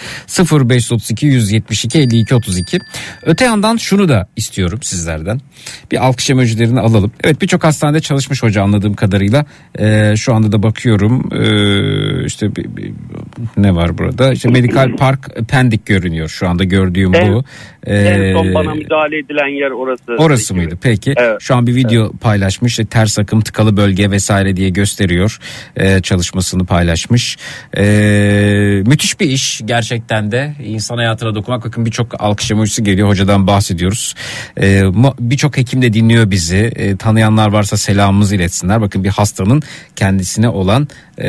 0532 0.41 1.27
172 1.27 1.99
52 1.99 2.35
32. 2.35 2.79
Öte 3.23 3.45
yandan 3.45 3.77
şunu 3.77 4.09
da 4.09 4.29
istiyorum 4.37 4.79
sizlerden. 4.83 5.41
Bir 5.93 6.07
alkış 6.07 6.31
emojilerini 6.31 6.81
alalım. 6.81 7.13
Evet 7.25 7.43
birçok 7.43 7.65
hastanede 7.65 8.01
çalışmış 8.01 8.43
hoca 8.43 8.63
anladığım 8.63 8.95
kadarıyla. 8.95 9.47
Ee, 9.79 10.15
şu 10.17 10.35
anda 10.35 10.53
da 10.53 10.63
bakıyorum. 10.63 11.31
Ee, 11.33 12.14
işte 12.23 12.57
bir- 12.57 12.77
bir- 12.77 12.93
ne 13.57 13.75
var 13.75 13.99
burada? 13.99 14.33
İşte 14.33 14.49
Medical 14.51 14.97
Park 14.97 15.49
Pendik 15.49 15.87
görünüyor 15.87 16.29
şu 16.29 16.49
anda 16.49 16.65
gördüğüm 16.65 17.15
En- 17.15 17.33
bu. 17.33 17.45
En 17.87 18.33
son 18.35 18.47
Ee, 18.47 18.55
bana 18.55 18.75
müdahale 18.75 19.19
edilen 19.19 19.47
yer 19.61 19.71
orası. 19.71 20.03
Orası 20.19 20.55
mıydı? 20.55 20.79
Peki. 20.83 21.15
Evet. 21.17 21.37
Şu 21.41 21.55
an 21.57 21.67
bir 21.67 21.75
video 21.75 22.13
paylaşmış. 22.13 22.73
İşte 22.73 22.87
ters 22.87 23.19
akım 23.19 23.41
tıkalı 23.41 23.77
bölge 23.77 24.11
vesaire 24.11 24.57
diye 24.57 24.69
gösteriyor. 24.69 25.39
Ee, 25.77 26.01
çalışmasını 26.03 26.67
paylaşmış. 26.67 27.37
Ee, 27.77 28.83
müthiş 28.87 29.21
bir 29.21 29.27
iş 29.31 29.61
gerçekten 29.65 30.33
de. 30.33 30.55
insan 30.65 30.97
hayatına 30.97 31.35
dokunmak. 31.35 31.65
Bakın 31.65 31.87
birçok 31.87 32.23
alkış 32.23 32.51
emojisi 32.51 32.83
geliyor. 32.85 33.09
Hocadan 33.09 33.47
bahsediyoruz. 33.47 34.15
Ee, 34.61 34.83
birçok 35.21 35.57
hekim 35.57 35.83
de 35.83 35.93
dinliyor 35.93 36.31
bizi. 36.31 36.73
Ee, 36.77 36.97
tanıyanlar 36.97 37.53
varsa 37.53 37.77
selamımızı 37.77 38.37
iletsinler. 38.37 38.81
Bakın 38.81 39.05
bir 39.05 39.09
hastanın 39.09 39.63
kendisine 39.97 40.49
olan 40.49 40.89
e, 41.19 41.29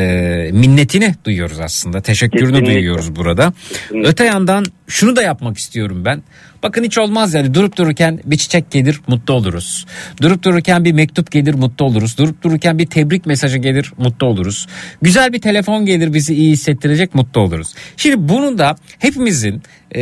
minnetini 0.52 1.14
duyuyoruz 1.24 1.60
aslında. 1.60 2.00
Teşekkürünü 2.00 2.46
Kesinlikle. 2.48 2.74
duyuyoruz 2.74 3.16
burada. 3.16 3.52
Kesinlikle. 3.68 4.08
Öte 4.08 4.24
yandan 4.24 4.64
şunu 4.86 5.16
da 5.16 5.22
yapmak 5.22 5.58
istiyorum 5.58 6.04
ben. 6.04 6.22
Bakın 6.62 6.84
hiç 6.84 6.98
olmaz 6.98 7.34
yani 7.34 7.54
durup 7.54 7.76
dururken 7.76 8.20
bir 8.24 8.36
çiçek 8.36 8.70
gelir 8.70 9.00
mutlu 9.08 9.34
oluruz. 9.34 9.86
Durup 10.22 10.42
dururken 10.42 10.84
bir 10.84 10.92
mektup 10.92 11.30
gelir 11.30 11.54
mutlu 11.54 11.84
oluruz. 11.84 12.18
Durup 12.18 12.42
dururken 12.42 12.78
bir 12.78 12.86
tebrik 12.86 13.26
mesajı 13.26 13.58
gelir 13.58 13.92
mutlu 13.98 14.26
oluruz. 14.26 14.66
Güzel 15.02 15.32
bir 15.32 15.40
telefon 15.40 15.86
gelir 15.86 16.14
bizi 16.14 16.34
iyi 16.34 16.52
hissettirecek 16.52 17.14
mutlu 17.14 17.40
oluruz. 17.40 17.74
Şimdi 17.96 18.28
bunun 18.28 18.58
da 18.58 18.76
hepimizin 18.98 19.62
e, 19.94 20.00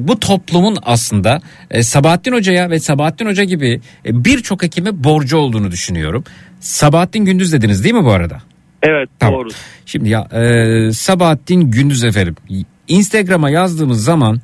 bu 0.00 0.20
toplumun 0.20 0.78
aslında 0.82 1.40
e, 1.70 1.82
Sabahattin 1.82 2.32
Hoca'ya 2.32 2.70
ve 2.70 2.80
Sabahattin 2.80 3.26
Hoca 3.26 3.44
gibi 3.44 3.80
e, 4.06 4.24
birçok 4.24 4.62
hekime 4.62 5.04
borcu 5.04 5.36
olduğunu 5.36 5.70
düşünüyorum. 5.70 6.24
Sabahattin 6.60 7.24
Gündüz 7.24 7.52
dediniz 7.52 7.84
değil 7.84 7.94
mi 7.94 8.04
bu 8.04 8.10
arada? 8.10 8.38
Evet 8.82 9.08
Tamam. 9.18 9.34
doğru. 9.34 9.48
Şimdi 9.86 10.08
ya 10.08 10.20
e, 10.20 10.92
Sabahattin 10.92 11.60
Gündüz 11.60 12.04
efendim. 12.04 12.36
Instagram'a 12.88 13.50
yazdığımız 13.50 14.04
zaman 14.04 14.40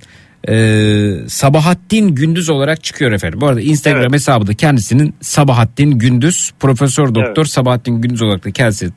e, 0.49 1.29
Sabahattin 1.29 2.09
Gündüz 2.09 2.49
olarak 2.49 2.85
çıkıyor 2.85 3.13
efendim. 3.13 3.41
Bu 3.41 3.47
arada 3.47 3.61
Instagram 3.61 4.03
Evet. 4.03 4.13
hesabı 4.13 4.47
da 4.47 4.55
kendisinin 4.55 5.15
Sabahattin 5.21 5.91
Gündüz 5.91 6.53
Profesör 6.61 7.15
Doktor 7.15 7.45
Sabahattin 7.45 8.01
Gündüz 8.01 8.23
olarak 8.23 8.45
da 8.45 8.51
kendisi 8.51 8.91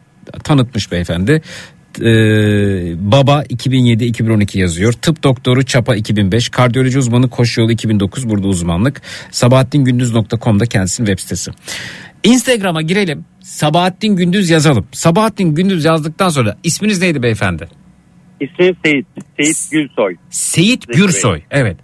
tanıtmış 0.43 0.91
beyefendi. 0.91 1.41
Ee, 2.01 2.03
baba 3.11 3.43
2007-2012 3.43 4.59
yazıyor. 4.59 4.93
Tıp 4.93 5.23
doktoru 5.23 5.63
Çapa 5.63 5.95
2005. 5.95 6.49
Kardiyoloji 6.49 6.99
uzmanı 6.99 7.29
Koşu 7.29 7.61
Yolu 7.61 7.71
2009 7.71 8.29
burada 8.29 8.47
uzmanlık. 8.47 9.01
Sabahattingündüz.com'da 9.31 10.65
kendisinin 10.65 11.07
web 11.07 11.19
sitesi. 11.19 11.51
Instagram'a 12.23 12.81
girelim. 12.81 13.25
Sabahattin 13.41 14.15
Gündüz 14.15 14.49
yazalım. 14.49 14.87
Sabahattin 14.91 15.55
Gündüz 15.55 15.85
yazdıktan 15.85 16.29
sonra 16.29 16.57
isminiz 16.63 17.01
neydi 17.01 17.23
beyefendi? 17.23 17.82
İsmim 18.43 18.77
Seyit. 18.85 19.05
Seyit 19.37 19.71
Gülsoy. 19.71 20.15
Seyit 20.29 20.87
Gürsoy. 20.87 21.41
Evet. 21.51 21.77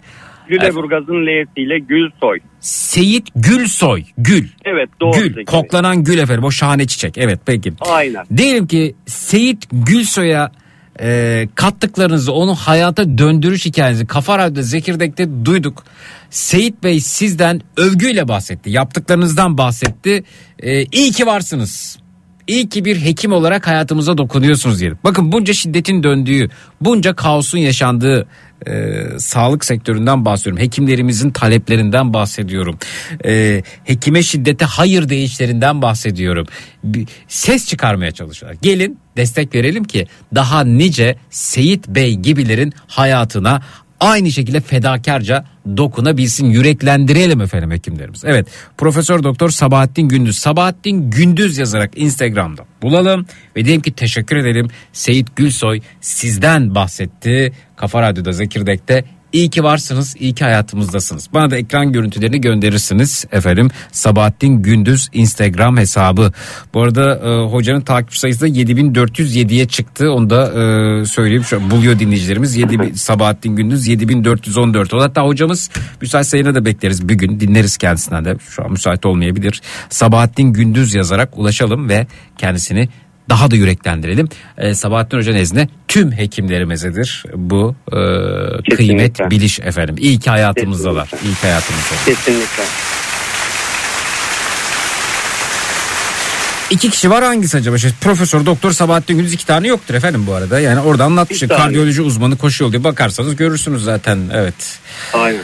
Güleburgaz'ın 0.48 1.26
L'siyle 1.26 1.78
Gülsoy. 1.78 2.38
Seyit 2.60 3.28
Gülsoy. 3.36 4.04
Gül. 4.18 4.48
Evet 4.64 4.88
doğru. 5.00 5.18
Gül. 5.18 5.34
Zeki. 5.34 5.44
Koklanan 5.44 6.04
gül 6.04 6.18
efendim. 6.18 6.44
O 6.44 6.50
şahane 6.50 6.86
çiçek. 6.86 7.18
Evet 7.18 7.40
peki. 7.46 7.72
Aynen. 7.80 8.24
Diyelim 8.36 8.66
ki 8.66 8.94
Seyit 9.06 9.68
Gülsoy'a 9.72 10.52
e, 11.00 11.48
kattıklarınızı 11.54 12.32
onun 12.32 12.54
hayata 12.54 13.18
döndürüş 13.18 13.66
hikayenizi 13.66 14.06
Kafa 14.06 14.38
Radyo'da 14.38 14.62
Zekirdek'te 14.62 15.44
duyduk. 15.44 15.84
Seyit 16.30 16.82
Bey 16.82 17.00
sizden 17.00 17.60
övgüyle 17.76 18.28
bahsetti. 18.28 18.70
Yaptıklarınızdan 18.70 19.58
bahsetti. 19.58 20.24
E, 20.58 20.84
iyi 20.84 21.12
ki 21.12 21.26
varsınız. 21.26 21.98
İyi 22.46 22.68
ki 22.68 22.84
bir 22.84 23.04
hekim 23.04 23.32
olarak 23.32 23.66
hayatımıza 23.66 24.18
dokunuyorsunuz 24.18 24.80
diyelim. 24.80 24.98
Bakın 25.04 25.32
bunca 25.32 25.52
şiddetin 25.52 26.02
döndüğü, 26.02 26.48
bunca 26.80 27.14
kaosun 27.14 27.58
yaşandığı 27.58 28.26
e, 28.66 29.02
sağlık 29.18 29.64
sektöründen 29.64 30.24
bahsediyorum. 30.24 30.62
Hekimlerimizin 30.62 31.30
taleplerinden 31.30 32.14
bahsediyorum. 32.14 32.78
E, 33.24 33.62
hekime 33.84 34.22
şiddete 34.22 34.64
hayır 34.64 35.08
deyişlerinden 35.08 35.82
bahsediyorum. 35.82 36.46
Bir 36.84 37.08
ses 37.28 37.66
çıkarmaya 37.66 38.10
çalışıyorlar. 38.10 38.58
Gelin 38.62 38.98
destek 39.16 39.54
verelim 39.54 39.84
ki 39.84 40.06
daha 40.34 40.64
nice 40.64 41.16
Seyit 41.30 41.88
Bey 41.88 42.14
gibilerin 42.14 42.72
hayatına 42.86 43.62
aynı 44.00 44.30
şekilde 44.30 44.60
fedakarca 44.60 45.44
dokunabilsin. 45.76 46.46
Yüreklendirelim 46.46 47.40
efendim 47.40 47.70
hekimlerimiz. 47.70 48.24
Evet 48.24 48.48
Profesör 48.78 49.22
Doktor 49.22 49.50
Sabahattin 49.50 50.08
Gündüz. 50.08 50.38
Sabahattin 50.38 51.10
Gündüz 51.10 51.58
yazarak 51.58 51.90
Instagram'da 51.96 52.64
bulalım 52.82 53.26
ve 53.56 53.64
diyelim 53.64 53.82
ki 53.82 53.92
teşekkür 53.92 54.36
edelim. 54.36 54.68
Seyit 54.92 55.36
Gülsoy 55.36 55.80
sizden 56.00 56.74
bahsetti. 56.74 57.52
Kafa 57.76 58.02
Radyo'da 58.02 58.32
Zekirdek'te 58.32 59.04
İyi 59.32 59.50
ki 59.50 59.64
varsınız, 59.64 60.16
iyi 60.18 60.34
ki 60.34 60.44
hayatımızdasınız. 60.44 61.28
Bana 61.34 61.50
da 61.50 61.56
ekran 61.56 61.92
görüntülerini 61.92 62.40
gönderirsiniz 62.40 63.24
efendim. 63.32 63.68
Sabahattin 63.92 64.62
Gündüz 64.62 65.08
Instagram 65.12 65.76
hesabı. 65.76 66.32
Bu 66.74 66.82
arada 66.82 67.14
e, 67.14 67.46
hocanın 67.46 67.80
takip 67.80 68.16
sayısı 68.16 68.40
da 68.40 68.48
7407'ye 68.48 69.68
çıktı. 69.68 70.12
Onu 70.12 70.30
da 70.30 70.46
e, 70.46 71.04
söyleyeyim. 71.04 71.44
Şu, 71.44 71.70
buluyor 71.70 71.98
dinleyicilerimiz. 71.98 72.56
7, 72.56 72.98
Sabahattin 72.98 73.56
Gündüz 73.56 73.86
7414. 73.86 74.94
O 74.94 75.00
Hatta 75.00 75.22
hocamız 75.22 75.70
müsait 76.00 76.26
sayına 76.26 76.54
da 76.54 76.64
bekleriz 76.64 77.08
bir 77.08 77.14
gün. 77.14 77.40
Dinleriz 77.40 77.76
kendisinden 77.76 78.24
de. 78.24 78.36
Şu 78.50 78.64
an 78.64 78.70
müsait 78.70 79.06
olmayabilir. 79.06 79.60
Sabahattin 79.90 80.52
Gündüz 80.52 80.94
yazarak 80.94 81.38
ulaşalım 81.38 81.88
ve 81.88 82.06
kendisini 82.38 82.88
daha 83.30 83.50
da 83.50 83.56
yüreklendirelim. 83.56 84.28
Ee, 84.58 84.74
Sabahattin 84.74 85.18
Hoca 85.18 85.32
nezdinde 85.32 85.68
tüm 85.88 86.12
hekimlerimizedir 86.12 87.24
bu 87.34 87.74
e, 87.92 88.76
kıymet 88.76 89.30
biliş 89.30 89.60
efendim. 89.60 89.94
İyi 89.98 90.18
ki 90.18 90.30
hayatımızdalar. 90.30 91.10
İyi 91.24 91.34
ki 91.34 91.40
hayatımızdalar. 91.40 92.04
Kesinlikle. 92.04 92.62
İki 96.70 96.90
kişi 96.90 97.10
var 97.10 97.24
hangisi 97.24 97.56
acaba? 97.56 97.76
İşte 97.76 97.90
Profesör 98.00 98.46
Doktor 98.46 98.72
Sabahattin 98.72 99.16
Gündüz 99.16 99.32
iki 99.32 99.46
tane 99.46 99.68
yoktur 99.68 99.94
efendim 99.94 100.24
bu 100.26 100.34
arada. 100.34 100.60
Yani 100.60 100.80
orada 100.80 101.04
anlatmış. 101.04 101.42
Bir 101.42 101.48
tane. 101.48 101.60
Kardiyoloji 101.60 102.02
uzmanı 102.02 102.36
koşu 102.36 102.64
yolu 102.64 102.72
diye 102.72 102.84
bakarsanız 102.84 103.36
görürsünüz 103.36 103.84
zaten. 103.84 104.18
Evet. 104.32 104.78
Aynen. 105.14 105.42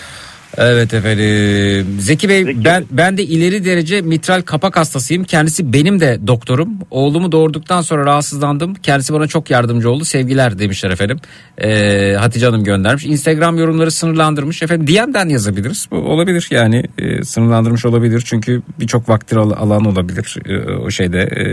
Evet 0.58 0.94
efendim. 0.94 2.00
Zeki 2.00 2.28
Bey 2.28 2.64
ben 2.64 2.84
ben 2.90 3.16
de 3.16 3.22
ileri 3.22 3.64
derece 3.64 4.00
mitral 4.02 4.42
kapak 4.42 4.76
hastasıyım. 4.76 5.24
Kendisi 5.24 5.72
benim 5.72 6.00
de 6.00 6.18
doktorum. 6.26 6.68
Oğlumu 6.90 7.32
doğurduktan 7.32 7.80
sonra 7.82 8.06
rahatsızlandım. 8.06 8.74
Kendisi 8.74 9.14
bana 9.14 9.26
çok 9.26 9.50
yardımcı 9.50 9.90
oldu. 9.90 10.04
Sevgiler 10.04 10.58
demişler 10.58 10.90
efendim. 10.90 11.18
Ee, 11.58 12.14
Hatice 12.18 12.46
Hanım 12.46 12.64
göndermiş. 12.64 13.04
Instagram 13.04 13.58
yorumları 13.58 13.90
sınırlandırmış. 13.90 14.62
Efendim 14.62 14.86
DM'den 14.86 15.28
yazabiliriz. 15.28 15.88
Bu 15.90 15.96
olabilir 15.96 16.48
yani. 16.50 16.84
Ee, 16.98 17.24
sınırlandırmış 17.24 17.84
olabilir. 17.84 18.22
Çünkü 18.26 18.62
birçok 18.80 19.08
vakti 19.08 19.36
al- 19.36 19.50
alan 19.50 19.84
olabilir. 19.84 20.36
Ee, 20.46 20.72
o 20.72 20.90
şeyde 20.90 21.18
e, 21.20 21.44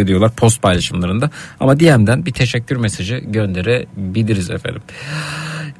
ne 0.00 0.06
diyorlar 0.06 0.30
post 0.36 0.62
paylaşımlarında. 0.62 1.30
Ama 1.60 1.80
DM'den 1.80 2.26
bir 2.26 2.32
teşekkür 2.32 2.76
mesajı 2.76 3.16
gönderebiliriz 3.18 4.50
efendim. 4.50 4.82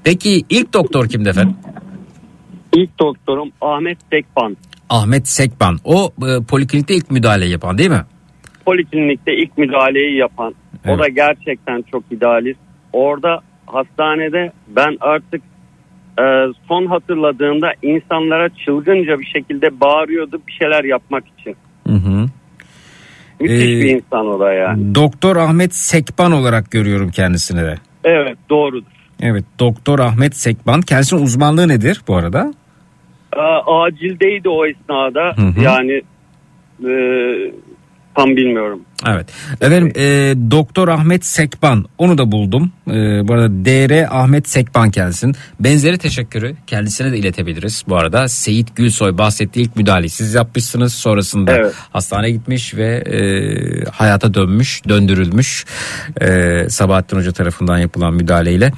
Peki 0.05 0.45
ilk 0.51 0.73
doktor 0.73 1.09
kimdi 1.09 1.29
efendim? 1.29 1.55
İlk 2.73 2.99
doktorum 3.01 3.51
Ahmet 3.61 3.99
Sekban. 4.13 4.57
Ahmet 4.89 5.29
Sekban. 5.29 5.79
O 5.85 6.13
e, 6.29 6.45
poliklinikte 6.45 6.95
ilk 6.95 7.11
müdahale 7.11 7.47
yapan 7.47 7.79
değil 7.79 7.91
mi? 7.91 8.05
Poliklinikte 8.67 9.35
ilk 9.37 9.59
müdahaleyi 9.59 10.17
yapan. 10.17 10.55
Evet. 10.85 10.97
O 10.97 11.03
da 11.03 11.09
gerçekten 11.09 11.85
çok 11.91 12.05
idealist. 12.11 12.61
Orada 12.93 13.41
hastanede 13.67 14.53
ben 14.69 14.97
artık 15.01 15.43
e, 16.19 16.25
son 16.69 16.87
hatırladığımda 16.87 17.73
insanlara 17.83 18.49
çılgınca 18.49 19.19
bir 19.19 19.27
şekilde 19.27 19.81
bağırıyordu 19.81 20.41
bir 20.49 20.53
şeyler 20.53 20.85
yapmak 20.85 21.25
için. 21.39 21.57
Hı 21.87 21.95
hı. 21.95 22.27
Müthiş 23.41 23.63
Ee, 23.63 23.81
bir 23.85 23.97
insan 23.97 24.27
o 24.27 24.41
da 24.41 24.53
yani. 24.53 24.95
Doktor 24.95 25.37
Ahmet 25.37 25.75
Sekban 25.75 26.33
olarak 26.33 26.71
görüyorum 26.71 27.11
kendisini 27.11 27.61
de. 27.61 27.75
Evet 28.05 28.39
doğrudur. 28.51 28.91
Evet 29.21 29.45
Doktor 29.59 29.99
Ahmet 29.99 30.37
Sekban. 30.37 30.81
Kendisinin 30.83 31.23
uzmanlığı 31.23 31.69
nedir 31.69 32.03
bu 32.09 32.17
arada? 32.17 32.55
Acildeydi 33.67 34.49
o 34.49 34.67
esnada. 34.67 35.35
Hı 35.37 35.43
hı. 35.43 35.65
Yani 35.65 36.03
e, 36.89 36.93
tam 38.15 38.37
bilmiyorum. 38.37 38.83
Evet. 39.07 39.27
Efendim 39.61 39.93
e, 39.97 40.03
Doktor 40.51 40.89
Ahmet 40.89 41.27
Sekban 41.27 41.85
onu 41.99 42.19
da 42.19 42.33
buldum. 42.33 42.73
E, 42.89 42.93
bu 43.29 43.33
arada 43.35 43.49
DR 43.49 44.21
Ahmet 44.23 44.49
Sekban 44.49 44.91
kendisinin. 44.91 45.37
Benzeri 45.61 45.99
teşekkürü 45.99 46.57
kendisine 46.67 47.13
de 47.13 47.19
iletebiliriz. 47.19 47.85
Bu 47.89 47.97
arada 47.97 48.29
Seyit 48.29 48.77
Gülsoy 48.77 49.19
bahsettiği 49.19 49.67
ilk 49.67 49.77
müdahaleyi 49.77 50.11
siz 50.11 50.35
yapmışsınız. 50.35 50.95
Sonrasında 50.95 51.53
Evet. 51.53 51.75
hastaneye 51.93 52.31
gitmiş 52.31 52.75
ve 52.75 52.87
e, 52.97 53.91
hayata 53.91 54.35
dönmüş, 54.35 54.83
döndürülmüş. 54.89 55.65
E, 56.21 56.67
Sabahattin 56.69 57.17
Hoca 57.17 57.33
tarafından 57.33 57.79
yapılan 57.79 58.15
müdahaleyle 58.15 58.73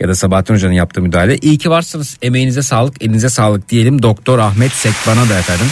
ya 0.00 0.08
da 0.08 0.14
Sabahattin 0.14 0.54
Hoca'nın 0.54 0.72
yaptığı 0.72 1.02
müdahale. 1.02 1.36
İyi 1.38 1.58
ki 1.58 1.70
varsınız. 1.70 2.16
Emeğinize 2.22 2.62
sağlık, 2.62 3.02
elinize 3.02 3.28
sağlık 3.28 3.68
diyelim. 3.68 4.02
Doktor 4.02 4.38
Ahmet 4.38 4.72
Sekban'a 4.72 5.28
da 5.28 5.38
efendim. 5.38 5.66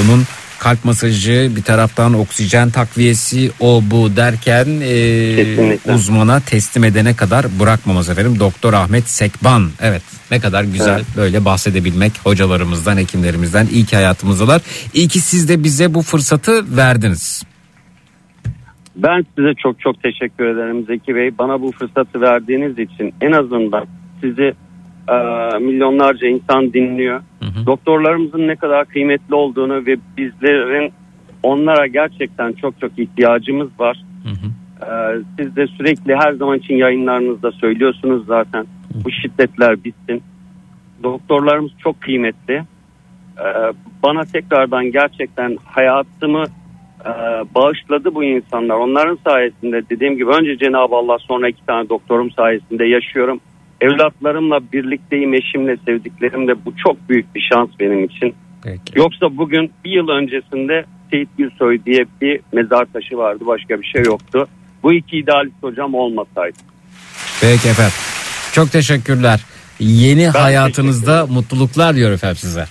Onun 0.00 0.24
kalp 0.58 0.84
masajı 0.84 1.50
bir 1.56 1.62
taraftan 1.62 2.14
oksijen 2.14 2.70
takviyesi 2.70 3.50
o 3.60 3.82
bu 3.90 4.16
derken 4.16 4.66
e, 4.82 5.36
Kesinlikle. 5.36 5.92
uzmana 5.94 6.40
teslim 6.40 6.84
edene 6.84 7.16
kadar 7.16 7.46
bırakmamız 7.60 8.08
efendim. 8.08 8.40
Doktor 8.40 8.72
Ahmet 8.72 9.08
Sekban 9.08 9.68
evet 9.80 10.02
ne 10.30 10.40
kadar 10.40 10.64
güzel 10.64 10.94
Evet. 10.96 11.06
böyle 11.16 11.44
bahsedebilmek 11.44 12.12
hocalarımızdan 12.24 12.96
hekimlerimizden 12.96 13.66
iyi 13.66 13.84
ki 13.84 13.96
hayatımızdalar. 13.96 14.62
İyi 14.94 15.08
ki 15.08 15.20
siz 15.20 15.48
de 15.48 15.64
bize 15.64 15.94
bu 15.94 16.02
fırsatı 16.02 16.76
verdiniz. 16.76 17.42
Ben 18.96 19.26
size 19.36 19.54
çok 19.62 19.80
çok 19.80 20.02
teşekkür 20.02 20.44
ederim 20.44 20.84
Zeki 20.86 21.14
Bey. 21.14 21.38
Bana 21.38 21.60
bu 21.62 21.72
fırsatı 21.72 22.20
verdiğiniz 22.20 22.78
için 22.78 23.14
en 23.20 23.32
azından 23.32 23.86
sizi 24.20 24.54
e, 25.08 25.14
milyonlarca 25.58 26.26
insan 26.28 26.72
dinliyor. 26.72 27.20
Doktorlarımızın 27.66 28.48
ne 28.48 28.56
kadar 28.56 28.84
kıymetli 28.84 29.34
olduğunu 29.34 29.86
ve 29.86 29.96
bizlerin 30.16 30.92
onlara 31.42 31.86
gerçekten 31.86 32.52
çok 32.52 32.80
çok 32.80 32.98
ihtiyacımız 32.98 33.68
var. 33.78 34.02
E, 34.82 34.88
siz 35.38 35.56
de 35.56 35.66
sürekli 35.66 36.16
her 36.16 36.32
zaman 36.32 36.58
için 36.58 36.74
yayınlarınızda 36.74 37.52
söylüyorsunuz 37.52 38.26
zaten. 38.26 38.66
Bu 39.04 39.10
şiddetler 39.10 39.84
bitsin. 39.84 40.22
Doktorlarımız 41.02 41.72
çok 41.78 42.00
kıymetli. 42.00 42.54
E, 43.38 43.46
bana 44.02 44.24
tekrardan 44.24 44.84
gerçekten 44.84 45.56
hayatımı 45.64 46.44
e, 47.04 47.10
bağışladı 47.54 48.14
bu 48.14 48.24
insanlar. 48.24 48.74
Onların 48.74 49.18
sayesinde 49.24 49.82
dediğim 49.90 50.16
gibi 50.16 50.30
önce 50.30 50.58
Cenab-ı 50.58 50.96
Allah 50.96 51.18
sonra 51.18 51.48
iki 51.48 51.66
tane 51.66 51.88
doktorum 51.88 52.30
sayesinde 52.30 52.86
yaşıyorum. 52.86 53.40
Evlatlarımla 53.80 54.60
birlikteyim, 54.72 55.34
eşimle, 55.34 55.76
sevdiklerimle. 55.86 56.64
Bu 56.64 56.76
çok 56.76 57.08
büyük 57.08 57.34
bir 57.34 57.48
şans 57.52 57.68
benim 57.80 58.04
için. 58.04 58.34
Peki. 58.62 58.98
Yoksa 58.98 59.36
bugün 59.36 59.72
bir 59.84 59.90
yıl 59.90 60.08
öncesinde 60.08 60.84
Seyit 61.10 61.28
Gülsoy 61.38 61.78
diye 61.86 62.04
bir 62.20 62.40
mezar 62.52 62.84
taşı 62.92 63.16
vardı. 63.16 63.44
Başka 63.46 63.80
bir 63.80 63.86
şey 63.86 64.02
yoktu. 64.02 64.48
Bu 64.82 64.92
iki 64.92 65.18
idealist 65.18 65.62
hocam 65.62 65.94
olmasaydı. 65.94 66.56
Peki 67.40 67.68
efendim. 67.68 67.94
Çok 68.52 68.72
teşekkürler. 68.72 69.40
Yeni 69.80 70.28
hayatınızda 70.28 71.26
mutluluklar 71.26 71.94
diyor 71.96 72.10
efendim 72.10 72.36
size. 72.36 72.66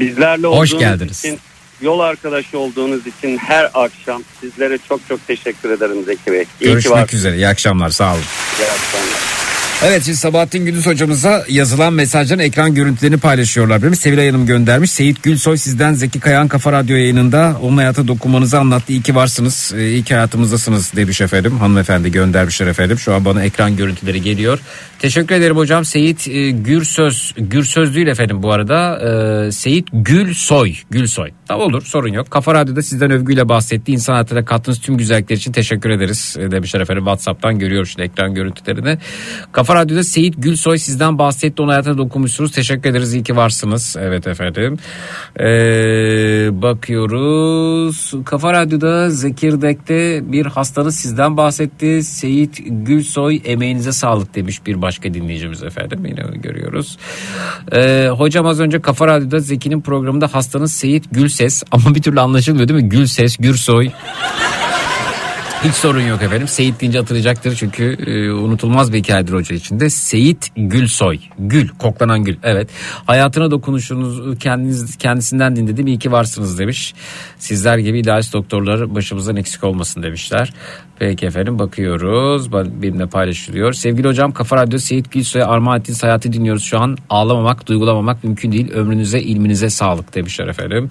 Bizlerle 0.00 0.46
Hoş 0.46 0.72
olduğunuz 0.72 0.78
geldiniz. 0.78 1.18
için, 1.18 1.38
yol 1.80 2.00
arkadaşı 2.00 2.58
olduğunuz 2.58 3.06
için 3.06 3.36
her 3.36 3.70
akşam 3.74 4.22
sizlere 4.40 4.78
çok 4.88 5.00
çok 5.08 5.26
teşekkür 5.26 5.70
ederim 5.70 6.04
Zeki 6.04 6.32
Bey. 6.32 6.44
İyi 6.60 6.64
Görüşmek 6.64 7.14
üzere. 7.14 7.36
İyi 7.36 7.48
akşamlar. 7.48 7.90
Sağ 7.90 8.12
olun. 8.12 8.22
İyi 8.58 8.64
akşamlar. 8.64 9.37
Evet 9.84 10.04
şimdi 10.04 10.16
Sabahattin 10.16 10.64
Gündüz 10.64 10.86
hocamıza 10.86 11.44
yazılan 11.48 11.92
mesajların 11.92 12.38
ekran 12.38 12.74
görüntülerini 12.74 13.16
paylaşıyorlar. 13.16 13.82
Benim 13.82 13.94
Sevilay 13.94 14.26
Hanım 14.26 14.46
göndermiş. 14.46 14.90
Seyit 14.90 15.22
Gülsoy 15.22 15.56
sizden 15.56 15.94
Zeki 15.94 16.20
Kayan 16.20 16.48
Kafa 16.48 16.72
Radyo 16.72 16.96
yayınında 16.96 17.56
onun 17.62 17.76
hayata 17.76 18.08
dokunmanızı 18.08 18.58
anlattı. 18.58 18.92
İyi 18.92 19.02
ki 19.02 19.14
varsınız. 19.14 19.72
Ee, 19.76 19.90
iyi 19.90 20.04
ki 20.04 20.14
hayatımızdasınız 20.14 20.92
demiş 20.96 21.20
efendim. 21.20 21.58
Hanımefendi 21.58 22.12
göndermişler 22.12 22.66
efendim. 22.66 22.98
Şu 22.98 23.14
an 23.14 23.24
bana 23.24 23.44
ekran 23.44 23.76
görüntüleri 23.76 24.22
geliyor. 24.22 24.58
Teşekkür 24.98 25.34
ederim 25.34 25.56
hocam. 25.56 25.84
Seyit 25.84 26.28
e, 26.28 26.50
Gürsöz, 26.50 27.34
Gürsöz 27.36 27.94
değil 27.94 28.06
efendim 28.06 28.42
bu 28.42 28.52
arada. 28.52 28.98
Ee, 29.46 29.52
Seyit 29.52 29.88
Gülsoy, 29.92 30.74
Gülsoy. 30.90 31.30
Tamam 31.48 31.66
olur 31.66 31.82
sorun 31.82 32.12
yok. 32.12 32.30
Kafa 32.30 32.54
Radyo'da 32.54 32.82
sizden 32.82 33.10
övgüyle 33.10 33.48
bahsetti. 33.48 33.92
İnsan 33.92 34.12
hayatına 34.12 34.44
kattığınız 34.44 34.80
tüm 34.80 34.96
güzellikler 34.96 35.36
için 35.36 35.52
teşekkür 35.52 35.90
ederiz 35.90 36.36
e, 36.40 36.50
demişler 36.50 36.80
efendim. 36.80 37.04
Whatsapp'tan 37.04 37.58
görüyor 37.58 37.86
şimdi 37.86 38.02
ekran 38.02 38.34
görüntülerini. 38.34 38.98
Kafa 39.52 39.74
Radyo'da 39.74 40.02
Seyit 40.04 40.34
Gülsoy 40.38 40.78
sizden 40.78 41.18
bahsetti. 41.18 41.62
Onun 41.62 41.70
hayatına 41.70 41.98
dokunmuşsunuz. 41.98 42.52
Teşekkür 42.52 42.90
ederiz. 42.90 43.14
İyi 43.14 43.22
ki 43.22 43.36
varsınız. 43.36 43.96
Evet 44.00 44.26
efendim. 44.26 44.76
Ee, 45.40 45.44
bakıyoruz. 46.62 48.14
Kafa 48.24 48.52
Radyo'da 48.52 49.10
Zekirdek'te 49.10 50.32
bir 50.32 50.46
hastanız 50.46 50.96
sizden 50.96 51.36
bahsetti. 51.36 52.02
Seyit 52.02 52.60
Gülsoy 52.66 53.40
emeğinize 53.44 53.92
sağlık 53.92 54.34
demiş 54.34 54.66
bir 54.66 54.82
başka 54.82 54.87
dinleyicimiz 54.92 55.62
efendim. 55.62 56.06
Yine 56.06 56.22
görüyoruz. 56.36 56.98
Ee, 57.72 58.08
hocam 58.16 58.46
az 58.46 58.60
önce 58.60 58.80
Kafa 58.80 59.06
Radyo'da 59.06 59.40
Zeki'nin 59.40 59.80
programında 59.80 60.34
hastanız 60.34 60.72
Seyit 60.72 61.04
Gülses 61.12 61.62
ama 61.70 61.94
bir 61.94 62.02
türlü 62.02 62.20
anlaşılmıyor 62.20 62.68
değil 62.68 62.82
mi? 62.82 62.88
Gülses, 62.88 63.36
Gürsoy. 63.36 63.90
Hiç 65.64 65.74
sorun 65.74 66.00
yok 66.00 66.22
efendim. 66.22 66.48
Seyit 66.48 66.80
deyince 66.80 66.98
hatırlayacaktır 66.98 67.56
çünkü 67.56 67.84
e, 68.06 68.32
unutulmaz 68.32 68.92
bir 68.92 68.98
hikayedir 68.98 69.32
hoca 69.32 69.56
içinde. 69.56 69.90
Seyit 69.90 70.50
Gülsoy. 70.56 71.18
Gül, 71.38 71.68
koklanan 71.68 72.24
gül. 72.24 72.36
Evet. 72.42 72.70
Hayatına 73.06 73.50
dokunuşunuzu 73.50 74.36
kendiniz 74.38 74.96
kendisinden 74.96 75.56
dinledim. 75.56 75.86
İyi 75.86 75.98
ki 75.98 76.12
varsınız 76.12 76.58
demiş. 76.58 76.94
Sizler 77.38 77.78
gibi 77.78 77.98
idealist 77.98 78.32
doktorlar 78.32 78.94
başımızdan 78.94 79.36
eksik 79.36 79.64
olmasın 79.64 80.02
demişler. 80.02 80.52
Peki 80.98 81.26
efendim 81.26 81.58
bakıyoruz. 81.58 82.46
Ba- 82.46 82.82
Benimle 82.82 83.06
paylaşılıyor. 83.06 83.72
Sevgili 83.72 84.08
hocam 84.08 84.32
Kafa 84.32 84.56
Radyo 84.56 84.78
Seyit 84.78 85.12
Gülsoy'a 85.12 85.46
armağan 85.46 85.80
ettiğiniz 85.80 86.02
hayatı 86.02 86.32
dinliyoruz 86.32 86.64
şu 86.64 86.78
an. 86.78 86.96
Ağlamamak, 87.10 87.66
duygulamamak 87.66 88.24
mümkün 88.24 88.52
değil. 88.52 88.70
Ömrünüze, 88.72 89.20
ilminize 89.20 89.70
sağlık 89.70 90.14
demişler 90.14 90.48
efendim. 90.48 90.88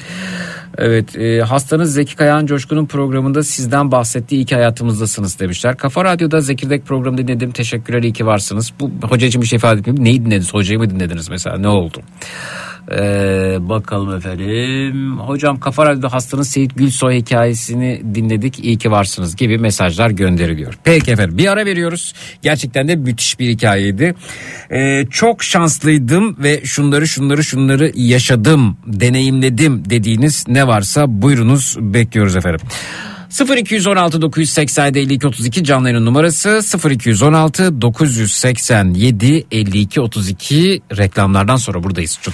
Evet 0.78 1.16
e, 1.18 1.42
hastanız 1.42 1.94
Zeki 1.94 2.16
Kayağan 2.16 2.46
Coşkun'un 2.46 2.86
programında 2.86 3.44
sizden 3.44 3.92
bahsettiği 3.92 4.42
iyi 4.42 4.46
ki 4.46 4.56
hayatımızdasınız 4.56 5.40
demişler. 5.40 5.78
Kafa 5.78 6.04
Radyo'da 6.04 6.42
Zekirdek 6.42 6.86
programı 6.86 7.18
dinledim. 7.18 7.52
Teşekkürler 7.52 8.04
iyi 8.04 8.14
ki 8.14 8.26
varsınız. 8.26 8.74
Bu 8.80 8.92
hoca 9.02 9.42
bir 9.42 9.46
şey 9.48 9.58
ifade 9.58 9.80
etmiyor. 9.80 10.04
Neyi 10.06 10.26
dinlediniz? 10.26 10.54
Hocayı 10.54 10.80
mı 10.80 10.90
dinlediniz 10.90 11.30
mesela? 11.30 11.58
Ne 11.58 11.68
oldu? 11.68 12.02
Ee, 12.92 13.58
bakalım 13.60 14.18
efendim. 14.18 15.20
Hocam 15.20 15.60
Kafa 15.60 15.86
Radyo'da 15.86 16.14
hastanız 16.14 16.50
Seyit 16.50 16.76
Gülsoy 16.76 17.16
hikayesini 17.16 18.02
dinledik. 18.16 18.60
İyi 18.60 18.78
ki 18.78 18.92
varsınız 18.92 19.36
gibi 19.36 19.58
mesajlar 19.58 20.10
gönderiliyor. 20.10 20.74
Peki 20.84 21.12
efendim 21.12 21.38
bir 21.38 21.48
ara 21.48 21.66
veriyoruz. 21.66 22.14
Gerçekten 22.42 22.88
de 22.88 22.96
müthiş 22.96 23.40
bir 23.40 23.50
hikayeydi. 23.50 24.16
Ee, 24.72 25.06
çok 25.12 25.44
şanslıydım 25.44 26.38
ve 26.40 26.66
şunları 26.66 27.08
şunları 27.08 27.44
şunları 27.44 27.92
yaşadım, 27.96 28.78
deneyimledim 28.86 29.90
dediğiniz 29.90 30.46
ne 30.48 30.68
varsa 30.68 31.06
buyurunuz 31.22 31.76
bekliyoruz 31.80 32.36
efendim. 32.36 32.60
0216 33.30 34.22
987 34.22 35.00
52 35.00 35.28
32 35.28 35.64
canlı 35.64 35.90
yayın 35.90 36.06
numarası 36.06 36.62
0216 36.90 37.82
987 37.82 39.46
52 39.52 40.02
32 40.02 40.82
reklamlardan 40.98 41.58
sonra 41.58 41.84
buradayız. 41.84 42.20
Çut. 42.22 42.34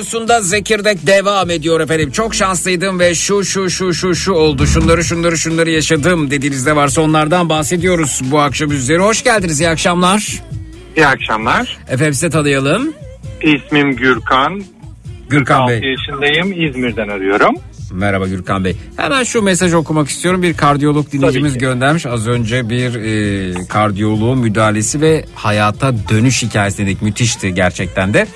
Radyosunda 0.00 0.40
Zekirdek 0.40 1.06
devam 1.06 1.50
ediyor 1.50 1.80
efendim. 1.80 2.10
Çok 2.10 2.34
şanslıydım 2.34 2.98
ve 2.98 3.14
şu 3.14 3.44
şu 3.44 3.70
şu 3.70 3.94
şu 3.94 4.14
şu 4.14 4.32
oldu. 4.32 4.66
Şunları 4.66 5.04
şunları 5.04 5.38
şunları 5.38 5.70
yaşadım 5.70 6.30
dediğinizde 6.30 6.76
varsa 6.76 7.00
onlardan 7.02 7.48
bahsediyoruz 7.48 8.20
bu 8.24 8.40
akşam 8.40 8.70
üzeri. 8.72 8.98
Hoş 8.98 9.24
geldiniz 9.24 9.60
iyi 9.60 9.68
akşamlar. 9.68 10.42
İyi 10.96 11.06
akşamlar. 11.06 11.78
Efendim 11.88 12.14
size 12.14 12.30
tanıyalım. 12.30 12.92
İsmim 13.42 13.96
Gürkan. 13.96 14.62
Gürkan 15.30 15.60
6 15.60 15.72
Bey. 15.72 15.90
yaşındayım. 15.90 16.68
İzmir'den 16.68 17.08
arıyorum. 17.08 17.54
Merhaba 17.92 18.26
Gürkan 18.26 18.64
Bey. 18.64 18.76
Hemen 18.96 19.22
şu 19.22 19.42
mesajı 19.42 19.78
okumak 19.78 20.08
istiyorum. 20.08 20.42
Bir 20.42 20.54
kardiyolog 20.54 21.12
dinleyicimiz 21.12 21.58
göndermiş. 21.58 22.06
Az 22.06 22.28
önce 22.28 22.68
bir 22.68 22.94
e, 22.94 23.66
kardiyoloğun 23.68 24.38
müdahalesi 24.38 25.00
ve 25.00 25.24
hayata 25.34 25.94
dönüş 26.08 26.42
hikayesi 26.42 26.78
dedik. 26.78 27.02
Müthişti 27.02 27.54
gerçekten 27.54 28.14
de. 28.14 28.26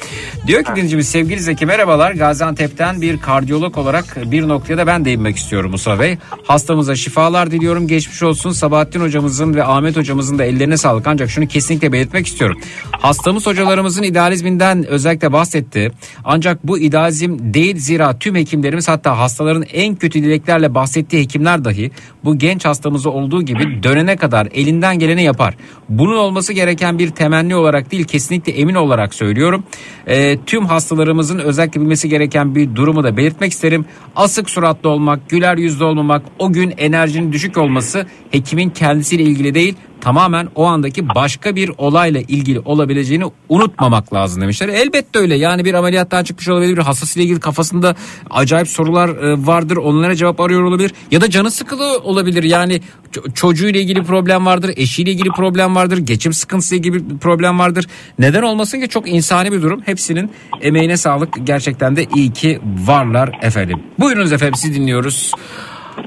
Diyor 0.47 0.65
ki 0.65 0.71
dinleyicimiz 0.71 1.09
sevgili 1.09 1.41
Zeki 1.41 1.67
merhabalar. 1.67 2.13
Gaziantep'ten 2.13 3.01
bir 3.01 3.21
kardiyolog 3.21 3.79
olarak 3.79 4.31
bir 4.31 4.49
noktaya 4.49 4.79
da 4.79 4.87
ben 4.87 5.05
değinmek 5.05 5.37
istiyorum 5.37 5.71
Musa 5.71 6.01
Bey. 6.01 6.19
Hastamıza 6.45 6.97
şifalar 6.97 7.51
diliyorum. 7.51 7.87
Geçmiş 7.87 8.23
olsun. 8.23 8.53
Sabahattin 8.53 9.01
hocamızın 9.01 9.55
ve 9.55 9.65
Ahmet 9.65 9.97
hocamızın 9.97 10.39
da 10.39 10.45
ellerine 10.45 10.77
sağlık. 10.77 11.07
Ancak 11.07 11.31
şunu 11.31 11.47
kesinlikle 11.47 11.93
belirtmek 11.93 12.27
istiyorum. 12.27 12.61
Hastamız 12.91 13.47
hocalarımızın 13.47 14.03
idealizminden 14.03 14.87
özellikle 14.87 15.33
bahsetti. 15.33 15.93
Ancak 16.25 16.67
bu 16.67 16.79
idealizm 16.79 17.39
değil 17.41 17.79
zira 17.79 18.19
tüm 18.19 18.35
hekimlerimiz 18.35 18.89
hatta 18.89 19.19
hastaların 19.45 19.65
en 19.73 19.95
kötü 19.95 20.23
dileklerle 20.23 20.75
bahsettiği 20.75 21.23
hekimler 21.23 21.65
dahi 21.65 21.91
bu 22.25 22.39
genç 22.39 22.65
hastamızda 22.65 23.11
olduğu 23.11 23.43
gibi 23.43 23.83
dönene 23.83 24.17
kadar 24.17 24.49
elinden 24.55 24.99
geleni 24.99 25.23
yapar. 25.23 25.55
Bunun 25.89 26.17
olması 26.17 26.53
gereken 26.53 26.99
bir 26.99 27.11
temenni 27.11 27.57
olarak 27.57 27.91
değil 27.91 28.05
kesinlikle 28.05 28.53
emin 28.53 28.75
olarak 28.75 29.15
söylüyorum. 29.15 29.65
Ee, 30.07 30.39
tüm 30.47 30.67
hastalarımızın 30.67 31.39
özellikle 31.39 31.81
bilmesi 31.81 32.09
gereken 32.09 32.55
bir 32.55 32.75
durumu 32.75 33.05
da 33.05 33.17
belirtmek 33.17 33.53
isterim. 33.53 33.85
Asık 34.17 34.51
suratlı 34.51 34.89
olmak, 34.89 35.29
güler 35.29 35.57
yüzlü 35.57 35.85
olmamak, 35.85 36.23
o 36.39 36.53
gün 36.53 36.75
enerjinin 36.79 37.33
düşük 37.33 37.59
olması 37.59 38.07
hekimin 38.31 38.71
kendisiyle 38.71 39.23
ilgili 39.23 39.55
değil 39.55 39.75
tamamen 40.05 40.49
o 40.55 40.65
andaki 40.65 41.09
başka 41.15 41.57
bir 41.57 41.71
olayla 41.79 42.21
ilgili 42.21 42.61
olabileceğini 42.61 43.25
unutmamak 43.49 44.15
lazım 44.15 44.43
demişler. 44.43 44.69
Elbette 44.69 45.19
öyle 45.19 45.35
yani 45.37 45.65
bir 45.65 45.75
ameliyattan 45.75 46.25
çıkmış 46.25 46.49
olabilir 46.49 46.77
bir 46.77 46.83
hastasıyla 46.83 47.25
ilgili 47.25 47.41
kafasında 47.41 47.95
acayip 48.31 48.69
sorular 48.69 49.09
e, 49.09 49.47
vardır 49.47 49.77
onlara 49.77 50.15
cevap 50.17 50.41
arıyor 50.41 50.63
olabilir 50.63 50.93
ya 51.11 51.21
da 51.21 51.31
canı 51.31 51.51
sıkılı 51.51 51.99
olabilir 51.99 52.43
yani 52.43 52.81
ço- 53.13 53.35
çocuğuyla 53.35 53.81
ilgili 53.81 54.03
problem 54.03 54.47
vardır 54.47 54.75
eşiyle 54.77 55.11
ilgili 55.11 55.29
problem 55.29 55.77
vardır 55.77 55.99
geçim 55.99 56.33
sıkıntısıyla 56.33 56.79
ilgili 56.81 57.11
bir 57.11 57.19
problem 57.19 57.59
vardır. 57.59 57.87
Neden 58.19 58.43
olmasın 58.43 58.81
ki 58.81 58.89
çok 58.89 59.09
insani 59.09 59.53
bir 59.53 59.63
durum 59.63 59.83
hepsinin 59.87 60.31
emeğine 60.61 60.97
sağlık 60.97 61.47
gerçekten 61.47 61.97
de 61.97 62.07
iyi 62.17 62.33
ki 62.33 62.61
varlar 62.87 63.39
efendim. 63.43 63.83
Buyurunuz 63.99 64.33
efendim 64.33 64.55
sizi 64.55 64.75
dinliyoruz. 64.75 65.33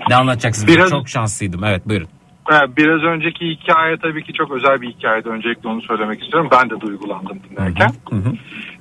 Ne 0.09 0.15
anlatacaksınız? 0.15 0.67
Biraz- 0.67 0.89
Çok 0.89 1.09
şanslıydım. 1.09 1.63
Evet 1.63 1.87
buyurun. 1.89 2.07
Biraz 2.49 3.03
önceki 3.03 3.45
hikaye 3.45 3.97
tabii 3.97 4.23
ki 4.23 4.33
çok 4.33 4.51
özel 4.51 4.81
bir 4.81 4.89
hikayeydi. 4.89 5.29
Öncelikle 5.29 5.69
onu 5.69 5.81
söylemek 5.81 6.23
istiyorum. 6.23 6.49
Ben 6.51 6.69
de 6.69 6.81
duygulandım 6.81 7.39
dinlerken. 7.49 7.89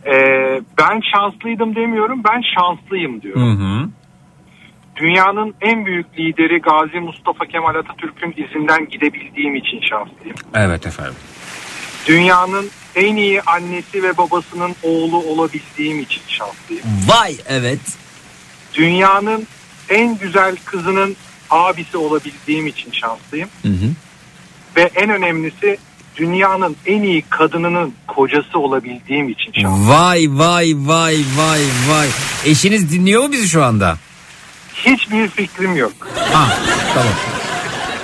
Ee, 0.07 0.61
ben 0.79 1.01
şanslıydım 1.15 1.75
demiyorum. 1.75 2.23
Ben 2.25 2.43
şanslıyım 2.57 3.23
diyorum. 3.23 3.43
Hı 3.43 3.65
hı. 3.65 3.89
Dünyanın 4.97 5.55
en 5.61 5.87
büyük 5.87 6.19
lideri 6.19 6.61
Gazi 6.61 7.01
Mustafa 7.01 7.47
Kemal 7.47 7.75
Atatürk'ün 7.75 8.35
izinden 8.37 8.89
gidebildiğim 8.89 9.57
için 9.57 9.81
şanslıyım. 9.81 10.37
Evet 10.55 10.87
efendim. 10.87 11.15
Dünyanın 12.09 12.67
en 12.95 13.17
iyi 13.17 13.43
annesi 13.43 14.03
ve 14.03 14.19
babasının 14.19 14.75
oğlu 14.83 15.17
olabildiğim 15.17 16.01
için 16.01 16.23
şanslıyım. 16.29 16.85
Vay 17.09 17.37
evet. 17.49 17.99
Dünyanın 18.75 19.47
en 19.89 20.19
güzel 20.19 20.57
kızının 20.65 21.17
abisi 21.51 21.97
olabildiğim 21.97 22.67
için 22.67 22.91
şanslıyım. 22.93 23.49
Hı 23.63 23.69
hı. 23.69 23.91
Ve 24.77 24.91
en 24.95 25.11
önemlisi 25.11 25.79
dünyanın 26.17 26.77
en 26.87 27.03
iyi 27.03 27.23
kadınının 27.31 27.95
kocası 28.09 28.59
olabildiğim 28.59 29.29
için 29.29 29.53
şanslıyım. 29.53 29.89
Vay 29.89 30.27
vay 30.31 30.73
vay 30.77 31.17
vay 31.37 31.61
vay. 31.89 32.09
Eşiniz 32.45 32.93
dinliyor 32.93 33.23
mu 33.23 33.33
bizi 33.33 33.49
şu 33.49 33.65
anda? 33.65 33.99
Hiçbir 34.75 35.29
fikrim 35.29 35.77
yok. 35.77 35.93
Ha 36.33 36.49
tamam. 36.95 37.13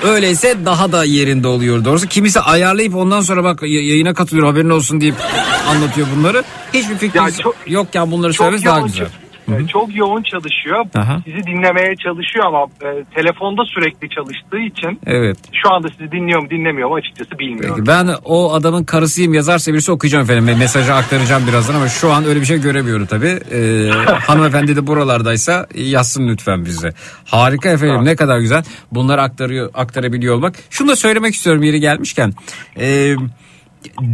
Öyleyse 0.02 0.56
daha 0.64 0.92
da 0.92 1.04
yerinde 1.04 1.48
oluyor 1.48 1.84
doğrusu. 1.84 2.06
Kimisi 2.06 2.40
ayarlayıp 2.40 2.96
ondan 2.96 3.20
sonra 3.20 3.44
bak 3.44 3.62
yayına 3.62 4.14
katılıyor 4.14 4.46
haberin 4.46 4.70
olsun 4.70 5.00
deyip 5.00 5.14
anlatıyor 5.68 6.06
bunları. 6.16 6.44
Hiçbir 6.74 6.98
fikriniz 6.98 7.38
Ya 7.38 7.42
çok- 7.44 7.56
yok 7.66 7.94
ya 7.94 8.10
bunları 8.10 8.32
söylemesi 8.34 8.64
daha 8.64 8.80
güzel. 8.80 9.08
E, 9.48 9.66
çok 9.66 9.96
yoğun 9.96 10.22
çalışıyor. 10.22 10.86
Aha. 10.94 11.20
Sizi 11.24 11.46
dinlemeye 11.46 11.96
çalışıyor 11.96 12.44
ama 12.46 12.66
e, 12.82 13.04
telefonda 13.14 13.62
sürekli 13.64 14.08
çalıştığı 14.08 14.58
için 14.58 15.00
Evet. 15.06 15.38
şu 15.52 15.72
anda 15.72 15.88
sizi 15.88 16.12
dinliyor 16.12 16.42
mu 16.42 16.50
dinlemiyor 16.50 16.88
mu 16.88 16.94
açıkçası 16.94 17.38
bilmiyorum. 17.38 17.74
Peki 17.76 17.86
ben 17.86 18.08
o 18.24 18.52
adamın 18.52 18.84
karısıyım 18.84 19.34
yazarsa 19.34 19.72
birisi 19.72 19.92
okuyacağım 19.92 20.24
efendim. 20.24 20.46
Ve 20.46 20.54
Mesajı 20.54 20.94
aktaracağım 20.94 21.46
birazdan 21.46 21.74
ama 21.74 21.88
şu 21.88 22.12
an 22.12 22.24
öyle 22.24 22.40
bir 22.40 22.46
şey 22.46 22.60
göremiyorum 22.60 23.06
tabii. 23.06 23.38
Ee, 23.52 23.90
hanımefendi 24.26 24.76
de 24.76 24.86
buralardaysa 24.86 25.66
yazsın 25.74 26.28
lütfen 26.28 26.64
bize. 26.64 26.92
Harika 27.24 27.68
efendim 27.68 28.04
ne 28.04 28.16
kadar 28.16 28.38
güzel. 28.38 28.64
Bunları 28.92 29.22
aktarıyor, 29.22 29.70
aktarabiliyor 29.74 30.34
olmak. 30.34 30.54
Şunu 30.70 30.88
da 30.88 30.96
söylemek 30.96 31.34
istiyorum 31.34 31.62
yeri 31.62 31.80
gelmişken. 31.80 32.32
Ee, 32.80 33.14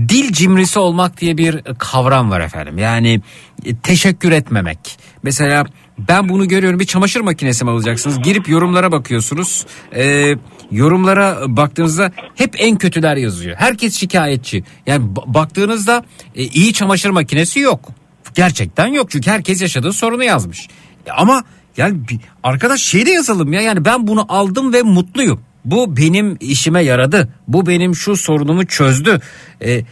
dil 0.09 0.33
cimrisi 0.33 0.79
olmak 0.79 1.21
diye 1.21 1.37
bir 1.37 1.63
kavram 1.79 2.31
var 2.31 2.41
efendim. 2.41 2.79
Yani 2.79 3.21
e, 3.65 3.77
teşekkür 3.77 4.33
etmemek. 4.33 4.79
Mesela 5.23 5.67
ben 5.99 6.29
bunu 6.29 6.49
görüyorum 6.49 6.81
bir 6.81 6.85
çamaşır 6.85 7.21
makinesi 7.21 7.65
mi 7.65 7.71
alacaksınız? 7.71 8.23
Girip 8.23 8.49
yorumlara 8.49 8.93
bakıyorsunuz. 8.93 9.67
Ee, 9.95 10.35
yorumlara 10.71 11.39
baktığınızda 11.47 12.13
hep 12.35 12.55
en 12.59 12.77
kötüler 12.79 13.17
yazıyor. 13.17 13.57
Herkes 13.57 13.95
şikayetçi. 13.95 14.65
Yani 14.87 15.05
ba- 15.05 15.35
baktığınızda 15.35 16.05
e, 16.35 16.43
iyi 16.45 16.73
çamaşır 16.73 17.11
makinesi 17.11 17.61
yok. 17.61 17.89
Gerçekten 18.35 18.87
yok 18.87 19.11
çünkü 19.11 19.31
herkes 19.31 19.63
yaşadığı 19.63 19.93
sorunu 19.93 20.25
yazmış. 20.25 20.69
E, 21.07 21.11
Ama 21.11 21.45
yani 21.77 21.97
arkadaş 22.43 22.81
şey 22.83 23.07
de 23.07 23.11
yazalım 23.11 23.53
ya 23.53 23.61
yani 23.61 23.85
ben 23.85 24.07
bunu 24.07 24.27
aldım 24.29 24.73
ve 24.73 24.83
mutluyum. 24.83 25.41
Bu 25.65 25.97
benim 25.97 26.37
işime 26.41 26.83
yaradı. 26.85 27.29
Bu 27.49 27.67
benim 27.67 27.95
şu 27.95 28.17
sorunumu 28.17 28.67
çözdü. 28.67 29.21
E, 29.65 29.85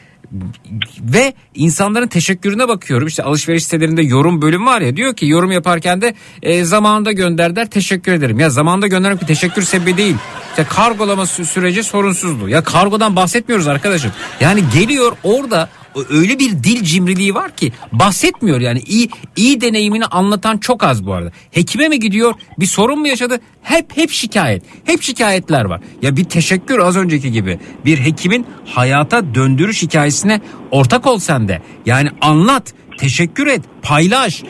ve 1.00 1.34
insanların 1.54 2.06
teşekkürüne 2.06 2.68
bakıyorum. 2.68 3.06
İşte 3.06 3.22
alışveriş 3.22 3.64
sitelerinde 3.64 4.02
yorum 4.02 4.42
bölüm 4.42 4.66
var 4.66 4.80
ya 4.80 4.96
diyor 4.96 5.16
ki 5.16 5.26
yorum 5.26 5.52
yaparken 5.52 6.00
de 6.02 6.14
e, 6.42 6.64
zamanında 6.64 7.12
gönderdiler 7.12 7.70
teşekkür 7.70 8.12
ederim. 8.12 8.40
Ya 8.40 8.50
zamanında 8.50 8.86
göndermek 8.86 9.22
bir 9.22 9.26
teşekkür 9.26 9.62
sebebi 9.62 9.96
değil. 9.96 10.16
İşte 10.50 10.64
kargolama 10.64 11.22
sü- 11.22 11.44
süreci 11.44 11.82
sorunsuzdu. 11.84 12.48
Ya 12.48 12.64
kargodan 12.64 13.16
bahsetmiyoruz 13.16 13.66
arkadaşım. 13.66 14.12
Yani 14.40 14.62
geliyor 14.74 15.12
orada 15.22 15.68
öyle 16.10 16.38
bir 16.38 16.50
dil 16.50 16.82
cimriliği 16.82 17.34
var 17.34 17.56
ki 17.56 17.72
bahsetmiyor 17.92 18.60
yani 18.60 18.80
iyi 18.86 19.08
iyi 19.36 19.60
deneyimini 19.60 20.04
anlatan 20.04 20.58
çok 20.58 20.84
az 20.84 21.06
bu 21.06 21.12
arada. 21.12 21.32
Hekime 21.50 21.88
mi 21.88 22.00
gidiyor? 22.00 22.34
Bir 22.58 22.66
sorun 22.66 22.98
mu 22.98 23.08
yaşadı? 23.08 23.40
Hep 23.62 23.96
hep 23.96 24.10
şikayet. 24.10 24.62
Hep 24.84 25.02
şikayetler 25.02 25.64
var. 25.64 25.80
Ya 26.02 26.16
bir 26.16 26.24
teşekkür 26.24 26.78
az 26.78 26.96
önceki 26.96 27.32
gibi. 27.32 27.58
Bir 27.84 27.98
hekimin 27.98 28.46
hayata 28.66 29.34
döndürüş 29.34 29.82
hikayesine 29.82 30.40
ortak 30.70 31.06
ol 31.06 31.18
sen 31.18 31.48
de. 31.48 31.62
Yani 31.86 32.08
anlat. 32.20 32.74
Teşekkür 32.98 33.46
et, 33.46 33.60
paylaş. 33.82 34.42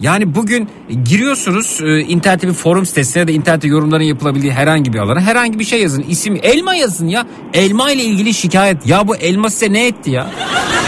Yani 0.00 0.34
bugün 0.34 0.68
giriyorsunuz 1.04 1.80
e, 1.82 2.00
internette 2.00 2.48
bir 2.48 2.52
forum 2.52 2.86
sitesine 2.86 3.20
ya 3.20 3.28
da 3.28 3.32
internette 3.32 3.68
yorumların 3.68 4.04
yapılabildiği 4.04 4.52
herhangi 4.52 4.92
bir 4.92 4.98
alana 4.98 5.20
herhangi 5.20 5.58
bir 5.58 5.64
şey 5.64 5.82
yazın. 5.82 6.04
İsim 6.08 6.40
elma 6.42 6.74
yazın 6.74 7.08
ya. 7.08 7.26
Elma 7.54 7.90
ile 7.92 8.02
ilgili 8.02 8.34
şikayet. 8.34 8.86
Ya 8.86 9.08
bu 9.08 9.16
elma 9.16 9.50
size 9.50 9.72
ne 9.72 9.86
etti 9.86 10.10
ya? 10.10 10.26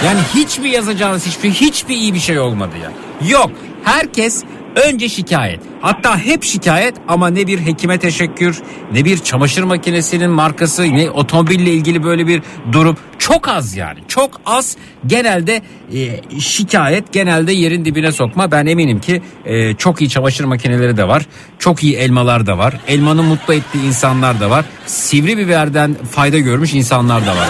Yani 0.05 0.18
hiç 0.35 0.59
mi 0.59 0.68
yazacağınız 0.68 1.27
hiçbir 1.27 1.51
hiçbir 1.51 1.97
iyi 1.97 2.14
bir 2.14 2.18
şey 2.18 2.39
olmadı 2.39 2.74
ya. 2.82 2.93
Yok. 3.28 3.51
Herkes 3.85 4.44
önce 4.76 5.08
şikayet. 5.08 5.60
Hatta 5.80 6.18
hep 6.18 6.44
şikayet 6.44 6.94
ama 7.08 7.28
ne 7.28 7.46
bir 7.46 7.58
hekime 7.58 7.98
teşekkür, 7.98 8.62
ne 8.92 9.04
bir 9.04 9.18
çamaşır 9.18 9.62
makinesinin 9.62 10.30
markası, 10.30 10.82
ne 10.82 11.10
otomobille 11.10 11.70
ilgili 11.70 12.02
böyle 12.02 12.26
bir 12.26 12.42
durum. 12.72 12.96
Çok 13.18 13.48
az 13.48 13.76
yani. 13.76 13.98
Çok 14.08 14.40
az 14.46 14.76
genelde 15.06 15.62
e, 15.94 16.20
şikayet, 16.40 17.12
genelde 17.12 17.52
yerin 17.52 17.84
dibine 17.84 18.12
sokma. 18.12 18.50
Ben 18.50 18.66
eminim 18.66 19.00
ki 19.00 19.22
e, 19.44 19.74
çok 19.74 20.00
iyi 20.00 20.10
çamaşır 20.10 20.44
makineleri 20.44 20.96
de 20.96 21.08
var. 21.08 21.26
Çok 21.58 21.84
iyi 21.84 21.96
elmalar 21.96 22.46
da 22.46 22.58
var. 22.58 22.74
Elmanın 22.88 23.24
mutlu 23.24 23.54
ettiği 23.54 23.86
insanlar 23.86 24.40
da 24.40 24.50
var. 24.50 24.64
Sivri 24.86 25.38
biberden 25.38 25.96
fayda 26.10 26.38
görmüş 26.38 26.74
insanlar 26.74 27.26
da 27.26 27.36
var. 27.36 27.48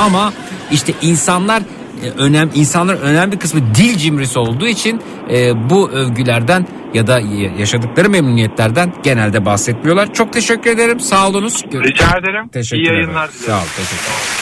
Ama 0.00 0.32
işte 0.72 0.92
insanlar 1.02 1.62
önem 2.10 2.50
insanlar 2.54 2.94
önemli 2.94 3.38
kısmı 3.38 3.60
dil 3.74 3.96
cimrisi 3.98 4.38
olduğu 4.38 4.66
için 4.66 5.00
e, 5.30 5.70
bu 5.70 5.90
övgülerden 5.90 6.66
ya 6.94 7.06
da 7.06 7.20
yaşadıkları 7.58 8.10
memnuniyetlerden 8.10 8.94
genelde 9.02 9.44
bahsetmiyorlar. 9.44 10.12
Çok 10.14 10.32
teşekkür 10.32 10.70
ederim. 10.70 11.00
Sağ 11.00 11.28
olunuz. 11.28 11.64
Rica 11.64 12.18
ederim. 12.18 12.48
Teşekkür 12.48 12.76
İyi 12.82 12.86
ederim. 12.86 12.94
yayınlar 13.00 13.28
dilerim. 13.28 13.46
Sağ 13.46 13.56
ol. 13.58 13.64
Teşekkür 13.76 14.41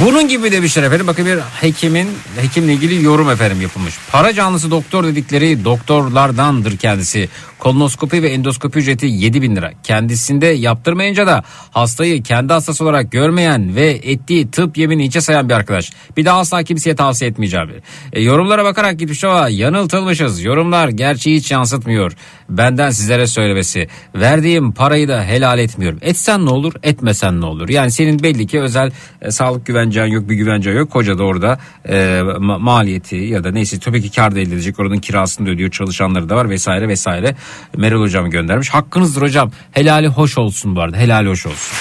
Bunun 0.00 0.28
gibi 0.28 0.52
demişler 0.52 0.82
efendim. 0.82 1.06
Bakın 1.06 1.26
bir 1.26 1.38
hekimin 1.38 2.08
hekimle 2.40 2.72
ilgili 2.72 3.04
yorum 3.04 3.30
efendim 3.30 3.60
yapılmış. 3.60 3.94
Para 4.12 4.34
canlısı 4.34 4.70
doktor 4.70 5.04
dedikleri 5.04 5.64
doktorlardandır 5.64 6.76
kendisi. 6.76 7.28
Kolonoskopi 7.58 8.22
ve 8.22 8.28
endoskopi 8.28 8.78
ücreti 8.78 9.06
7 9.06 9.42
bin 9.42 9.56
lira. 9.56 9.72
Kendisinde 9.82 10.46
yaptırmayınca 10.46 11.26
da 11.26 11.42
hastayı 11.70 12.22
kendi 12.22 12.52
hastası 12.52 12.84
olarak 12.84 13.12
görmeyen 13.12 13.76
ve 13.76 13.86
ettiği 13.90 14.50
tıp 14.50 14.78
yemini 14.78 15.04
içe 15.04 15.20
sayan 15.20 15.48
bir 15.48 15.54
arkadaş. 15.54 15.92
Bir 16.16 16.24
daha 16.24 16.38
asla 16.38 16.62
kimseye 16.62 16.96
tavsiye 16.96 17.30
etmeyeceğim. 17.30 17.70
E, 18.12 18.22
yorumlara 18.22 18.64
bakarak 18.64 18.98
gitmiş 18.98 19.24
ama 19.24 19.48
yanıltılmışız. 19.48 20.44
Yorumlar 20.44 20.88
gerçeği 20.88 21.36
hiç 21.36 21.50
yansıtmıyor. 21.50 22.12
Benden 22.48 22.90
sizlere 22.90 23.26
söylemesi. 23.26 23.88
Verdiğim 24.14 24.72
parayı 24.72 25.08
da 25.08 25.24
helal 25.24 25.58
etmiyorum. 25.58 25.98
Etsen 26.02 26.46
ne 26.46 26.50
olur 26.50 26.72
etmesen 26.82 27.40
ne 27.40 27.46
olur. 27.46 27.68
Yani 27.68 27.90
senin 27.90 28.22
belli 28.22 28.46
ki 28.46 28.60
özel 28.60 28.90
e, 29.22 29.30
sağlık 29.30 29.66
güvencen 29.66 30.06
yok 30.06 30.28
bir 30.28 30.34
güvencen 30.34 30.72
yok. 30.72 30.90
Koca 30.90 31.18
da 31.18 31.22
orada 31.22 31.58
e, 31.84 31.94
ma- 32.20 32.60
maliyeti 32.62 33.16
ya 33.16 33.44
da 33.44 33.50
neyse 33.50 33.78
tabii 33.78 34.02
ki 34.02 34.10
kar 34.10 34.34
da 34.34 34.40
elde 34.40 34.54
edecek. 34.54 34.80
Oranın 34.80 34.98
kirasını 34.98 35.46
da 35.46 35.50
ödüyor 35.50 35.70
çalışanları 35.70 36.28
da 36.28 36.36
var 36.36 36.50
vesaire 36.50 36.88
vesaire. 36.88 37.36
Meral 37.76 38.00
hocam 38.00 38.30
göndermiş. 38.30 38.68
Hakkınızdır 38.68 39.22
hocam. 39.22 39.50
Helali 39.72 40.08
hoş 40.08 40.38
olsun 40.38 40.76
bu 40.76 40.80
arada. 40.80 40.96
Helali 40.96 41.28
hoş 41.28 41.46
olsun. 41.46 41.76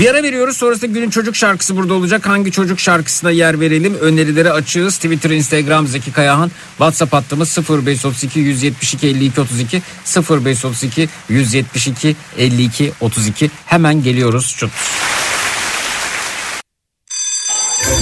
Bir 0.00 0.10
ara 0.10 0.22
veriyoruz 0.22 0.56
sonrasında 0.56 0.86
günün 0.86 1.10
çocuk 1.10 1.36
şarkısı 1.36 1.76
burada 1.76 1.94
olacak. 1.94 2.26
Hangi 2.28 2.52
çocuk 2.52 2.80
şarkısına 2.80 3.30
yer 3.30 3.60
verelim? 3.60 3.94
Önerileri 3.94 4.52
açığız. 4.52 4.96
Twitter, 4.96 5.30
Instagram 5.30 5.86
Zeki 5.86 6.12
Kayahan. 6.12 6.50
WhatsApp 6.68 7.12
hattımız 7.12 7.58
0532 7.58 8.40
172 8.40 9.06
52 9.06 9.40
32 9.40 9.82
0532 10.30 11.08
172 11.28 12.16
52 12.38 12.92
32. 13.00 13.50
Hemen 13.66 14.02
geliyoruz. 14.02 14.54
Çut. 14.58 14.70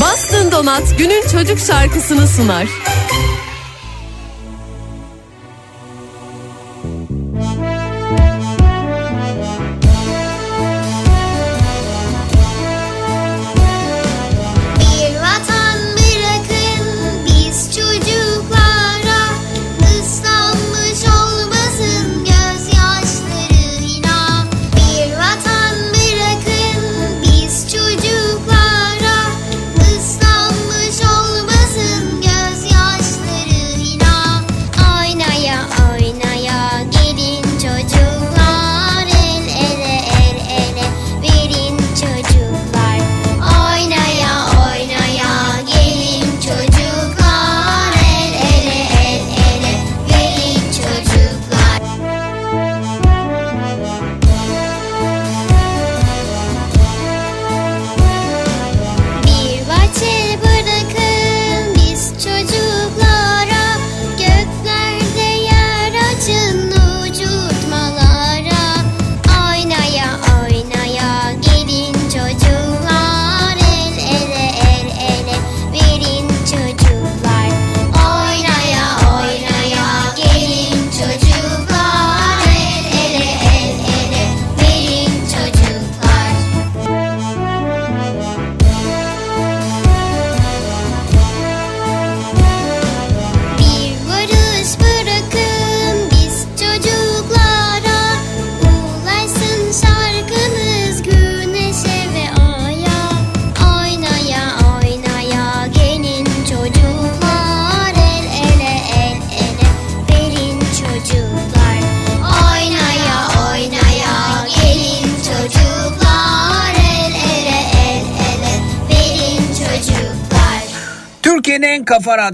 Bastın 0.01 0.53
Donat 0.53 0.99
günün 0.99 1.23
çocuk 1.29 1.59
şarkısını 1.59 2.29
sunar. 2.29 2.69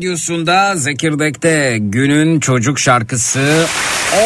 Radyosu'nda 0.01 0.77
Zekirdek'te 0.77 1.79
günün 1.81 2.41
çocuk 2.41 2.79
şarkısı 2.79 3.67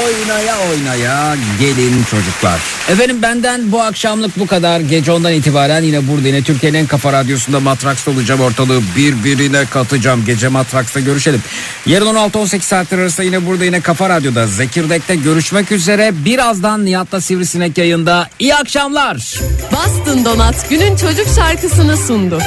Oynaya 0.05 0.57
oynaya 0.71 1.37
gelin 1.61 2.05
çocuklar. 2.11 2.61
Efendim 2.89 3.23
benden 3.23 3.73
bu 3.73 3.83
akşamlık 3.83 4.39
bu 4.39 4.47
kadar. 4.47 4.81
Gece 4.81 5.13
ondan 5.13 5.33
itibaren 5.33 5.83
yine 5.83 6.09
burada 6.09 6.29
yine 6.29 6.43
Türkiye'nin 6.43 6.79
en 6.79 6.87
kafa 6.87 7.13
radyosunda 7.13 7.61
Matraks'ta 7.61 8.11
olacağım. 8.11 8.41
Ortalığı 8.41 8.81
birbirine 8.97 9.65
katacağım. 9.65 10.25
Gece 10.25 10.49
Matraks'ta 10.49 11.01
görüşelim. 11.01 11.43
Yarın 11.87 12.07
16-18 12.07 12.61
saatler 12.61 12.99
arasında 12.99 13.27
yine 13.27 13.47
burada 13.47 13.65
yine 13.65 13.81
Kafa 13.81 14.09
Radyo'da 14.09 14.47
Zekirdek'te 14.47 15.15
görüşmek 15.15 15.73
üzere. 15.73 16.13
Birazdan 16.25 16.85
Nihat'la 16.85 17.21
Sivrisinek 17.21 17.79
yayında. 17.79 18.29
İyi 18.39 18.55
akşamlar. 18.55 19.41
Bastın 19.73 20.25
Donat 20.25 20.71
günün 20.71 20.97
çocuk 20.97 21.27
şarkısını 21.37 21.97
sundu. 21.97 22.39